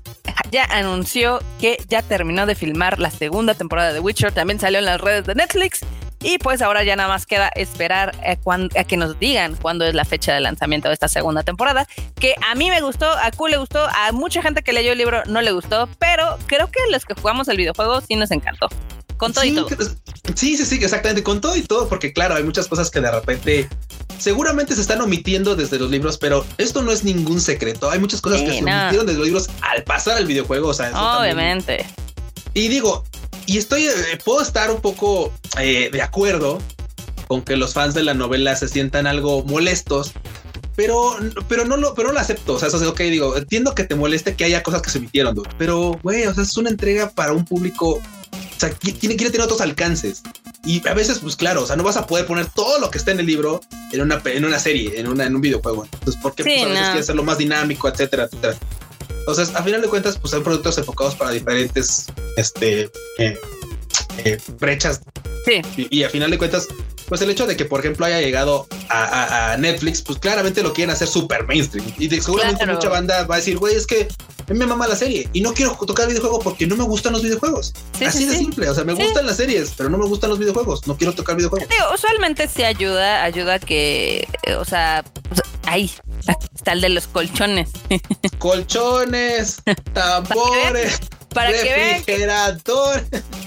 ya 0.51 0.65
anunció 0.65 1.41
que 1.61 1.83
ya 1.89 2.03
terminó 2.03 2.47
de 2.47 2.55
filmar 2.55 2.99
la 2.99 3.11
segunda 3.11 3.55
temporada 3.55 3.89
de 3.89 3.95
The 3.95 4.01
Witcher. 4.01 4.33
También 4.33 4.61
salió 4.61 4.79
en 4.79 4.87
las 4.87 5.01
redes 5.01 5.25
de 5.27 5.35
Netflix. 5.35 5.81
Y 6.21 6.39
pues 6.39 6.63
ahora 6.63 6.83
ya 6.83 6.97
nada 6.97 7.09
más 7.09 7.27
queda 7.27 7.49
esperar 7.55 8.17
a, 8.27 8.85
que 8.85 8.97
nos 8.97 9.19
digan 9.19 9.57
cuándo 9.57 9.85
es 9.85 9.95
la 9.95 10.05
fecha 10.05 10.35
de 10.35 10.41
lanzamiento 10.41 10.89
de 10.89 10.95
esta 10.95 11.09
segunda 11.09 11.43
temporada. 11.43 11.87
Que 12.17 12.35
a 12.49 12.55
mí 12.55 12.71
me 12.71 12.81
gustó, 12.81 13.11
a 13.11 13.31
Q 13.31 13.49
le 13.49 13.57
gustó, 13.57 13.87
a 13.87 14.13
mucha 14.13 14.43
gente 14.43 14.63
que 14.63 14.73
leyó 14.73 14.93
el 14.93 14.99
libro 14.99 15.23
no 15.27 15.41
le 15.41 15.53
gustó, 15.53 15.89
pero 15.99 16.39
creo 16.47 16.69
que 16.69 16.81
los 16.91 17.05
que 17.05 17.15
jugamos 17.15 17.47
el 17.49 17.57
videojuego 17.57 18.01
sí 18.01 18.17
nos 18.17 18.31
encantó. 18.31 18.69
Con 19.17 19.33
todo 19.33 19.43
sí, 19.43 19.51
y 19.51 19.55
todo. 19.55 19.69
Sí, 20.35 20.57
sí, 20.57 20.65
sí, 20.65 20.77
exactamente, 20.77 21.23
con 21.23 21.41
todo 21.41 21.57
y 21.57 21.63
todo, 21.63 21.89
porque 21.89 22.13
claro, 22.13 22.37
hay 22.37 22.45
muchas 22.45 22.69
cosas 22.69 22.91
que 22.91 23.01
de 23.01 23.11
repente 23.11 23.69
seguramente 24.19 24.75
se 24.75 24.81
están 24.81 25.01
omitiendo 25.01 25.57
desde 25.57 25.79
los 25.79 25.91
libros, 25.91 26.19
pero 26.19 26.45
esto 26.59 26.83
no 26.83 26.93
es 26.93 27.05
ningún 27.05 27.41
secreto. 27.41 27.91
Hay 27.91 27.99
muchas 27.99 28.21
cosas 28.21 28.41
que 28.43 28.53
se 28.53 28.63
omitieron 28.63 29.07
desde 29.07 29.19
los 29.19 29.27
libros 29.27 29.51
al 29.61 29.83
pasar 29.85 30.17
al 30.17 30.27
videojuego. 30.27 30.69
O 30.69 30.75
sea, 30.75 30.91
obviamente. 31.19 31.85
Y 32.55 32.69
digo, 32.69 33.05
y 33.47 33.59
estoy, 33.59 33.87
eh, 33.87 34.19
puedo 34.25 34.43
estar 34.43 34.71
un 34.71 34.81
poco 34.81 35.33
eh, 35.59 35.91
de 35.93 36.03
acuerdo 36.03 36.59
con 37.27 37.43
que 37.43 37.57
los 37.57 37.75
fans 37.75 37.95
de 37.95 38.03
la 38.03 38.15
novela 38.15 38.57
se 38.57 38.69
sientan 38.69 39.07
algo 39.07 39.45
molestos 39.45 40.13
pero, 40.79 41.17
pero 41.49 41.65
no 41.65 41.77
lo, 41.77 41.93
pero 41.97 42.13
lo 42.13 42.21
acepto. 42.21 42.55
O 42.55 42.59
sea, 42.61 42.69
eso 42.69 42.77
es 42.77 42.85
ok, 42.87 43.01
digo, 43.01 43.37
entiendo 43.37 43.75
que 43.75 43.83
te 43.83 43.97
moleste 43.97 44.37
que 44.37 44.45
haya 44.45 44.63
cosas 44.63 44.81
que 44.81 44.91
se 44.91 44.99
emitieron, 44.99 45.35
pero 45.59 45.99
güey, 46.05 46.25
o 46.25 46.33
sea, 46.33 46.45
es 46.45 46.57
una 46.57 46.71
entrega 46.71 47.11
para 47.11 47.33
un 47.33 47.45
público. 47.45 47.95
O 47.95 48.61
sea, 48.61 48.71
tiene, 48.71 49.17
quiere 49.17 49.33
tener 49.33 49.45
otros 49.45 49.61
alcances. 49.61 50.23
Y 50.65 50.87
a 50.87 50.95
veces, 50.95 51.19
pues 51.19 51.35
claro, 51.35 51.65
o 51.65 51.67
sea, 51.67 51.75
no 51.75 51.83
vas 51.83 51.97
a 51.97 52.07
poder 52.07 52.27
poner 52.27 52.47
todo 52.47 52.79
lo 52.79 52.93
que 52.93 52.99
está 52.99 53.11
en 53.11 53.19
el 53.19 53.27
libro 53.27 53.61
en 53.91 54.03
una, 54.03 54.23
en 54.25 54.45
una 54.45 54.61
serie, 54.61 55.01
en, 55.01 55.09
una, 55.09 55.27
en 55.27 55.35
un 55.35 55.41
videojuego. 55.41 55.85
Entonces, 55.85 56.21
porque 56.23 56.45
pues, 56.45 56.63
a 56.63 56.67
veces 56.67 56.85
quieres 56.85 57.03
hacerlo 57.03 57.25
más 57.25 57.39
dinámico, 57.39 57.89
etcétera, 57.89 58.25
etcétera. 58.25 58.57
Entonces, 59.29 59.55
a 59.55 59.63
final 59.63 59.83
de 59.83 59.89
cuentas, 59.89 60.17
pues 60.19 60.31
son 60.31 60.43
productos 60.43 60.79
enfocados 60.79 61.15
para 61.15 61.33
diferentes 61.33 62.07
este, 62.39 62.91
eh, 63.19 63.39
eh, 64.25 64.39
brechas. 64.59 65.01
Sí. 65.45 65.63
Y, 65.77 65.99
y, 65.99 66.05
a 66.05 66.11
final 66.11 66.31
de 66.31 66.39
cuentas, 66.39 66.69
pues 67.09 67.23
el 67.23 67.31
hecho 67.31 67.47
de 67.47 67.57
que, 67.57 67.65
por 67.65 67.81
ejemplo, 67.81 68.05
haya 68.07 68.21
llegado 68.21 68.67
a, 68.89 69.53
a, 69.53 69.57
Netflix, 69.57 70.03
pues 70.03 70.19
claramente 70.19 70.63
lo 70.63 70.73
quieren 70.73 70.91
hacer 70.91 71.09
súper 71.09 71.47
mainstream. 71.47 71.87
Y 71.99 72.09
de, 72.09 72.21
seguramente 72.21 72.67
mucha 72.67 72.89
banda 72.89 73.25
va 73.25 73.37
a 73.37 73.39
decir, 73.39 73.57
güey, 73.57 73.75
es 73.75 73.87
que 73.87 74.09
a 74.49 74.53
mí 74.53 74.59
me 74.59 74.67
mama 74.67 74.87
la 74.87 74.97
serie 74.97 75.29
y 75.33 75.41
no 75.41 75.53
quiero 75.53 75.77
tocar 75.87 76.09
videojuego 76.09 76.39
porque 76.41 76.67
no 76.67 76.77
me 76.77 76.85
gustan 76.85 77.13
los 77.13 77.23
videojuegos. 77.23 77.73
Así 78.05 78.27
de 78.27 78.37
simple. 78.37 78.69
O 78.69 78.75
sea, 78.75 78.85
me 78.85 78.95
gustan 78.95 79.27
las 79.27 79.37
series, 79.37 79.75
pero 79.77 79.91
no 79.91 79.99
me 79.99 80.07
gustan 80.07 80.31
los 80.31 80.39
videojuegos. 80.39 80.87
No 80.87 80.97
quiero 80.97 81.15
tocar 81.15 81.37
videojuegos. 81.37 81.69
Digo, 81.69 81.85
usualmente 81.95 82.49
sí 82.49 82.63
ayuda, 82.63 83.25
ayuda 83.25 83.59
que, 83.59 84.27
eh, 84.45 84.55
o 84.55 84.65
sea, 84.65 85.05
ahí 85.67 85.91
está 86.55 86.73
el 86.73 86.81
de 86.81 86.89
los 86.91 87.07
colchones. 87.07 87.71
Colchones, 88.39 89.63
tambores 89.93 91.01
para 91.39 91.53
que 91.53 91.75
vean 91.75 92.61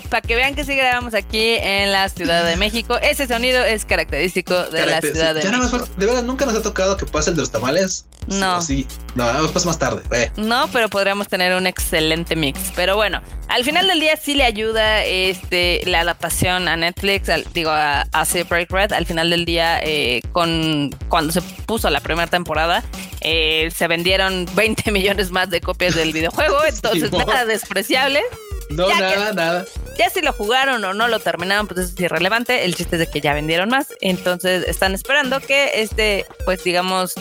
para 0.09 0.21
que 0.21 0.35
vean 0.35 0.55
que 0.55 0.63
sí 0.63 0.75
grabamos 0.75 1.13
aquí 1.13 1.55
en 1.59 1.91
la 1.91 2.09
Ciudad 2.09 2.45
de 2.45 2.55
México. 2.55 2.97
Ese 3.01 3.27
sonido 3.27 3.63
es 3.63 3.85
característico 3.85 4.55
de 4.65 4.85
la 4.85 5.01
Ciudad 5.01 5.35
de 5.35 5.43
México. 5.43 5.87
de 5.97 6.05
verdad, 6.05 6.23
nunca 6.23 6.45
nos 6.45 6.55
ha 6.55 6.61
tocado 6.61 6.97
que 6.97 7.05
pase 7.05 7.29
el 7.31 7.35
de 7.35 7.41
los 7.41 7.51
tamales. 7.51 8.05
No. 8.39 8.61
Sí, 8.61 8.87
no, 9.15 9.25
pasa 9.51 9.67
más 9.67 9.79
tarde. 9.79 10.31
No, 10.37 10.69
pero 10.71 10.89
podríamos 10.89 11.27
tener 11.27 11.55
un 11.55 11.67
excelente 11.67 12.35
mix. 12.35 12.59
Pero 12.75 12.95
bueno, 12.95 13.21
al 13.47 13.63
final 13.63 13.87
del 13.87 13.99
día 13.99 14.15
sí 14.15 14.35
le 14.35 14.43
ayuda 14.43 15.03
este 15.03 15.81
la 15.85 16.01
adaptación 16.01 16.67
a 16.67 16.77
Netflix, 16.77 17.29
digo, 17.53 17.71
a, 17.71 18.01
a 18.11 18.25
Break 18.49 18.71
Red. 18.71 18.93
Al 18.93 19.05
final 19.05 19.29
del 19.29 19.45
día, 19.45 19.79
eh, 19.83 20.21
con 20.31 20.91
cuando 21.09 21.33
se 21.33 21.41
puso 21.41 21.89
la 21.89 21.99
primera 21.99 22.27
temporada, 22.27 22.83
eh, 23.21 23.71
se 23.75 23.87
vendieron 23.87 24.47
20 24.55 24.91
millones 24.91 25.31
más 25.31 25.49
de 25.49 25.61
copias 25.61 25.95
del 25.95 26.13
videojuego. 26.13 26.63
Entonces, 26.67 27.11
nada 27.11 27.45
despreciable. 27.45 28.21
No, 28.69 28.87
nada, 28.87 29.33
nada. 29.33 29.65
Ya 29.97 30.09
si 30.09 30.21
lo 30.21 30.31
jugaron 30.33 30.83
o 30.83 30.93
no 30.93 31.07
lo 31.07 31.19
terminaron, 31.19 31.67
pues 31.67 31.81
eso 31.81 31.93
es 31.93 31.99
irrelevante. 31.99 32.63
El 32.63 32.75
chiste 32.75 32.95
es 32.95 32.99
de 33.01 33.07
que 33.07 33.21
ya 33.21 33.33
vendieron 33.33 33.69
más. 33.69 33.87
Entonces 33.99 34.65
están 34.67 34.93
esperando 34.93 35.41
que 35.41 35.81
este, 35.81 36.25
pues 36.45 36.63
digamos, 36.63 37.13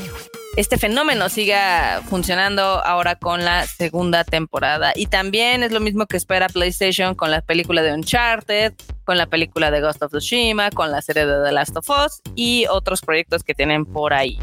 este 0.56 0.78
fenómeno 0.78 1.28
siga 1.28 2.02
funcionando 2.08 2.62
ahora 2.62 3.14
con 3.14 3.44
la 3.44 3.66
segunda 3.66 4.24
temporada. 4.24 4.92
Y 4.96 5.06
también 5.06 5.62
es 5.62 5.72
lo 5.72 5.80
mismo 5.80 6.06
que 6.06 6.16
espera 6.16 6.48
PlayStation 6.48 7.14
con 7.14 7.30
la 7.30 7.40
película 7.40 7.82
de 7.82 7.92
Uncharted, 7.92 8.72
con 9.04 9.16
la 9.16 9.26
película 9.26 9.70
de 9.70 9.80
Ghost 9.80 10.02
of 10.02 10.10
Tsushima, 10.10 10.70
con 10.70 10.90
la 10.90 11.02
serie 11.02 11.26
de 11.26 11.44
The 11.44 11.52
Last 11.52 11.76
of 11.76 11.88
Us 11.88 12.20
y 12.34 12.66
otros 12.68 13.00
proyectos 13.00 13.44
que 13.44 13.54
tienen 13.54 13.84
por 13.84 14.12
ahí. 14.12 14.38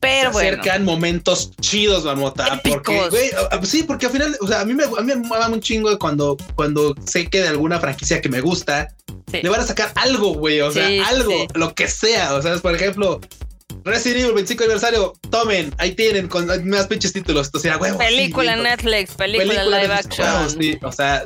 Pero 0.00 0.32
se 0.32 0.48
acercan 0.48 0.84
momentos 0.84 1.52
chidos, 1.60 2.04
Marmota. 2.04 2.60
Porque, 2.64 3.08
güey, 3.08 3.30
sí, 3.62 3.84
porque 3.84 4.06
al 4.06 4.12
final, 4.12 4.36
o 4.40 4.48
sea, 4.48 4.62
a 4.62 4.64
mí 4.64 4.74
me, 4.74 4.82
a 4.82 5.00
mí 5.00 5.14
me 5.14 5.28
da 5.28 5.48
un 5.48 5.60
chingo 5.60 5.96
cuando, 5.96 6.36
cuando 6.56 6.96
sé 7.06 7.28
que 7.28 7.40
de 7.40 7.48
alguna 7.48 7.78
franquicia 7.78 8.20
que 8.20 8.28
me 8.28 8.40
gusta, 8.40 8.88
le 9.30 9.48
van 9.48 9.60
a 9.60 9.64
sacar 9.64 9.92
algo, 9.94 10.34
güey, 10.34 10.60
o 10.60 10.72
sea, 10.72 10.88
algo, 11.06 11.46
lo 11.54 11.72
que 11.76 11.86
sea. 11.86 12.34
O 12.34 12.42
sea, 12.42 12.56
por 12.56 12.74
ejemplo, 12.74 13.20
Resident 13.84 14.20
Evil 14.20 14.34
25 14.34 14.64
aniversario, 14.64 15.12
tomen, 15.30 15.74
ahí 15.78 15.92
tienen 15.92 16.28
con 16.28 16.46
más 16.68 16.86
pinches 16.86 17.12
títulos. 17.12 17.50
O 17.52 17.58
sea, 17.58 17.78
película 17.78 18.54
en 18.54 18.62
Netflix, 18.62 19.14
película, 19.14 19.64
live 19.64 19.92
action. 19.92 20.78
o 20.82 20.92
sea, 20.92 21.24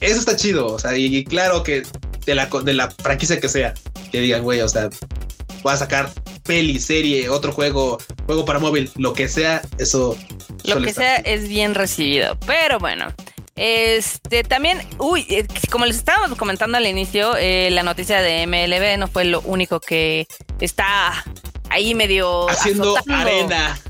eso 0.00 0.18
está 0.18 0.36
chido. 0.36 0.66
O 0.66 0.78
sea, 0.78 0.96
y, 0.96 1.24
claro 1.24 1.62
que 1.62 1.82
de 2.24 2.34
la, 2.34 2.46
de 2.46 2.74
la 2.74 2.90
franquicia 2.90 3.40
que 3.40 3.48
sea, 3.48 3.74
que 4.12 4.20
digan, 4.20 4.42
güey, 4.42 4.60
o 4.60 4.68
sea, 4.68 4.90
va 5.66 5.72
a 5.72 5.76
sacar 5.76 6.10
peli, 6.44 6.78
serie, 6.78 7.28
otro 7.28 7.52
juego, 7.52 7.98
juego 8.26 8.44
para 8.44 8.58
móvil, 8.58 8.90
lo 8.96 9.12
que 9.12 9.28
sea, 9.28 9.62
eso. 9.78 10.16
Lo 10.64 10.80
que 10.80 10.92
sea 10.92 11.16
es 11.16 11.48
bien 11.48 11.74
recibido. 11.74 12.38
Pero 12.46 12.78
bueno. 12.78 13.14
Este 13.58 14.44
también, 14.44 14.86
uy, 14.98 15.24
eh, 15.30 15.46
como 15.70 15.86
les 15.86 15.96
estábamos 15.96 16.36
comentando 16.36 16.76
al 16.76 16.86
inicio, 16.86 17.36
eh, 17.38 17.70
la 17.70 17.82
noticia 17.82 18.20
de 18.20 18.46
MLB 18.46 18.98
no 18.98 19.08
fue 19.08 19.24
lo 19.24 19.40
único 19.40 19.80
que 19.80 20.26
está 20.60 21.24
ahí 21.76 21.94
medio 21.94 22.48
haciendo 22.48 22.96
arena. 23.08 23.78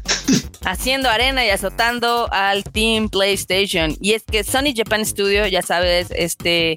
Haciendo 0.64 1.08
arena 1.08 1.46
y 1.46 1.50
azotando 1.50 2.28
al 2.32 2.64
Team 2.64 3.08
PlayStation. 3.08 3.96
Y 4.00 4.14
es 4.14 4.24
que 4.24 4.42
Sony 4.42 4.74
Japan 4.74 5.06
Studio, 5.06 5.46
ya 5.46 5.62
sabes, 5.62 6.08
este 6.10 6.76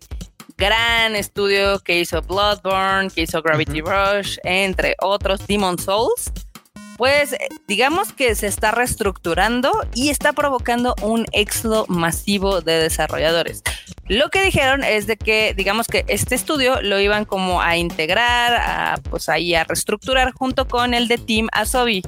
gran 0.57 1.15
estudio 1.15 1.79
que 1.79 1.99
hizo 1.99 2.21
Bloodborne, 2.21 3.09
que 3.09 3.23
hizo 3.23 3.41
Gravity 3.41 3.81
Rush, 3.81 4.37
entre 4.43 4.95
otros, 5.01 5.47
Demon 5.47 5.79
Souls, 5.79 6.31
pues 6.99 7.33
digamos 7.65 8.11
que 8.11 8.35
se 8.35 8.47
está 8.47 8.71
reestructurando 8.71 9.71
y 9.95 10.09
está 10.09 10.33
provocando 10.33 10.95
un 11.01 11.25
éxodo 11.31 11.85
masivo 11.87 12.59
de 12.59 12.73
desarrolladores. 12.73 13.63
Lo 14.09 14.27
que 14.27 14.43
dijeron 14.43 14.83
es 14.83 15.07
de 15.07 15.15
que, 15.15 15.53
digamos 15.55 15.87
que 15.87 16.03
este 16.09 16.35
estudio 16.35 16.81
lo 16.81 16.99
iban 16.99 17.23
como 17.23 17.61
a 17.61 17.77
integrar, 17.77 18.53
a, 18.53 18.97
pues 19.09 19.29
ahí 19.29 19.55
a 19.55 19.63
reestructurar 19.63 20.33
junto 20.33 20.67
con 20.67 20.93
el 20.93 21.07
de 21.07 21.17
Team 21.17 21.47
Asobi, 21.53 22.03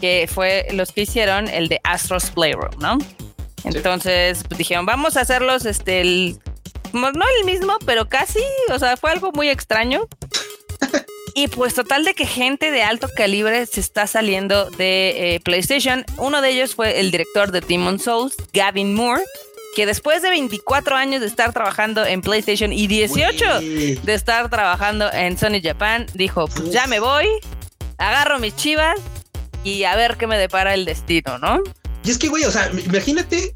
que 0.00 0.26
fue 0.32 0.68
los 0.72 0.90
que 0.90 1.02
hicieron 1.02 1.46
el 1.46 1.68
de 1.68 1.78
Astro's 1.84 2.30
Playroom, 2.30 2.78
¿no? 2.78 2.96
Entonces 3.64 4.42
pues, 4.48 4.56
dijeron, 4.56 4.86
vamos 4.86 5.18
a 5.18 5.20
hacerlos 5.20 5.66
este, 5.66 6.00
el, 6.00 6.38
no 6.94 7.10
el 7.10 7.44
mismo, 7.44 7.76
pero 7.84 8.08
casi, 8.08 8.40
o 8.72 8.78
sea, 8.78 8.96
fue 8.96 9.10
algo 9.10 9.32
muy 9.32 9.50
extraño. 9.50 10.08
Y 11.34 11.48
pues 11.48 11.74
total 11.74 12.04
de 12.04 12.14
que 12.14 12.26
gente 12.26 12.70
de 12.70 12.82
alto 12.82 13.08
calibre 13.14 13.66
se 13.66 13.80
está 13.80 14.06
saliendo 14.06 14.70
de 14.70 15.34
eh, 15.34 15.40
PlayStation. 15.40 16.04
Uno 16.18 16.40
de 16.40 16.50
ellos 16.50 16.74
fue 16.74 17.00
el 17.00 17.10
director 17.10 17.52
de 17.52 17.60
Demon 17.60 17.98
Souls, 17.98 18.34
Gavin 18.52 18.94
Moore, 18.94 19.22
que 19.76 19.86
después 19.86 20.22
de 20.22 20.30
24 20.30 20.96
años 20.96 21.20
de 21.20 21.26
estar 21.26 21.52
trabajando 21.52 22.04
en 22.04 22.22
PlayStation 22.22 22.72
y 22.72 22.86
18 22.86 23.60
de 23.60 24.14
estar 24.14 24.50
trabajando 24.50 25.12
en 25.12 25.38
Sony 25.38 25.60
Japan, 25.62 26.06
dijo, 26.14 26.48
pues 26.48 26.70
ya 26.70 26.86
me 26.86 26.98
voy, 26.98 27.26
agarro 27.98 28.38
mis 28.38 28.56
chivas 28.56 28.98
y 29.62 29.84
a 29.84 29.94
ver 29.94 30.16
qué 30.16 30.26
me 30.26 30.38
depara 30.38 30.74
el 30.74 30.84
destino, 30.84 31.38
¿no? 31.38 31.62
Y 32.04 32.10
es 32.10 32.18
que, 32.18 32.28
güey, 32.28 32.44
o 32.44 32.50
sea, 32.50 32.70
imagínate 32.84 33.54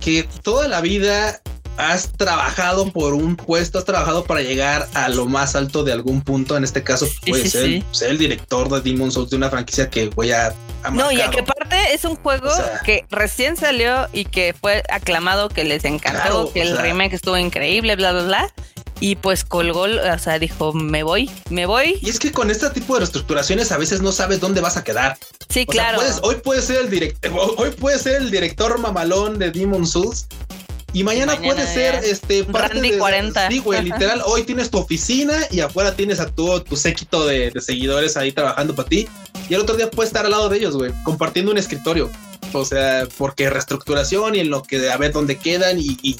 que 0.00 0.28
toda 0.42 0.68
la 0.68 0.80
vida 0.80 1.40
has 1.76 2.12
trabajado 2.12 2.90
por 2.90 3.14
un 3.14 3.36
puesto, 3.36 3.78
has 3.78 3.84
trabajado 3.84 4.24
para 4.24 4.42
llegar 4.42 4.88
a 4.94 5.08
lo 5.08 5.26
más 5.26 5.56
alto 5.56 5.84
de 5.84 5.92
algún 5.92 6.22
punto. 6.22 6.56
En 6.56 6.64
este 6.64 6.82
caso, 6.82 7.06
puede 7.26 7.48
ser, 7.48 7.84
el 8.02 8.18
director 8.18 8.68
de 8.68 8.80
Demon 8.80 9.10
Souls 9.12 9.30
de 9.30 9.36
una 9.36 9.50
franquicia 9.50 9.90
que 9.90 10.08
voy 10.08 10.32
a. 10.32 10.54
no, 10.92 11.12
y 11.12 11.20
a 11.20 11.30
que 11.30 11.40
aparte 11.40 11.76
es 11.92 12.04
un 12.04 12.16
juego 12.16 12.50
que 12.84 13.04
recién 13.10 13.56
salió 13.56 14.08
y 14.12 14.24
que 14.24 14.54
fue 14.58 14.82
aclamado, 14.90 15.48
que 15.48 15.64
les 15.64 15.84
encantó, 15.84 16.52
que 16.52 16.62
el 16.62 16.76
remake 16.76 17.14
estuvo 17.14 17.36
increíble, 17.36 17.96
bla, 17.96 18.12
bla, 18.12 18.22
bla. 18.22 18.54
Y 18.98 19.16
pues 19.16 19.44
colgó, 19.44 19.82
o 19.82 20.18
sea, 20.18 20.38
dijo, 20.38 20.72
me 20.72 21.02
voy, 21.02 21.30
me 21.50 21.66
voy. 21.66 21.98
Y 22.00 22.08
es 22.08 22.18
que 22.18 22.32
con 22.32 22.50
este 22.50 22.70
tipo 22.70 22.94
de 22.94 23.00
reestructuraciones 23.00 23.70
a 23.70 23.76
veces 23.76 24.00
no 24.00 24.10
sabes 24.10 24.40
dónde 24.40 24.62
vas 24.62 24.78
a 24.78 24.84
quedar. 24.84 25.18
Sí, 25.50 25.66
claro. 25.66 26.00
hoy 26.22 26.36
puede 26.36 26.62
ser 26.62 26.80
el 26.80 26.90
director, 26.90 27.30
hoy 27.58 27.70
puede 27.72 27.98
ser 27.98 28.22
el 28.22 28.30
director 28.30 28.78
mamalón 28.78 29.38
de 29.38 29.50
Demon 29.50 29.86
Souls 29.86 30.26
y 30.96 31.04
mañana, 31.04 31.36
puede 31.36 31.66
ser 31.66 31.96
este 32.04 32.42
parte 32.44 32.80
de 32.80 32.96
40. 32.96 33.50
Sí, 33.50 33.58
güey, 33.58 33.82
literal, 33.82 34.22
hoy 34.24 34.44
tienes 34.44 34.70
tu 34.70 34.78
oficina 34.78 35.34
y 35.50 35.60
afuera 35.60 35.94
tienes 35.94 36.20
a 36.20 36.26
tu, 36.30 36.58
tu 36.60 36.74
séquito 36.74 37.26
de, 37.26 37.52
seguidores 37.60 38.16
ahí 38.16 38.32
trabajando 38.32 38.74
para 38.74 38.88
ti. 38.88 39.06
Y 39.50 39.52
el 39.52 39.60
otro 39.60 39.76
día 39.76 39.90
puedes 39.90 40.08
estar 40.08 40.24
al 40.24 40.30
lado 40.30 40.48
de 40.48 40.56
ellos, 40.56 40.74
güey, 40.74 40.92
compartiendo 41.02 41.52
un 41.52 41.58
escritorio. 41.58 42.10
O 42.54 42.64
sea, 42.64 43.06
porque 43.18 43.50
reestructuración 43.50 44.36
y 44.36 44.40
en 44.40 44.48
lo 44.48 44.62
que 44.62 44.88
a 44.88 44.96
ver 44.96 45.12
dónde 45.12 45.36
quedan 45.36 45.78
y, 45.78 46.16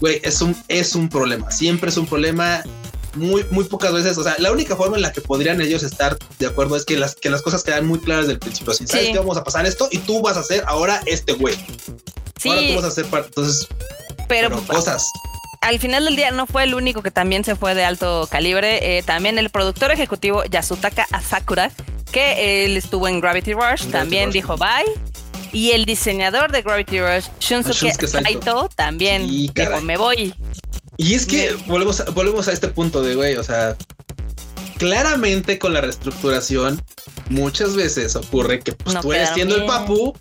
güey, 0.00 0.20
es 0.24 0.40
un, 0.40 0.56
es 0.66 0.96
un 0.96 1.08
problema. 1.08 1.52
Siempre 1.52 1.90
es 1.90 1.96
un 1.96 2.08
problema 2.08 2.64
muy, 3.14 3.46
muy 3.52 3.62
pocas 3.62 3.92
veces. 3.92 4.18
O 4.18 4.24
sea, 4.24 4.34
la 4.38 4.50
única 4.50 4.74
forma 4.74 4.96
en 4.96 5.02
la 5.02 5.12
que 5.12 5.20
podrían 5.20 5.60
ellos 5.60 5.84
estar 5.84 6.18
de 6.40 6.46
acuerdo 6.46 6.74
es 6.74 6.84
que 6.84 6.96
las, 6.96 7.14
que 7.14 7.30
las 7.30 7.42
cosas 7.42 7.62
quedan 7.62 7.86
muy 7.86 8.00
claras 8.00 8.26
del 8.26 8.40
principio. 8.40 8.74
Si 8.74 8.88
sabes 8.88 9.10
que 9.10 9.18
vamos 9.18 9.36
a 9.36 9.44
pasar 9.44 9.66
esto 9.66 9.86
y 9.92 9.98
tú 9.98 10.20
vas 10.20 10.36
a 10.36 10.40
hacer 10.40 10.64
ahora 10.66 11.00
este 11.06 11.34
güey. 11.34 11.54
Sí. 12.42 12.48
Ahora 12.48 12.66
tú 12.66 12.74
vas 12.74 12.84
a 12.84 12.88
hacer 12.88 13.06
Entonces, 13.12 13.68
pero, 14.26 14.50
pues, 14.50 14.66
cosas. 14.66 15.10
Al 15.60 15.78
final 15.78 16.04
del 16.04 16.16
día 16.16 16.30
no 16.30 16.46
fue 16.46 16.64
el 16.64 16.74
único 16.74 17.02
que 17.02 17.10
también 17.10 17.44
se 17.44 17.56
fue 17.56 17.74
de 17.74 17.84
alto 17.84 18.28
calibre. 18.30 18.98
Eh, 18.98 19.02
también 19.02 19.38
el 19.38 19.50
productor 19.50 19.90
ejecutivo 19.90 20.44
Yasutaka 20.44 21.06
Asakura, 21.10 21.70
que 22.12 22.64
él 22.64 22.76
estuvo 22.76 23.08
en 23.08 23.20
Gravity 23.20 23.52
Rush, 23.52 23.86
también 23.90 24.30
dijo 24.30 24.56
bye. 24.56 24.84
Y 25.52 25.70
el 25.70 25.84
diseñador 25.84 26.52
de 26.52 26.62
Gravity 26.62 27.00
Rush, 27.00 27.26
Shunsuke, 27.40 28.06
Saito, 28.06 28.68
también 28.74 29.26
dijo 29.26 29.80
me 29.80 29.96
voy. 29.96 30.34
Y 30.98 31.14
es 31.14 31.26
que 31.26 31.54
volvemos 31.66 32.00
a, 32.00 32.04
volvemos 32.10 32.48
a 32.48 32.52
este 32.52 32.68
punto 32.68 33.02
de 33.02 33.14
güey, 33.14 33.36
o 33.36 33.42
sea, 33.42 33.76
claramente 34.78 35.58
con 35.58 35.72
la 35.72 35.80
reestructuración 35.80 36.82
muchas 37.28 37.74
veces 37.74 38.16
ocurre 38.16 38.60
que 38.60 38.72
pues, 38.72 39.00
tú 39.00 39.12
eres 39.12 39.30
siendo 39.30 39.56
el 39.56 39.64
papu 39.66 40.14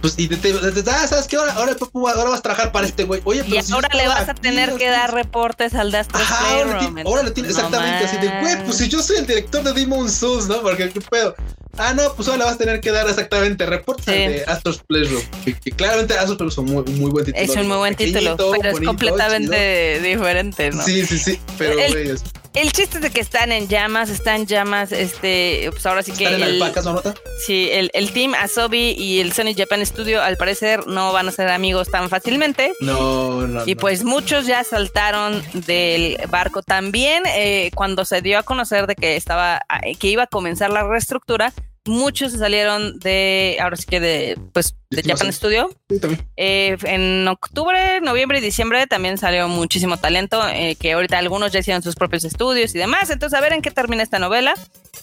pues 0.00 0.14
y 0.16 0.28
te, 0.28 0.36
te, 0.36 0.90
ah, 0.90 1.06
¿sabes 1.06 1.26
qué? 1.26 1.36
Ahora, 1.36 1.52
ahora, 1.54 1.76
ahora 1.92 2.30
vas 2.30 2.38
a 2.38 2.42
trabajar 2.42 2.72
para 2.72 2.86
este 2.86 3.04
güey. 3.04 3.20
Oye, 3.24 3.42
pero 3.44 3.56
y 3.56 3.72
ahora 3.72 3.88
le 3.94 4.08
vas 4.08 4.28
a 4.28 4.34
tener 4.34 4.74
que 4.74 4.88
dar 4.88 5.12
reportes 5.12 5.74
al 5.74 5.90
Dastro 5.90 6.20
Playroom. 6.20 7.06
Ahora, 7.06 7.22
le 7.22 7.30
tienes 7.30 7.56
exactamente 7.56 8.04
así 8.04 8.16
de, 8.18 8.40
güey, 8.40 8.64
pues 8.64 8.76
si 8.76 8.88
yo 8.88 9.02
soy 9.02 9.18
el 9.18 9.26
director 9.26 9.62
de 9.62 9.72
Demon 9.72 10.10
Souls, 10.10 10.46
¿no? 10.46 10.60
Porque 10.62 10.90
qué 10.90 11.00
pedo. 11.00 11.34
Ah, 11.76 11.94
no, 11.94 12.12
pues 12.14 12.26
ahora 12.28 12.38
le 12.38 12.44
vas 12.44 12.54
a 12.54 12.58
tener 12.58 12.80
que 12.80 12.90
dar 12.90 13.08
exactamente 13.08 13.64
reportes 13.66 14.06
de 14.06 14.44
Astro's 14.46 14.82
Playroom. 14.86 15.22
Que, 15.44 15.54
que, 15.54 15.70
claramente 15.70 16.14
Astro's 16.14 16.36
Playroom 16.36 16.50
es 16.50 16.58
un 16.58 16.64
muy, 16.66 17.00
muy 17.00 17.10
buen 17.10 17.24
título. 17.24 17.44
Es 17.44 17.56
un 17.56 17.68
muy 17.68 17.76
buen 17.76 17.94
título, 17.94 18.36
pero 18.36 18.70
es 18.70 18.80
completamente 18.80 20.00
diferente, 20.00 20.70
¿no? 20.70 20.82
Sí, 20.82 21.06
sí, 21.06 21.18
sí. 21.18 21.40
Pero, 21.56 21.76
güey, 21.76 22.10
es 22.10 22.22
el 22.54 22.72
chiste 22.72 22.96
es 22.96 23.02
de 23.02 23.10
que 23.10 23.20
están 23.20 23.52
en 23.52 23.68
llamas, 23.68 24.10
están 24.10 24.42
en 24.42 24.46
llamas, 24.46 24.92
este, 24.92 25.68
pues 25.70 25.84
ahora 25.86 26.02
sí 26.02 26.12
que... 26.12 26.24
¿Están 26.24 26.42
el, 26.42 26.62
en 26.62 26.84
¿no, 26.84 27.02
Sí, 27.44 27.68
el, 27.70 27.90
el 27.94 28.12
team 28.12 28.34
Asobi 28.34 28.92
y 28.92 29.20
el 29.20 29.32
Sony 29.32 29.54
Japan 29.56 29.84
Studio 29.84 30.22
al 30.22 30.36
parecer 30.36 30.86
no 30.86 31.12
van 31.12 31.28
a 31.28 31.32
ser 31.32 31.48
amigos 31.48 31.90
tan 31.90 32.08
fácilmente. 32.08 32.72
No, 32.80 33.46
no. 33.46 33.66
Y 33.66 33.74
pues 33.74 34.04
muchos 34.04 34.46
ya 34.46 34.64
saltaron 34.64 35.42
del 35.52 36.18
barco 36.28 36.62
también 36.62 37.22
eh, 37.26 37.70
cuando 37.74 38.04
se 38.04 38.22
dio 38.22 38.38
a 38.38 38.42
conocer 38.42 38.86
de 38.86 38.96
que 38.96 39.16
estaba, 39.16 39.60
que 39.98 40.08
iba 40.08 40.24
a 40.24 40.26
comenzar 40.26 40.70
la 40.70 40.82
reestructura 40.82 41.52
muchos 41.88 42.32
se 42.32 42.38
salieron 42.38 42.98
de, 42.98 43.56
ahora 43.60 43.76
sí 43.76 43.84
que 43.86 44.00
de, 44.00 44.38
pues, 44.52 44.74
de 44.90 45.02
Japan 45.02 45.32
Studio. 45.32 45.70
Sí. 45.88 45.98
Eh, 46.36 46.76
en 46.84 47.26
octubre, 47.28 48.00
noviembre 48.00 48.38
y 48.38 48.40
diciembre 48.40 48.86
también 48.86 49.18
salió 49.18 49.48
muchísimo 49.48 49.98
talento, 49.98 50.40
eh, 50.48 50.76
que 50.76 50.92
ahorita 50.92 51.18
algunos 51.18 51.52
ya 51.52 51.60
hicieron 51.60 51.82
sus 51.82 51.94
propios 51.94 52.24
estudios 52.24 52.74
y 52.74 52.78
demás. 52.78 53.10
Entonces, 53.10 53.38
a 53.38 53.42
ver 53.42 53.52
en 53.52 53.62
qué 53.62 53.70
termina 53.70 54.02
esta 54.02 54.18
novela. 54.18 54.54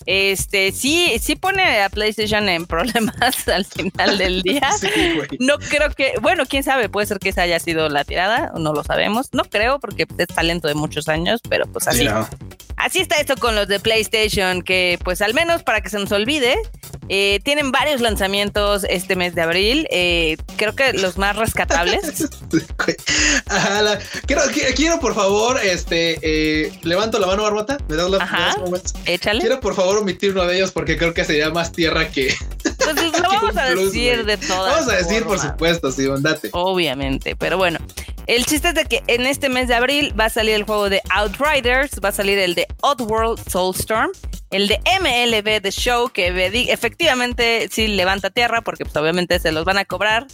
Este, 0.05 0.71
sí, 0.71 1.13
sí 1.21 1.35
pone 1.35 1.81
a 1.81 1.89
PlayStation 1.89 2.49
en 2.49 2.65
problemas 2.67 3.47
al 3.47 3.65
final 3.65 4.17
del 4.17 4.41
día. 4.41 4.69
no 5.39 5.57
creo 5.57 5.89
que, 5.91 6.13
bueno, 6.21 6.45
quién 6.45 6.63
sabe, 6.63 6.89
puede 6.89 7.07
ser 7.07 7.19
que 7.19 7.29
esa 7.29 7.43
haya 7.43 7.59
sido 7.59 7.89
la 7.89 8.03
tirada, 8.03 8.53
no 8.57 8.73
lo 8.73 8.83
sabemos. 8.83 9.29
No 9.33 9.43
creo, 9.43 9.79
porque 9.79 10.07
es 10.17 10.27
talento 10.27 10.67
de 10.67 10.75
muchos 10.75 11.07
años, 11.07 11.41
pero 11.47 11.65
pues 11.67 11.87
así. 11.87 12.07
Así 12.77 12.99
está 12.99 13.15
esto 13.15 13.37
con 13.37 13.55
los 13.55 13.67
de 13.67 13.79
PlayStation, 13.79 14.61
que 14.61 14.99
pues 15.03 15.21
al 15.21 15.33
menos 15.33 15.63
para 15.63 15.81
que 15.81 15.89
se 15.89 15.97
nos 15.97 16.11
olvide, 16.11 16.57
eh, 17.09 17.39
tienen 17.43 17.71
varios 17.71 18.01
lanzamientos 18.01 18.83
este 18.89 19.15
mes 19.15 19.35
de 19.35 19.41
abril. 19.41 19.87
Eh, 19.91 20.37
creo 20.57 20.75
que 20.75 20.93
los 20.93 21.17
más 21.17 21.35
rescatables. 21.35 22.29
quiero, 24.27 24.41
quiero, 24.75 24.99
por 24.99 25.13
favor, 25.13 25.59
este, 25.63 26.17
eh, 26.21 26.71
levanto 26.83 27.19
la 27.19 27.27
mano, 27.27 27.43
Barbota. 27.43 27.77
¿Me 27.87 27.95
das 27.95 28.09
la 28.09 28.17
Ajá, 28.17 28.55
Échale. 29.05 29.41
Quiero 29.41 29.59
por 29.59 29.75
favor 29.75 29.97
omitir 29.97 30.31
uno 30.31 30.45
de 30.45 30.57
ellos 30.57 30.71
porque 30.71 30.97
creo 30.97 31.13
que 31.13 31.23
sería 31.23 31.49
más 31.51 31.71
tierra 31.71 32.09
que. 32.09 32.33
Pues 32.85 33.19
lo 33.19 33.27
vamos 33.29 33.57
a 33.57 33.65
decir 33.73 34.25
de 34.25 34.37
todas. 34.37 34.75
Vamos 34.75 34.93
a 34.93 34.97
decir, 34.97 35.23
por 35.23 35.39
supuesto, 35.39 35.91
sí, 35.91 36.05
date. 36.19 36.49
Obviamente, 36.51 37.35
pero 37.35 37.57
bueno. 37.57 37.79
El 38.27 38.45
chiste 38.45 38.69
es 38.69 38.75
de 38.75 38.85
que 38.85 39.03
en 39.07 39.25
este 39.25 39.49
mes 39.49 39.67
de 39.67 39.75
abril 39.75 40.13
va 40.19 40.25
a 40.25 40.29
salir 40.29 40.55
el 40.55 40.63
juego 40.63 40.89
de 40.89 41.01
Outriders, 41.11 41.99
va 42.03 42.09
a 42.09 42.11
salir 42.11 42.39
el 42.39 42.55
de 42.55 42.67
Oddworld 42.81 43.39
Soulstorm, 43.49 44.11
el 44.55 44.67
de 44.67 44.79
MLB 45.01 45.61
The 45.61 45.71
Show, 45.71 46.09
que 46.09 46.27
efectivamente 46.69 47.67
sí 47.71 47.87
levanta 47.87 48.29
tierra, 48.29 48.61
porque 48.61 48.85
pues 48.85 48.95
obviamente 48.95 49.37
se 49.39 49.51
los 49.51 49.65
van 49.65 49.77
a 49.77 49.85
cobrar. 49.85 50.27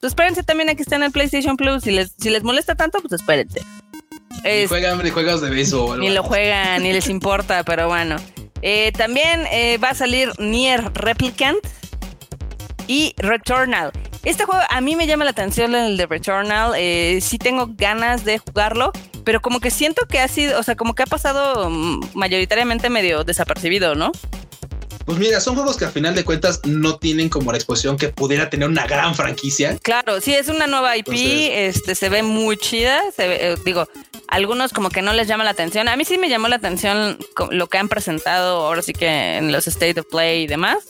Pues 0.00 0.12
espérense 0.12 0.42
también 0.42 0.68
a 0.68 0.74
que 0.74 0.82
estén 0.82 1.02
en 1.02 1.06
el 1.06 1.12
PlayStation 1.12 1.56
Plus. 1.56 1.84
Si 1.84 1.92
les, 1.92 2.12
si 2.18 2.30
les 2.30 2.42
molesta 2.42 2.74
tanto, 2.74 3.00
pues 3.00 3.12
espérense. 3.12 3.60
Ni 4.44 4.66
juegan 4.66 5.02
ni 5.02 5.10
juegos 5.10 5.40
de 5.40 5.50
béisbol. 5.50 6.00
Ni 6.00 6.10
lo 6.10 6.22
juegan, 6.22 6.82
ni 6.82 6.92
les 6.92 7.08
importa, 7.08 7.62
pero 7.64 7.88
bueno. 7.88 8.16
Eh, 8.62 8.92
también 8.92 9.44
eh, 9.52 9.78
va 9.78 9.90
a 9.90 9.94
salir 9.94 10.30
Nier 10.38 10.92
Replicant 10.94 11.58
y 12.88 13.14
Returnal. 13.18 13.92
Este 14.24 14.44
juego 14.44 14.60
a 14.68 14.80
mí 14.80 14.96
me 14.96 15.06
llama 15.06 15.24
la 15.24 15.30
atención 15.30 15.74
el 15.74 15.96
de 15.96 16.06
Returnal. 16.06 16.72
Eh, 16.76 17.20
sí 17.22 17.38
tengo 17.38 17.68
ganas 17.76 18.24
de 18.24 18.38
jugarlo, 18.38 18.92
pero 19.28 19.42
como 19.42 19.60
que 19.60 19.70
siento 19.70 20.06
que 20.06 20.20
ha 20.20 20.26
sido, 20.26 20.58
o 20.58 20.62
sea, 20.62 20.74
como 20.74 20.94
que 20.94 21.02
ha 21.02 21.06
pasado 21.06 21.68
mm, 21.68 22.12
mayoritariamente 22.14 22.88
medio 22.88 23.24
desapercibido, 23.24 23.94
¿no? 23.94 24.10
Pues 25.04 25.18
mira, 25.18 25.38
son 25.38 25.54
juegos 25.54 25.76
que 25.76 25.84
al 25.84 25.92
final 25.92 26.14
de 26.14 26.24
cuentas 26.24 26.62
no 26.64 26.96
tienen 26.96 27.28
como 27.28 27.52
la 27.52 27.58
exposición 27.58 27.98
que 27.98 28.08
pudiera 28.08 28.48
tener 28.48 28.66
una 28.70 28.86
gran 28.86 29.14
franquicia. 29.14 29.76
Claro, 29.82 30.22
sí, 30.22 30.32
es 30.32 30.48
una 30.48 30.66
nueva 30.66 30.96
IP, 30.96 31.10
este 31.12 31.94
se 31.94 32.08
ve 32.08 32.22
muy 32.22 32.56
chida, 32.56 33.02
se 33.14 33.50
eh, 33.50 33.56
digo, 33.66 33.86
algunos 34.28 34.72
como 34.72 34.88
que 34.88 35.02
no 35.02 35.12
les 35.12 35.28
llama 35.28 35.44
la 35.44 35.50
atención. 35.50 35.88
A 35.88 35.96
mí 35.96 36.06
sí 36.06 36.16
me 36.16 36.30
llamó 36.30 36.48
la 36.48 36.56
atención 36.56 37.18
lo 37.50 37.66
que 37.66 37.76
han 37.76 37.90
presentado 37.90 38.64
ahora 38.64 38.80
sí 38.80 38.94
que 38.94 39.36
en 39.36 39.52
los 39.52 39.68
State 39.68 40.00
of 40.00 40.06
Play 40.10 40.44
y 40.44 40.46
demás. 40.46 40.86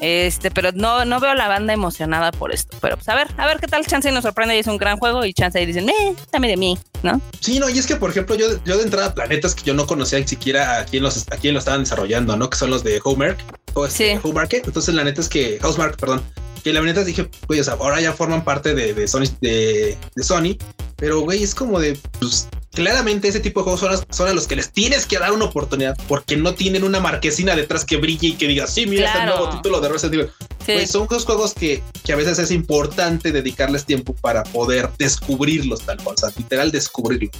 Este, 0.00 0.50
pero 0.50 0.72
no, 0.72 1.04
no 1.04 1.20
veo 1.20 1.30
a 1.30 1.34
la 1.34 1.48
banda 1.48 1.72
emocionada 1.72 2.32
por 2.32 2.52
esto. 2.52 2.76
Pero 2.80 2.96
pues 2.96 3.08
a 3.08 3.14
ver, 3.14 3.28
a 3.36 3.46
ver 3.46 3.58
qué 3.58 3.66
tal 3.66 3.86
Chance 3.86 4.10
nos 4.12 4.22
sorprende 4.22 4.56
y 4.56 4.58
es 4.58 4.66
un 4.66 4.76
gran 4.76 4.98
juego 4.98 5.24
y 5.24 5.32
Chance 5.32 5.60
y 5.62 5.66
dicen, 5.66 5.88
eh, 5.88 6.14
dame 6.32 6.48
de 6.48 6.56
mí, 6.56 6.78
¿no? 7.02 7.20
Sí, 7.40 7.58
no, 7.58 7.68
y 7.68 7.78
es 7.78 7.86
que 7.86 7.96
por 7.96 8.10
ejemplo, 8.10 8.34
yo, 8.34 8.46
yo 8.64 8.76
de 8.76 8.84
entrada 8.84 9.14
planetas 9.14 9.54
que 9.54 9.62
yo 9.64 9.74
no 9.74 9.86
conocía 9.86 10.18
ni 10.18 10.26
siquiera 10.28 10.80
a 10.80 10.84
quién 10.84 11.02
los 11.02 11.26
a 11.30 11.36
quién 11.36 11.54
lo 11.54 11.60
estaban 11.60 11.80
desarrollando, 11.80 12.36
¿no? 12.36 12.50
Que 12.50 12.56
son 12.56 12.70
los 12.70 12.84
de 12.84 13.00
Homework 13.02 13.38
o 13.74 13.86
este, 13.86 14.14
sí. 14.14 14.20
Homework. 14.22 14.52
Entonces 14.54 14.94
la 14.94 15.04
neta 15.04 15.20
es 15.20 15.28
que 15.28 15.58
Housemark, 15.60 15.96
perdón, 15.98 16.22
que 16.62 16.72
la 16.72 16.80
neta 16.80 17.04
dije, 17.04 17.28
pues 17.46 17.68
ahora 17.68 18.00
ya 18.00 18.12
forman 18.12 18.44
parte 18.44 18.74
de, 18.74 18.92
de 18.92 19.06
Sony, 19.06 19.26
de, 19.40 19.96
de 20.14 20.22
Sony, 20.24 20.56
pero 20.96 21.20
güey, 21.20 21.42
es 21.42 21.54
como 21.54 21.78
de, 21.78 21.98
pues 22.18 22.48
claramente 22.76 23.28
ese 23.28 23.40
tipo 23.40 23.60
de 23.60 23.64
juegos 23.64 24.04
son, 24.10 24.28
a 24.28 24.32
los 24.34 24.46
que 24.46 24.54
les 24.54 24.70
tienes 24.70 25.06
que 25.06 25.18
dar 25.18 25.32
una 25.32 25.46
oportunidad 25.46 25.96
porque 26.06 26.36
no 26.36 26.54
tienen 26.54 26.84
una 26.84 27.00
marquesina 27.00 27.56
detrás 27.56 27.86
que 27.86 27.96
brille 27.96 28.28
y 28.28 28.32
que 28.34 28.46
diga, 28.46 28.66
sí, 28.66 28.86
mira 28.86 29.06
este 29.06 29.24
nuevo 29.24 29.48
título 29.48 29.80
de 29.80 29.88
Resident 29.88 30.30
Evil. 30.66 30.86
son 30.86 31.08
dos 31.08 31.24
juegos 31.24 31.54
que, 31.54 31.82
que, 32.04 32.12
a 32.12 32.16
veces 32.16 32.38
es 32.38 32.50
importante 32.50 33.32
dedicarles 33.32 33.86
tiempo 33.86 34.14
para 34.20 34.42
poder 34.44 34.90
descubrirlos 34.98 35.86
tal 35.86 35.96
cual, 36.02 36.16
o 36.16 36.18
sea, 36.18 36.28
literal 36.36 36.70
descubrirlo. 36.70 37.30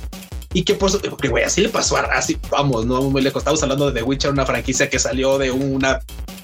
Y 0.54 0.62
que 0.62 0.74
por 0.74 0.90
porque 1.10 1.28
güey, 1.28 1.44
así 1.44 1.60
le 1.60 1.68
pasó 1.68 1.98
a 1.98 2.00
así, 2.00 2.38
vamos, 2.50 2.86
no 2.86 3.02
muy 3.02 3.20
lejos. 3.20 3.40
Estamos 3.40 3.62
hablando 3.62 3.90
de 3.90 4.00
The 4.00 4.02
Witcher, 4.04 4.30
una 4.30 4.46
franquicia 4.46 4.88
que 4.88 4.98
salió 4.98 5.36
de 5.36 5.50
una 5.50 6.00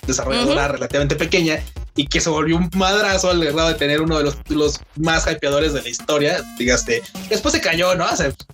desarrolladora 0.07 0.68
relativamente 0.68 1.16
pequeña 1.16 1.62
y 1.95 2.07
que 2.07 2.20
se 2.20 2.30
volvió 2.30 2.57
un 2.57 2.70
madrazo 2.74 3.30
al 3.30 3.45
grado 3.45 3.68
de 3.68 3.74
tener 3.74 4.01
uno 4.01 4.16
de 4.16 4.24
los 4.24 4.36
títulos 4.36 4.80
más 4.97 5.26
hypeadores 5.30 5.72
de 5.72 5.82
la 5.82 5.88
historia. 5.88 6.43
Digaste, 6.59 7.03
después 7.28 7.53
se 7.53 7.61
cayó, 7.61 7.95
¿no? 7.95 8.07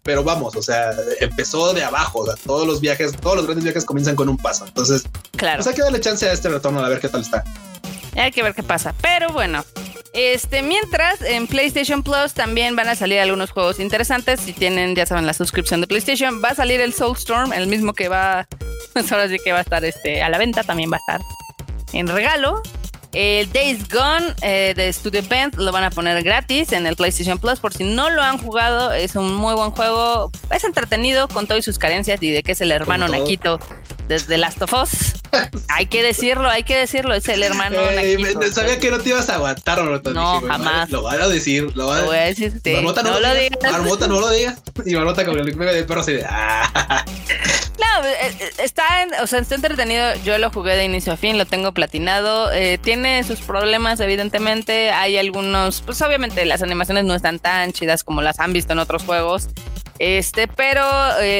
pero 0.02 0.24
vamos, 0.24 0.56
o 0.56 0.62
sea, 0.62 0.92
empezó 1.20 1.72
de 1.72 1.84
abajo. 1.84 2.20
O 2.20 2.26
sea, 2.26 2.34
todos 2.44 2.66
los 2.66 2.80
viajes, 2.80 3.12
todos 3.12 3.36
los 3.36 3.44
grandes 3.46 3.64
viajes 3.64 3.84
comienzan 3.84 4.16
con 4.16 4.28
un 4.28 4.36
paso. 4.36 4.66
Entonces, 4.66 5.04
claro. 5.36 5.58
Pues 5.58 5.68
hay 5.68 5.74
que 5.74 5.82
darle 5.82 6.00
chance 6.00 6.28
a 6.28 6.32
este 6.32 6.48
retorno 6.48 6.84
a 6.84 6.88
ver 6.88 7.00
qué 7.00 7.08
tal 7.08 7.20
está. 7.20 7.44
Hay 8.16 8.32
que 8.32 8.42
ver 8.42 8.54
qué 8.54 8.62
pasa. 8.62 8.94
Pero 9.00 9.28
bueno, 9.32 9.64
este, 10.12 10.62
mientras 10.62 11.20
en 11.22 11.46
PlayStation 11.46 12.02
Plus 12.02 12.32
también 12.34 12.74
van 12.74 12.88
a 12.88 12.96
salir 12.96 13.20
algunos 13.20 13.50
juegos 13.50 13.78
interesantes. 13.78 14.40
Si 14.40 14.52
tienen, 14.52 14.94
ya 14.94 15.06
saben, 15.06 15.26
la 15.26 15.34
suscripción 15.34 15.80
de 15.80 15.86
PlayStation, 15.86 16.42
va 16.42 16.48
a 16.48 16.54
salir 16.54 16.80
el 16.80 16.92
Soulstorm, 16.92 17.52
el 17.52 17.66
mismo 17.66 17.92
que 17.92 18.08
va, 18.08 18.48
ahora 19.10 19.28
sí 19.28 19.36
que 19.42 19.52
va 19.52 19.58
a 19.58 19.62
estar 19.62 19.84
este, 19.84 20.22
a 20.22 20.28
la 20.28 20.38
venta, 20.38 20.64
también 20.64 20.90
va 20.90 20.96
a 20.96 21.00
estar 21.00 21.20
en 21.92 22.08
regalo. 22.08 22.62
El 23.12 23.50
Days 23.52 23.88
Gone 23.88 24.34
eh, 24.42 24.74
de 24.76 24.92
Studio 24.92 25.22
Band 25.28 25.56
lo 25.56 25.72
van 25.72 25.84
a 25.84 25.90
poner 25.90 26.22
gratis 26.22 26.72
en 26.72 26.86
el 26.86 26.94
PlayStation 26.94 27.38
Plus 27.38 27.58
por 27.58 27.72
si 27.72 27.84
no 27.84 28.10
lo 28.10 28.22
han 28.22 28.38
jugado. 28.38 28.92
Es 28.92 29.16
un 29.16 29.34
muy 29.34 29.54
buen 29.54 29.70
juego. 29.70 30.30
Es 30.50 30.64
entretenido 30.64 31.28
con 31.28 31.46
todas 31.46 31.64
sus 31.64 31.78
carencias 31.78 32.22
y 32.22 32.30
de 32.30 32.42
que 32.42 32.52
es 32.52 32.60
el 32.60 32.70
hermano 32.70 33.08
Naquito 33.08 33.58
desde 34.08 34.38
Last 34.38 34.60
of 34.62 34.72
Us. 34.72 35.14
hay 35.68 35.86
que 35.86 36.02
decirlo, 36.02 36.48
hay 36.48 36.64
que 36.64 36.76
decirlo. 36.76 37.14
Es 37.14 37.28
el 37.28 37.42
hermano 37.42 37.78
Naquito. 37.92 38.50
Sabía 38.50 38.78
que 38.78 38.90
no 38.90 38.98
te 38.98 39.10
ibas 39.10 39.28
a 39.28 39.34
aguantar, 39.34 39.78
No, 40.12 40.40
jamás. 40.40 40.90
Lo 40.90 41.02
van 41.02 41.20
a 41.20 41.28
decir. 41.28 41.70
Lo, 41.76 41.86
van 41.86 42.08
a 42.08 42.12
decir. 42.12 42.60
no, 42.64 43.20
lo 43.20 43.34
digas. 43.34 43.72
Marmota, 43.72 44.08
no 44.08 44.20
lo 44.20 44.30
digas. 44.30 44.58
Y 44.84 44.94
Marmota 44.94 45.24
con 45.24 45.38
el 45.38 45.44
meme 45.44 45.72
del 45.72 45.86
perro 45.86 46.02
se 46.02 46.24
ah. 46.28 47.04
No, 47.78 48.04
eh, 48.04 48.36
eh, 48.40 48.50
está, 48.58 49.06
o 49.22 49.26
sea, 49.26 49.38
está 49.38 49.54
entretenido. 49.54 50.04
Yo 50.24 50.36
lo 50.38 50.50
jugué 50.50 50.74
de 50.74 50.84
inicio 50.84 51.12
a 51.12 51.16
fin, 51.16 51.38
lo 51.38 51.46
tengo 51.46 51.72
platinado. 51.72 52.50
Eh, 52.52 52.78
tiene 52.78 53.22
sus 53.22 53.40
problemas, 53.40 54.00
evidentemente. 54.00 54.90
Hay 54.90 55.16
algunos, 55.16 55.82
pues 55.82 56.02
obviamente 56.02 56.44
las 56.44 56.62
animaciones 56.62 57.04
no 57.04 57.14
están 57.14 57.38
tan 57.38 57.72
chidas 57.72 58.02
como 58.02 58.20
las 58.20 58.40
han 58.40 58.52
visto 58.52 58.72
en 58.72 58.80
otros 58.80 59.04
juegos. 59.04 59.48
Este, 59.98 60.46
pero 60.48 60.82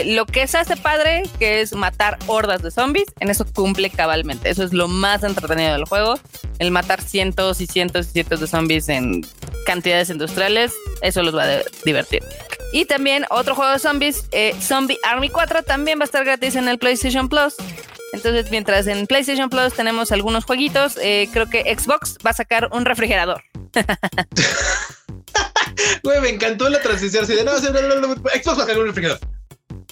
lo 0.06 0.26
que 0.26 0.46
se 0.46 0.58
hace 0.58 0.76
padre, 0.76 1.22
que 1.38 1.60
es 1.60 1.74
matar 1.74 2.18
hordas 2.26 2.62
de 2.62 2.70
zombies, 2.70 3.06
en 3.20 3.30
eso 3.30 3.46
cumple 3.46 3.90
cabalmente. 3.90 4.50
Eso 4.50 4.64
es 4.64 4.72
lo 4.72 4.88
más 4.88 5.22
entretenido 5.22 5.72
del 5.72 5.84
juego. 5.84 6.18
El 6.58 6.70
matar 6.70 7.00
cientos 7.00 7.60
y 7.60 7.66
cientos 7.66 8.08
y 8.08 8.10
cientos 8.10 8.40
de 8.40 8.46
zombies 8.46 8.88
en 8.88 9.24
cantidades 9.64 10.10
industriales, 10.10 10.72
eso 11.02 11.22
los 11.22 11.36
va 11.36 11.44
a 11.44 11.60
divertir. 11.84 12.22
Y 12.72 12.84
también 12.84 13.24
otro 13.30 13.54
juego 13.54 13.72
de 13.72 13.78
zombies, 13.78 14.26
eh, 14.32 14.54
Zombie 14.60 14.98
Army 15.04 15.30
4, 15.30 15.62
también 15.62 15.98
va 15.98 16.02
a 16.02 16.04
estar 16.04 16.24
gratis 16.24 16.56
en 16.56 16.68
el 16.68 16.78
PlayStation 16.78 17.28
Plus. 17.28 17.54
Entonces, 18.12 18.50
mientras 18.50 18.86
en 18.86 19.06
PlayStation 19.06 19.50
Plus 19.50 19.74
tenemos 19.74 20.12
algunos 20.12 20.44
jueguitos, 20.44 20.98
eh, 20.98 21.28
creo 21.32 21.46
que 21.48 21.62
Xbox 21.76 22.16
va 22.24 22.30
a 22.30 22.34
sacar 22.34 22.68
un 22.72 22.84
refrigerador. 22.84 23.42
Güey, 26.02 26.20
me 26.20 26.28
encantó 26.30 26.68
la 26.68 26.80
transición. 26.80 27.24
Así 27.24 27.34
de 27.34 27.44
no, 27.44 27.56
Xbox 27.58 29.37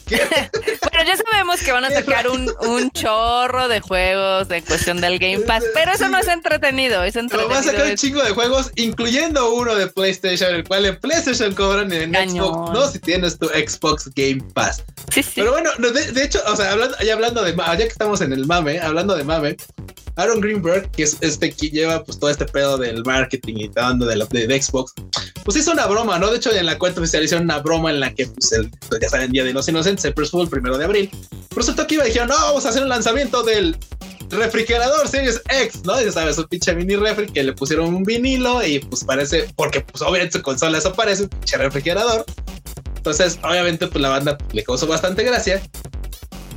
bueno, 0.08 1.04
ya 1.04 1.16
sabemos 1.16 1.60
que 1.60 1.72
van 1.72 1.84
a 1.84 1.90
sacar 1.90 2.28
un, 2.28 2.48
un, 2.60 2.90
chorro 2.92 3.66
de 3.68 3.80
juegos 3.80 4.48
en 4.50 4.64
cuestión 4.64 5.00
del 5.00 5.18
Game 5.18 5.40
Pass, 5.40 5.64
pero 5.74 5.92
eso 5.92 6.08
no 6.08 6.18
es 6.18 6.28
entretenido, 6.28 7.02
es 7.02 7.16
entretenido. 7.16 7.48
van 7.48 7.58
a 7.58 7.62
sacar 7.62 7.86
un 7.86 7.96
chingo 7.96 8.22
de 8.22 8.30
juegos, 8.30 8.70
incluyendo 8.76 9.52
uno 9.54 9.74
de 9.74 9.88
PlayStation, 9.88 10.54
el 10.54 10.64
cual 10.64 10.86
en 10.86 10.98
PlayStation 11.00 11.54
cobran 11.54 11.92
en 11.92 12.12
Xbox, 12.12 12.72
no 12.72 12.88
si 12.88 13.00
tienes 13.00 13.38
tu 13.38 13.46
Xbox 13.48 14.08
Game 14.14 14.42
Pass. 14.54 14.84
Sí, 15.12 15.22
sí. 15.22 15.32
Pero 15.36 15.52
bueno, 15.52 15.70
de, 15.78 16.22
hecho, 16.22 16.40
o 16.46 16.54
sea, 16.54 16.72
hablando, 16.72 16.96
ya 17.04 17.14
hablando 17.14 17.42
de, 17.42 17.54
ya 17.56 17.76
que 17.76 17.84
estamos 17.84 18.20
en 18.20 18.32
el 18.32 18.46
mame, 18.46 18.80
hablando 18.80 19.16
de 19.16 19.24
mame, 19.24 19.56
Aaron 20.16 20.40
Greenberg, 20.40 20.90
que 20.92 21.02
es 21.02 21.18
este 21.20 21.52
que 21.52 21.68
lleva 21.68 22.02
pues 22.02 22.18
todo 22.18 22.30
este 22.30 22.46
pedo 22.46 22.78
del 22.78 23.04
marketing 23.04 23.56
y 23.58 23.68
todo 23.68 24.06
de, 24.06 24.46
de, 24.46 24.62
Xbox, 24.62 24.94
pues 25.44 25.58
hizo 25.58 25.72
una 25.72 25.86
broma, 25.86 26.18
¿no? 26.18 26.30
De 26.30 26.38
hecho, 26.38 26.50
en 26.52 26.64
la 26.64 26.78
cuenta 26.78 27.00
oficial 27.00 27.22
hicieron 27.22 27.44
una 27.44 27.58
broma 27.58 27.90
en 27.90 28.00
la 28.00 28.14
que, 28.14 28.26
pues, 28.26 28.52
el, 28.52 28.70
pues, 28.88 29.00
ya 29.00 29.10
saben, 29.10 29.30
Día 29.30 29.44
de 29.44 29.52
los 29.52 29.68
Inocentes, 29.68 29.95
el 30.04 30.14
fue 30.14 30.42
el 30.42 30.48
primero 30.48 30.78
de 30.78 30.84
abril. 30.84 31.10
Resultó 31.54 31.86
que 31.86 31.94
iba 31.94 32.04
y 32.04 32.08
dijeron, 32.08 32.28
no, 32.28 32.34
vamos 32.34 32.66
a 32.66 32.70
hacer 32.70 32.82
un 32.82 32.88
lanzamiento 32.88 33.42
del 33.42 33.76
refrigerador 34.30 35.06
Series 35.08 35.40
X, 35.48 35.82
¿no? 35.84 36.00
Ya 36.00 36.10
sabes, 36.12 36.38
un 36.38 36.46
pinche 36.46 36.74
mini 36.74 36.96
refri 36.96 37.26
que 37.26 37.42
le 37.42 37.52
pusieron 37.52 37.94
un 37.94 38.02
vinilo 38.02 38.64
y 38.64 38.80
pues 38.80 39.04
parece, 39.04 39.48
porque 39.56 39.80
pues 39.80 40.02
obviamente 40.02 40.38
su 40.38 40.42
consola 40.42 40.78
eso 40.78 40.92
parece 40.92 41.24
un 41.24 41.28
pinche 41.28 41.56
refrigerador. 41.56 42.24
Entonces, 42.96 43.38
obviamente, 43.42 43.86
pues 43.86 44.02
la 44.02 44.08
banda 44.08 44.36
le 44.52 44.64
causó 44.64 44.86
bastante 44.86 45.22
gracia 45.22 45.62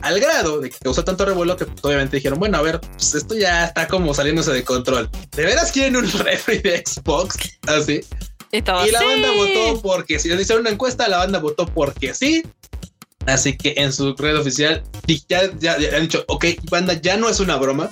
al 0.01 0.19
grado 0.19 0.61
de 0.61 0.69
que 0.69 0.77
causó 0.79 1.03
tanto 1.03 1.25
revuelo 1.25 1.57
que 1.57 1.65
pues, 1.65 1.83
obviamente 1.83 2.17
dijeron, 2.17 2.39
bueno, 2.39 2.57
a 2.57 2.61
ver, 2.61 2.79
pues 2.79 3.15
esto 3.15 3.35
ya 3.35 3.65
está 3.65 3.87
como 3.87 4.13
saliéndose 4.13 4.51
de 4.51 4.63
control. 4.63 5.09
¿De 5.35 5.45
veras 5.45 5.71
quieren 5.71 5.95
un 5.95 6.09
refri 6.19 6.59
de 6.59 6.83
Xbox? 6.85 7.37
Así. 7.67 8.01
Y, 8.51 8.61
la 8.61 8.73
banda 8.73 9.31
votó 9.35 9.81
porque 9.81 10.17
si 10.17 10.27
les 10.27 10.41
hicieron 10.41 10.61
una 10.61 10.71
encuesta, 10.71 11.07
la 11.07 11.17
banda 11.17 11.37
votó 11.39 11.67
porque 11.67 12.15
sí. 12.15 12.43
Así 13.33 13.55
que 13.55 13.73
en 13.77 13.91
su 13.93 14.15
red 14.15 14.37
oficial 14.37 14.83
ya, 15.27 15.41
ya, 15.59 15.75
han 15.95 16.03
dicho, 16.03 16.23
ok, 16.27 16.45
banda, 16.69 16.93
ya 16.93 17.17
no 17.17 17.29
es 17.29 17.39
una 17.39 17.55
broma. 17.57 17.89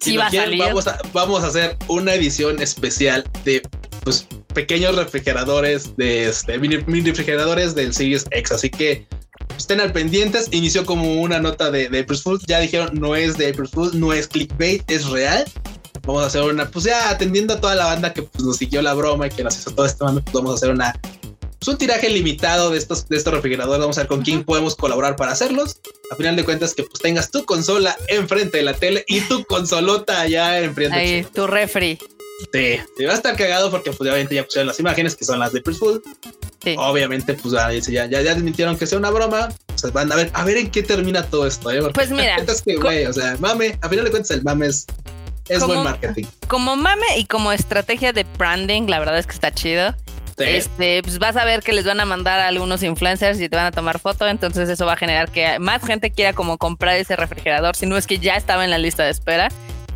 Si 0.00 0.16
va 0.16 0.26
a 0.26 0.30
salir. 0.30 0.60
Vamos, 0.60 0.86
a, 0.86 0.98
vamos 1.12 1.42
a 1.42 1.48
hacer 1.48 1.76
una 1.88 2.14
edición 2.14 2.60
especial 2.62 3.24
de 3.44 3.62
pues, 4.04 4.26
pequeños 4.54 4.94
refrigeradores, 4.96 5.96
de 5.96 6.28
este, 6.28 6.58
mini, 6.58 6.78
mini 6.86 7.10
refrigeradores 7.10 7.74
del 7.74 7.92
Series 7.92 8.26
X. 8.30 8.52
Así 8.52 8.70
que 8.70 9.06
estén 9.56 9.80
al 9.80 9.92
pendientes. 9.92 10.48
Inició 10.52 10.86
como 10.86 11.20
una 11.20 11.40
nota 11.40 11.70
de, 11.70 11.88
de 11.88 12.00
April 12.00 12.18
Fools. 12.18 12.44
Ya 12.46 12.60
dijeron, 12.60 12.90
no 12.92 13.16
es 13.16 13.36
de 13.36 13.48
April 13.48 13.68
Fools, 13.68 13.94
no 13.94 14.12
es 14.12 14.28
clickbait, 14.28 14.88
es 14.90 15.06
real. 15.06 15.44
Vamos 16.06 16.22
a 16.22 16.26
hacer 16.26 16.42
una, 16.42 16.70
pues 16.70 16.84
ya 16.84 17.10
atendiendo 17.10 17.54
a 17.54 17.60
toda 17.60 17.74
la 17.74 17.86
banda 17.86 18.14
que 18.14 18.22
pues, 18.22 18.44
nos 18.44 18.56
siguió 18.56 18.80
la 18.82 18.94
broma 18.94 19.26
y 19.26 19.30
que 19.30 19.44
nos 19.44 19.58
hizo 19.58 19.72
todo 19.72 19.84
este 19.84 20.04
mame, 20.04 20.20
pues 20.22 20.32
vamos 20.32 20.52
a 20.52 20.54
hacer 20.54 20.70
una, 20.70 20.98
pues 21.58 21.68
un 21.68 21.78
tiraje 21.78 22.08
limitado 22.08 22.70
de 22.70 22.78
estos, 22.78 23.08
de 23.08 23.16
estos 23.16 23.34
refrigeradores. 23.34 23.80
Vamos 23.80 23.98
a 23.98 24.02
ver 24.02 24.08
con 24.08 24.22
quién 24.22 24.44
podemos 24.44 24.76
colaborar 24.76 25.16
para 25.16 25.32
hacerlos. 25.32 25.80
A 26.10 26.16
final 26.16 26.36
de 26.36 26.44
cuentas, 26.44 26.74
que 26.74 26.84
pues 26.84 27.00
tengas 27.00 27.30
tu 27.30 27.44
consola 27.44 27.96
enfrente 28.08 28.58
de 28.58 28.64
la 28.64 28.74
tele 28.74 29.04
y 29.08 29.20
tu 29.22 29.44
consolota 29.44 30.20
allá 30.20 30.60
enfrente. 30.60 30.96
Ahí, 30.96 31.26
tu 31.34 31.46
refri. 31.46 31.98
Sí, 32.52 32.78
te 32.96 33.06
va 33.06 33.12
a 33.12 33.16
estar 33.16 33.34
cagado 33.36 33.70
porque 33.70 33.90
pues 33.90 34.00
obviamente 34.00 34.36
ya 34.36 34.44
pusieron 34.44 34.68
las 34.68 34.78
imágenes 34.78 35.16
que 35.16 35.24
son 35.24 35.40
las 35.40 35.52
de 35.52 35.60
Food. 35.60 36.02
Sí. 36.62 36.76
Obviamente, 36.78 37.34
pues 37.34 37.52
ya, 37.52 37.72
ya, 37.72 38.06
ya 38.06 38.32
admitieron 38.32 38.78
que 38.78 38.86
sea 38.86 38.98
una 38.98 39.10
broma. 39.10 39.48
O 39.74 39.78
sea, 39.78 39.90
van 39.90 40.12
a 40.12 40.16
ver, 40.16 40.30
a 40.34 40.44
ver 40.44 40.56
en 40.56 40.70
qué 40.70 40.84
termina 40.84 41.24
todo 41.24 41.46
esto. 41.46 41.70
¿eh? 41.72 41.82
pues 41.92 42.10
mira. 42.10 42.36
Que, 42.64 42.76
güey, 42.76 43.06
o 43.06 43.12
sea, 43.12 43.36
mame, 43.40 43.76
a 43.82 43.88
final 43.88 44.04
de 44.04 44.10
cuentas 44.12 44.30
el 44.30 44.44
mame 44.44 44.68
es, 44.68 44.86
es 45.48 45.64
buen 45.64 45.82
marketing. 45.82 46.26
Como 46.46 46.76
mame 46.76 47.06
y 47.16 47.24
como 47.24 47.50
estrategia 47.50 48.12
de 48.12 48.24
branding, 48.38 48.86
la 48.86 49.00
verdad 49.00 49.18
es 49.18 49.26
que 49.26 49.34
está 49.34 49.52
chido. 49.52 49.94
Este, 50.38 51.02
pues 51.02 51.18
vas 51.18 51.36
a 51.36 51.44
ver 51.44 51.62
que 51.62 51.72
les 51.72 51.84
van 51.84 52.00
a 52.00 52.04
mandar 52.04 52.40
a 52.40 52.48
algunos 52.48 52.82
influencers 52.82 53.40
y 53.40 53.48
te 53.48 53.56
van 53.56 53.66
a 53.66 53.72
tomar 53.72 53.98
foto, 53.98 54.26
entonces 54.28 54.68
eso 54.68 54.86
va 54.86 54.94
a 54.94 54.96
generar 54.96 55.30
que 55.30 55.58
más 55.58 55.84
gente 55.84 56.10
quiera 56.10 56.32
como 56.32 56.58
comprar 56.58 56.96
ese 56.96 57.16
refrigerador, 57.16 57.76
si 57.76 57.86
no 57.86 57.96
es 57.96 58.06
que 58.06 58.18
ya 58.18 58.36
estaba 58.36 58.64
en 58.64 58.70
la 58.70 58.78
lista 58.78 59.04
de 59.04 59.10
espera. 59.10 59.48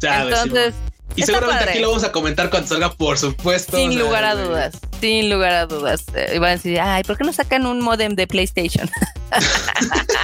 entonces, 0.02 0.74
y 1.16 1.22
seguramente 1.22 1.70
aquí 1.70 1.78
lo 1.80 1.88
vamos 1.88 2.04
a 2.04 2.12
comentar 2.12 2.50
cuando 2.50 2.68
salga, 2.68 2.92
por 2.92 3.18
supuesto. 3.18 3.76
Sin 3.76 3.98
lugar 3.98 4.24
a 4.24 4.34
dudas, 4.34 4.74
sin 5.00 5.30
lugar 5.30 5.52
a 5.52 5.66
dudas. 5.66 6.04
Eh, 6.14 6.32
iban 6.36 6.50
a 6.50 6.52
decir, 6.52 6.80
ay, 6.80 7.02
¿por 7.04 7.18
qué 7.18 7.24
no 7.24 7.32
sacan 7.32 7.66
un 7.66 7.80
modem 7.80 8.14
de 8.14 8.26
PlayStation? 8.26 8.88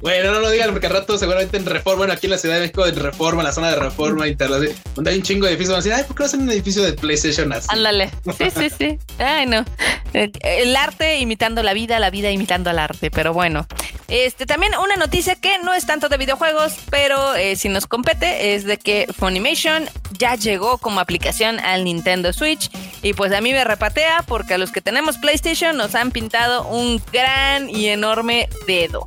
bueno, 0.00 0.32
no 0.32 0.40
lo 0.40 0.50
digan 0.50 0.70
porque 0.70 0.86
al 0.86 0.94
rato 0.94 1.18
seguramente 1.18 1.56
en 1.56 1.66
Reforma, 1.66 1.98
bueno, 1.98 2.12
aquí 2.12 2.26
en 2.26 2.32
la 2.32 2.38
Ciudad 2.38 2.56
de 2.56 2.62
México, 2.62 2.86
en 2.86 2.96
Reforma, 2.96 3.42
la 3.42 3.52
zona 3.52 3.70
de 3.70 3.76
Reforma, 3.76 4.24
donde 4.94 5.10
hay 5.10 5.16
un 5.16 5.22
chingo 5.22 5.46
de 5.46 5.52
edificios, 5.52 5.72
van 5.72 5.80
a 5.80 5.84
decir, 5.84 5.92
ay, 5.92 6.04
¿por 6.04 6.16
qué 6.16 6.22
no 6.22 6.26
hacen 6.26 6.42
un 6.42 6.50
edificio 6.50 6.82
de 6.82 6.92
PlayStation 6.92 7.52
así? 7.52 7.68
Ándale, 7.70 8.10
sí, 8.38 8.50
sí, 8.56 8.70
sí. 8.70 8.98
Ay, 9.18 9.46
no. 9.46 9.64
Eh, 10.14 10.30
el 10.42 10.76
arte 10.76 11.18
imitando 11.18 11.62
la 11.62 11.72
vida, 11.72 11.98
la 11.98 12.10
vida 12.10 12.30
imitando 12.30 12.70
al 12.70 12.78
arte, 12.78 13.10
pero 13.10 13.32
bueno. 13.32 13.66
Este, 14.08 14.44
también 14.44 14.74
una 14.74 14.96
noticia 14.96 15.36
que 15.36 15.58
no 15.60 15.72
es 15.72 15.86
tanto 15.86 16.10
de 16.10 16.18
videojuegos, 16.18 16.74
pero 16.90 17.34
eh, 17.34 17.56
si 17.56 17.70
nos 17.70 17.86
compete, 17.86 18.54
es 18.54 18.64
de 18.64 18.76
que 18.76 19.06
Funimation 19.22 19.88
ya 20.18 20.34
llegó 20.34 20.78
como 20.78 20.98
aplicación 20.98 21.60
al 21.60 21.84
Nintendo 21.84 22.32
Switch. 22.32 22.68
Y 23.02 23.12
pues 23.12 23.30
a 23.30 23.40
mí 23.40 23.52
me 23.52 23.62
repatea 23.62 24.24
porque 24.26 24.54
a 24.54 24.58
los 24.58 24.72
que 24.72 24.80
tenemos 24.80 25.16
PlayStation 25.18 25.76
nos 25.76 25.94
han 25.94 26.10
pintado 26.10 26.66
un 26.66 27.00
gran 27.12 27.70
y 27.70 27.86
enorme 27.86 28.48
dedo. 28.66 29.06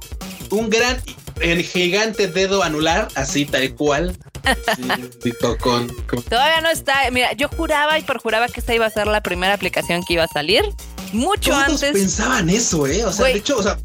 Un 0.51 0.70
gran, 0.70 1.01
el 1.41 1.63
gigante 1.63 2.30
dedo 2.30 2.63
anular, 2.63 3.09
así 3.16 3.45
tal 3.45 3.76
cual. 3.76 4.18
Todavía 6.30 6.61
no 6.61 6.70
está. 6.70 7.11
Mira, 7.11 7.34
yo 7.34 7.49
juraba 7.49 7.99
y 7.99 8.03
perjuraba 8.03 8.47
que 8.47 8.61
esta 8.61 8.74
iba 8.74 8.86
a 8.86 8.89
ser 8.89 9.07
la 9.07 9.20
primera 9.20 9.53
aplicación 9.53 10.01
que 10.05 10.13
iba 10.13 10.24
a 10.24 10.30
salir. 10.30 10.63
Mucho 11.11 11.51
Todos 11.51 11.84
antes. 11.84 11.91
pensaban 11.91 12.49
eso, 12.49 12.88
¿eh? 12.88 13.03
O 13.03 13.11
sea, 13.11 13.26
de 13.26 13.34
hecho, 13.34 13.57
o 13.57 13.63
sea, 13.63 13.78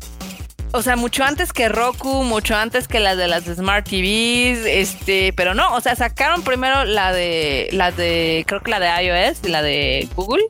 o 0.73 0.83
sea, 0.83 0.97
mucho 0.97 1.25
antes 1.25 1.53
que 1.53 1.69
Roku, 1.69 2.23
mucho 2.23 2.55
antes 2.55 2.87
que 2.87 3.01
las 3.01 3.17
de 3.17 3.29
las 3.29 3.45
Smart 3.45 3.89
TVs, 3.89 4.65
este, 4.67 5.33
pero 5.35 5.55
no, 5.55 5.75
o 5.75 5.81
sea, 5.81 5.97
sacaron 5.97 6.43
primero 6.43 6.85
la 6.85 7.13
de, 7.13 7.69
la 7.73 7.91
de, 7.91 8.45
creo 8.47 8.61
que 8.61 8.71
la 8.71 8.81
de 8.81 9.05
iOS 9.05 9.39
y 9.45 9.49
la 9.49 9.63
de 9.63 10.09
Google. 10.15 10.45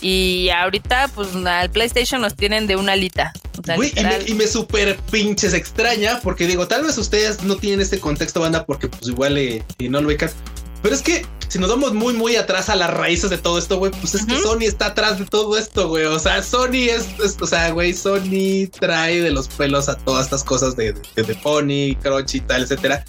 Y 0.00 0.50
ahorita, 0.50 1.08
pues, 1.14 1.28
al 1.34 1.70
PlayStation 1.70 2.20
nos 2.20 2.34
tienen 2.34 2.66
de 2.66 2.74
una 2.74 2.92
alita. 2.92 3.32
y, 3.76 4.02
me, 4.02 4.18
y 4.26 4.34
me 4.34 4.46
super 4.48 4.96
pinches 5.10 5.54
extraña, 5.54 6.20
porque 6.20 6.46
digo, 6.46 6.66
tal 6.66 6.84
vez 6.84 6.98
ustedes 6.98 7.44
no 7.44 7.56
tienen 7.56 7.80
este 7.80 8.00
contexto, 8.00 8.40
banda, 8.40 8.64
porque 8.64 8.88
pues 8.88 9.08
igual 9.08 9.38
eh, 9.38 9.62
no 9.78 10.00
lo 10.00 10.08
becas. 10.08 10.34
Pero 10.82 10.94
es 10.94 11.02
que 11.02 11.24
si 11.52 11.58
nos 11.58 11.68
vamos 11.68 11.92
muy, 11.92 12.14
muy 12.14 12.36
atrás 12.36 12.70
a 12.70 12.76
las 12.76 12.88
raíces 12.94 13.28
de 13.28 13.36
todo 13.36 13.58
esto, 13.58 13.76
güey, 13.76 13.92
pues 13.92 14.14
es 14.14 14.24
que 14.24 14.38
Sony 14.38 14.62
está 14.62 14.86
atrás 14.86 15.18
de 15.18 15.26
todo 15.26 15.58
esto, 15.58 15.86
güey. 15.86 16.06
O 16.06 16.18
sea, 16.18 16.42
Sony 16.42 16.88
es, 16.88 17.08
o 17.38 17.46
sea, 17.46 17.70
güey, 17.72 17.92
Sony 17.92 18.70
trae 18.80 19.20
de 19.20 19.30
los 19.30 19.48
pelos 19.48 19.86
a 19.90 19.96
todas 19.98 20.24
estas 20.24 20.42
cosas 20.44 20.76
de, 20.76 20.94
de, 21.14 21.22
de 21.22 21.34
Pony, 21.34 21.94
Crotch 22.00 22.36
y 22.36 22.40
tal, 22.40 22.62
etcétera. 22.62 23.04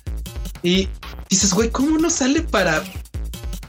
Y 0.62 0.90
dices, 1.30 1.54
güey, 1.54 1.70
¿cómo 1.70 1.98
no 1.98 2.10
sale 2.10 2.42
para, 2.42 2.84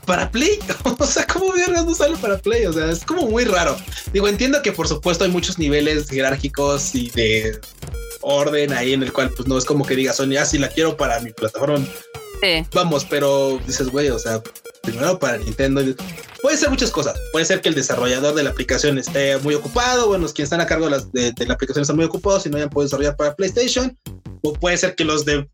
para 0.06 0.28
Play. 0.32 0.58
o 0.98 1.06
sea, 1.06 1.24
¿cómo 1.24 1.52
vergas 1.52 1.86
no 1.86 1.94
sale 1.94 2.16
para 2.16 2.38
Play? 2.38 2.66
O 2.66 2.72
sea, 2.72 2.90
es 2.90 3.04
como 3.04 3.28
muy 3.28 3.44
raro. 3.44 3.76
Digo, 4.12 4.26
entiendo 4.26 4.60
que 4.60 4.72
por 4.72 4.88
supuesto 4.88 5.22
hay 5.22 5.30
muchos 5.30 5.56
niveles 5.56 6.10
jerárquicos 6.10 6.96
y 6.96 7.10
de 7.10 7.60
orden 8.22 8.72
ahí 8.72 8.92
en 8.92 9.04
el 9.04 9.12
cual 9.12 9.30
pues 9.30 9.46
no 9.46 9.56
es 9.56 9.64
como 9.64 9.86
que 9.86 9.94
diga 9.94 10.12
Sony, 10.12 10.36
ah, 10.40 10.44
sí 10.44 10.58
la 10.58 10.68
quiero 10.68 10.96
para 10.96 11.20
mi 11.20 11.32
plataforma. 11.32 11.86
Vamos, 12.72 13.06
pero 13.08 13.58
dices, 13.66 13.88
güey, 13.88 14.10
o 14.10 14.18
sea, 14.18 14.42
primero 14.84 15.18
para 15.18 15.38
Nintendo. 15.38 15.82
Puede 16.42 16.56
ser 16.56 16.70
muchas 16.70 16.90
cosas. 16.90 17.18
Puede 17.32 17.44
ser 17.44 17.60
que 17.60 17.68
el 17.68 17.74
desarrollador 17.74 18.34
de 18.34 18.42
la 18.42 18.50
aplicación 18.50 18.98
esté 18.98 19.38
muy 19.38 19.54
ocupado. 19.54 20.08
Bueno, 20.08 20.22
los 20.22 20.32
quienes 20.32 20.46
están 20.46 20.60
a 20.60 20.66
cargo 20.66 20.84
de, 20.86 20.90
las, 20.92 21.12
de, 21.12 21.34
la 21.46 21.54
aplicación 21.54 21.82
están 21.82 21.96
muy 21.96 22.04
ocupados 22.04 22.46
y 22.46 22.50
no 22.50 22.56
hayan 22.56 22.70
podido 22.70 22.86
desarrollar 22.86 23.16
para 23.16 23.34
PlayStation. 23.34 23.96
O 24.42 24.52
puede 24.52 24.76
ser 24.76 24.94
que 24.94 25.04
los 25.04 25.24
de 25.24 25.48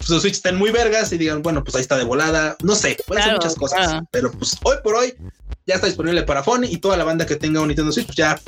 su 0.00 0.20
Switch 0.20 0.34
estén 0.34 0.56
muy 0.56 0.70
vergas 0.70 1.12
y 1.12 1.18
digan, 1.18 1.42
bueno, 1.42 1.64
pues 1.64 1.74
ahí 1.74 1.82
está 1.82 1.96
de 1.96 2.04
volada. 2.04 2.56
No 2.62 2.74
sé, 2.74 2.96
puede 3.06 3.22
ser 3.22 3.32
muchas 3.32 3.54
cosas. 3.54 4.02
Pero 4.10 4.30
pues 4.30 4.56
hoy 4.62 4.76
por 4.84 4.94
hoy 4.94 5.14
ya 5.66 5.74
está 5.74 5.86
disponible 5.86 6.22
para 6.22 6.44
phone 6.44 6.64
y 6.64 6.76
toda 6.76 6.96
la 6.96 7.04
banda 7.04 7.26
que 7.26 7.36
tenga 7.36 7.60
un 7.60 7.68
Nintendo 7.68 7.92
Switch 7.92 8.06
pues 8.06 8.16
ya 8.16 8.38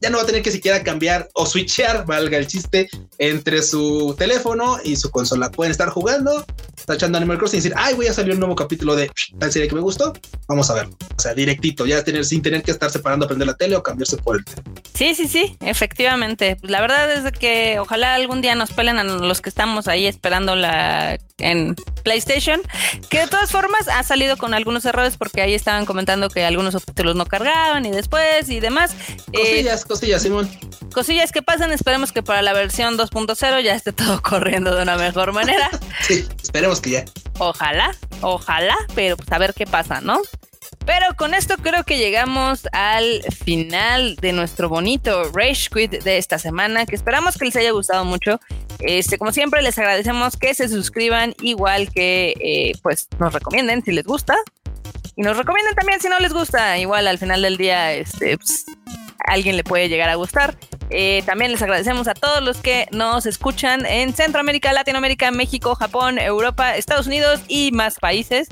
ya 0.00 0.10
no 0.10 0.18
va 0.18 0.24
a 0.24 0.26
tener 0.26 0.42
que 0.42 0.50
siquiera 0.50 0.82
cambiar 0.82 1.28
o 1.34 1.46
switchear, 1.46 2.04
valga 2.06 2.38
el 2.38 2.46
chiste, 2.46 2.88
entre 3.18 3.62
su 3.62 4.14
teléfono 4.18 4.78
y 4.84 4.96
su 4.96 5.10
consola. 5.10 5.50
Pueden 5.50 5.70
estar 5.70 5.88
jugando, 5.88 6.44
echando 6.88 7.18
Animal 7.18 7.38
Crossing 7.38 7.58
y 7.58 7.62
decir, 7.62 7.74
ay, 7.76 7.94
voy 7.94 8.06
a 8.06 8.12
salir 8.12 8.32
un 8.32 8.40
nuevo 8.40 8.54
capítulo 8.54 8.94
de 8.94 9.10
tal 9.38 9.52
serie 9.52 9.68
que 9.68 9.74
me 9.74 9.80
gustó. 9.80 10.12
Vamos 10.48 10.70
a 10.70 10.74
verlo. 10.74 10.96
O 11.16 11.20
sea, 11.20 11.34
directito, 11.34 11.86
ya 11.86 12.02
tener, 12.04 12.24
sin 12.24 12.42
tener 12.42 12.62
que 12.62 12.70
estar 12.70 12.90
separando 12.90 13.26
a 13.26 13.28
prender 13.28 13.46
la 13.46 13.54
tele 13.54 13.76
o 13.76 13.82
cambiarse 13.82 14.16
por 14.18 14.36
el 14.36 14.44
teléfono. 14.44 14.74
Sí, 14.94 15.14
sí, 15.14 15.28
sí, 15.28 15.56
efectivamente. 15.60 16.56
La 16.62 16.80
verdad 16.80 17.10
es 17.12 17.32
que 17.32 17.78
ojalá 17.78 18.14
algún 18.14 18.42
día 18.42 18.54
nos 18.54 18.72
pelen 18.72 18.98
a 18.98 19.04
los 19.04 19.40
que 19.40 19.48
estamos 19.48 19.88
ahí 19.88 20.06
esperando 20.06 20.56
la 20.56 21.18
en 21.38 21.76
PlayStation, 22.02 22.62
que 23.10 23.20
de 23.20 23.26
todas 23.26 23.50
formas 23.50 23.88
ha 23.88 24.02
salido 24.02 24.36
con 24.36 24.54
algunos 24.54 24.84
errores 24.84 25.16
porque 25.18 25.42
ahí 25.42 25.54
estaban 25.54 25.84
comentando 25.84 26.30
que 26.30 26.44
algunos 26.44 26.72
subtítulos 26.72 27.14
no 27.14 27.26
cargaban 27.26 27.84
y 27.84 27.90
después 27.90 28.48
y 28.48 28.60
demás. 28.60 28.94
Cosillas, 29.34 29.82
eh, 29.82 29.85
cosillas, 29.86 30.22
Simón. 30.22 30.50
Cosillas 30.92 31.32
que 31.32 31.42
pasan, 31.42 31.72
esperemos 31.72 32.12
que 32.12 32.22
para 32.22 32.42
la 32.42 32.52
versión 32.52 32.96
2.0 32.96 33.62
ya 33.62 33.74
esté 33.74 33.92
todo 33.92 34.22
corriendo 34.22 34.74
de 34.74 34.82
una 34.82 34.96
mejor 34.96 35.32
manera. 35.32 35.70
sí, 36.02 36.26
esperemos 36.42 36.80
que 36.80 36.90
ya. 36.90 37.04
Ojalá, 37.38 37.94
ojalá, 38.20 38.76
pero 38.94 39.16
pues 39.16 39.30
a 39.30 39.38
ver 39.38 39.54
qué 39.54 39.66
pasa, 39.66 40.00
¿no? 40.00 40.20
Pero 40.84 41.06
con 41.16 41.34
esto 41.34 41.56
creo 41.56 41.82
que 41.84 41.98
llegamos 41.98 42.68
al 42.72 43.22
final 43.44 44.14
de 44.16 44.32
nuestro 44.32 44.68
bonito 44.68 45.30
Rage 45.32 45.68
Quit 45.72 46.02
de 46.02 46.16
esta 46.16 46.38
semana, 46.38 46.86
que 46.86 46.94
esperamos 46.94 47.36
que 47.36 47.44
les 47.44 47.56
haya 47.56 47.72
gustado 47.72 48.04
mucho. 48.04 48.40
Este, 48.78 49.18
como 49.18 49.32
siempre, 49.32 49.62
les 49.62 49.76
agradecemos 49.78 50.36
que 50.36 50.54
se 50.54 50.68
suscriban, 50.68 51.34
igual 51.42 51.90
que 51.92 52.34
eh, 52.40 52.72
pues 52.82 53.08
nos 53.18 53.32
recomienden 53.32 53.84
si 53.84 53.92
les 53.92 54.04
gusta. 54.04 54.36
Y 55.16 55.22
nos 55.22 55.36
recomienden 55.36 55.74
también 55.74 56.00
si 56.00 56.08
no 56.08 56.20
les 56.20 56.32
gusta. 56.32 56.78
Igual 56.78 57.08
al 57.08 57.18
final 57.18 57.42
del 57.42 57.56
día, 57.56 57.92
este, 57.92 58.38
pues, 58.38 58.66
alguien 59.18 59.56
le 59.56 59.64
puede 59.64 59.88
llegar 59.88 60.08
a 60.08 60.14
gustar. 60.14 60.56
Eh, 60.90 61.22
también 61.26 61.50
les 61.52 61.62
agradecemos 61.62 62.08
a 62.08 62.14
todos 62.14 62.42
los 62.42 62.58
que 62.58 62.86
nos 62.92 63.26
escuchan 63.26 63.84
en 63.86 64.14
Centroamérica, 64.14 64.72
Latinoamérica, 64.72 65.30
México, 65.30 65.74
Japón, 65.74 66.18
Europa, 66.18 66.76
Estados 66.76 67.06
Unidos 67.06 67.40
y 67.48 67.72
más 67.72 67.96
países. 67.96 68.48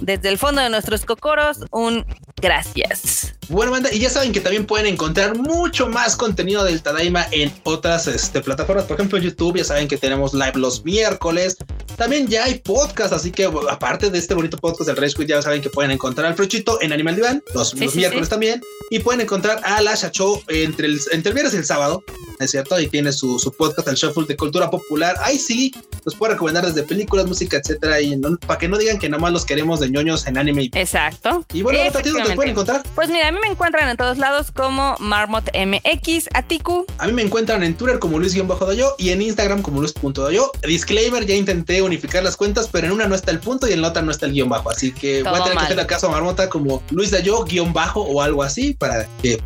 Desde 0.00 0.28
el 0.28 0.38
fondo 0.38 0.60
de 0.60 0.70
nuestros 0.70 1.04
cocoros, 1.04 1.58
un 1.70 2.04
gracias. 2.40 3.34
Bueno, 3.48 3.72
banda, 3.72 3.92
y 3.92 3.98
ya 3.98 4.10
saben 4.10 4.32
que 4.32 4.40
también 4.40 4.66
pueden 4.66 4.86
encontrar 4.86 5.36
mucho 5.36 5.88
más 5.88 6.16
contenido 6.16 6.64
del 6.64 6.82
Tadaima 6.82 7.26
en 7.30 7.52
otras 7.64 8.06
este, 8.06 8.40
plataformas. 8.40 8.84
Por 8.84 8.96
ejemplo, 8.96 9.18
YouTube, 9.18 9.56
ya 9.56 9.64
saben 9.64 9.88
que 9.88 9.96
tenemos 9.96 10.34
live 10.34 10.52
los 10.56 10.84
miércoles. 10.84 11.56
También 11.96 12.26
ya 12.26 12.44
hay 12.44 12.58
podcast, 12.58 13.12
así 13.12 13.30
que 13.30 13.48
aparte 13.70 14.10
de 14.10 14.18
este 14.18 14.34
bonito 14.34 14.58
podcast 14.58 14.88
del 14.88 14.96
Rage 14.96 15.14
Quit, 15.14 15.28
ya 15.28 15.42
saben 15.42 15.62
que 15.62 15.70
pueden 15.70 15.90
encontrar 15.90 16.26
al 16.26 16.34
Frochito 16.34 16.80
en 16.82 16.92
Animal 16.92 17.16
Divan 17.16 17.42
los, 17.54 17.74
miércoles 17.74 18.28
también. 18.28 18.60
Y 18.90 18.98
pueden 18.98 19.20
encontrar 19.20 19.60
a 19.64 19.80
la 19.80 19.94
Shacho 19.94 20.42
entre 20.48 20.86
el, 20.86 21.00
entre 21.12 21.30
el 21.30 21.34
viernes 21.34 21.54
y 21.54 21.58
el 21.58 21.64
sábado, 21.64 22.04
¿es 22.38 22.50
cierto? 22.50 22.78
Y 22.78 22.88
tiene 22.88 23.12
su, 23.12 23.38
su 23.38 23.52
podcast, 23.52 23.88
el 23.88 23.94
Shuffle 23.94 24.26
de 24.26 24.36
Cultura 24.36 24.70
Popular. 24.70 25.16
Ahí 25.22 25.38
sí, 25.38 25.72
nos 26.04 26.14
puede 26.14 26.34
recomendar 26.34 26.66
desde 26.66 26.82
películas, 26.82 27.26
música, 27.26 27.56
etcétera. 27.56 28.00
Y 28.00 28.16
para 28.46 28.58
que 28.58 28.68
no 28.68 28.76
digan 28.76 28.98
que 28.98 29.08
nada 29.08 29.20
más 29.20 29.32
los 29.32 29.44
queremos 29.44 29.80
de 29.80 29.90
ñoños 29.90 30.26
en 30.26 30.38
anime. 30.38 30.70
Exacto. 30.72 31.44
Y 31.52 31.62
bueno, 31.62 31.78
¿dónde 31.92 32.02
te 32.02 32.34
pueden 32.34 32.52
encontrar? 32.52 32.82
Pues 32.94 33.08
mira, 33.08 33.28
a 33.28 33.32
mí 33.32 33.38
me 33.40 33.48
encuentran 33.48 33.88
en 33.88 33.96
todos 33.96 34.18
lados 34.18 34.50
como 34.50 34.96
Marmot 34.98 35.50
MX, 35.54 36.28
Atiku. 36.34 36.86
A 36.98 37.06
mí 37.06 37.12
me 37.12 37.22
encuentran 37.22 37.62
en 37.62 37.74
Twitter 37.74 37.98
como 37.98 38.18
Luis-Doyo 38.18 38.94
y 38.98 39.10
en 39.10 39.22
Instagram 39.22 39.62
como 39.62 39.80
Luis.doyo. 39.80 40.50
Disclaimer, 40.66 41.24
ya 41.24 41.34
intenté 41.34 41.82
unificar 41.84 42.22
las 42.22 42.36
cuentas, 42.36 42.68
pero 42.70 42.86
en 42.86 42.92
una 42.92 43.06
no 43.06 43.14
está 43.14 43.30
el 43.30 43.40
punto 43.40 43.68
y 43.68 43.72
en 43.72 43.82
la 43.82 43.88
otra 43.88 44.02
no 44.02 44.10
está 44.10 44.26
el 44.26 44.32
guion 44.32 44.48
bajo. 44.48 44.70
Así 44.70 44.92
que 44.92 45.22
voy 45.22 45.40
a 45.40 45.44
tener 45.44 45.58
que 45.58 45.64
hacer 45.64 45.86
caso 45.86 46.08
a 46.08 46.10
Marmota 46.10 46.48
como 46.48 46.82
Luis 46.90 47.10
Dayo 47.10 47.44
guion 47.44 47.72
bajo 47.72 48.02
o 48.02 48.22
algo 48.22 48.42
así 48.42 48.74
para 48.74 49.06
que 49.22 49.40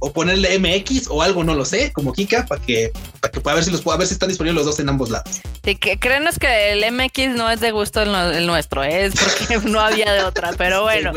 o 0.00 0.12
ponerle 0.12 0.58
MX 0.58 1.08
o 1.08 1.22
algo, 1.22 1.44
no 1.44 1.54
lo 1.54 1.64
sé, 1.64 1.92
como 1.92 2.12
Kika, 2.12 2.44
para 2.44 2.60
que, 2.60 2.92
para 3.20 3.32
que 3.32 3.40
pueda 3.40 3.54
ver 3.54 3.64
si 3.64 3.70
los 3.70 3.80
pueda 3.80 3.96
ver 3.96 4.06
si 4.06 4.14
están 4.14 4.28
disponibles 4.28 4.56
los 4.56 4.66
dos 4.66 4.78
en 4.78 4.88
ambos 4.90 5.08
lados. 5.08 5.40
Sí, 5.64 5.76
que 5.76 5.98
créanos 5.98 6.38
que 6.38 6.72
el 6.72 6.92
MX 6.92 7.30
no 7.30 7.50
es 7.50 7.60
de 7.60 7.70
gusto 7.70 8.02
el, 8.02 8.46
nuestro, 8.46 8.84
¿eh? 8.84 9.06
es 9.06 9.14
porque 9.14 9.58
no 9.68 9.80
había 9.80 10.12
de 10.12 10.24
otra, 10.24 10.52
pero 10.58 10.82
bueno. 10.82 11.12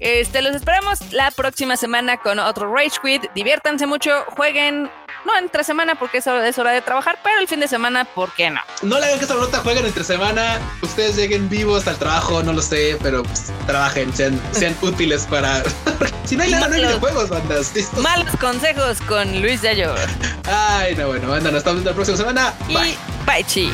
Este, 0.00 0.40
los 0.40 0.56
esperamos 0.56 0.98
la 1.12 1.30
próxima 1.30 1.76
semana 1.76 2.16
con 2.16 2.38
otro 2.38 2.74
Rage 2.74 2.96
Quit. 3.02 3.30
Diviértanse 3.34 3.86
mucho, 3.86 4.10
jueguen. 4.34 4.90
No 5.24 5.36
entre 5.38 5.64
semana 5.64 5.94
porque 5.94 6.18
es 6.18 6.26
hora, 6.26 6.46
es 6.48 6.58
hora 6.58 6.72
de 6.72 6.82
trabajar, 6.82 7.18
pero 7.22 7.38
el 7.40 7.48
fin 7.48 7.60
de 7.60 7.68
semana, 7.68 8.04
¿por 8.04 8.32
qué 8.32 8.50
no? 8.50 8.60
No 8.82 8.98
le 8.98 9.06
hagan 9.06 9.18
que 9.18 9.24
esta 9.24 9.34
nota 9.34 9.58
jueguen 9.58 9.86
entre 9.86 10.04
semana. 10.04 10.58
Ustedes 10.82 11.16
lleguen 11.16 11.48
vivos 11.48 11.86
al 11.86 11.96
trabajo, 11.96 12.42
no 12.42 12.52
lo 12.52 12.62
sé, 12.62 12.96
pero 13.02 13.22
pues, 13.22 13.52
trabajen, 13.66 14.14
sean, 14.14 14.40
sean 14.52 14.76
útiles 14.82 15.26
para. 15.26 15.62
si 16.24 16.36
no 16.36 16.44
hay 16.44 16.50
nada, 16.50 16.68
no 16.68 16.74
hay 16.74 16.82
videojuegos, 16.82 17.28
bandas. 17.28 17.72
Malos 17.98 18.34
consejos 18.40 18.98
con 19.02 19.40
Luis 19.42 19.62
Yayo. 19.62 19.94
Ay, 20.46 20.96
no, 20.96 21.08
bueno, 21.08 21.28
banda, 21.28 21.50
nos 21.50 21.58
estamos 21.58 21.82
viendo 21.82 21.90
la 21.90 21.94
próxima 21.94 22.16
semana. 22.16 22.54
Bye. 22.68 22.96
bye, 23.26 23.44
chi. 23.44 23.70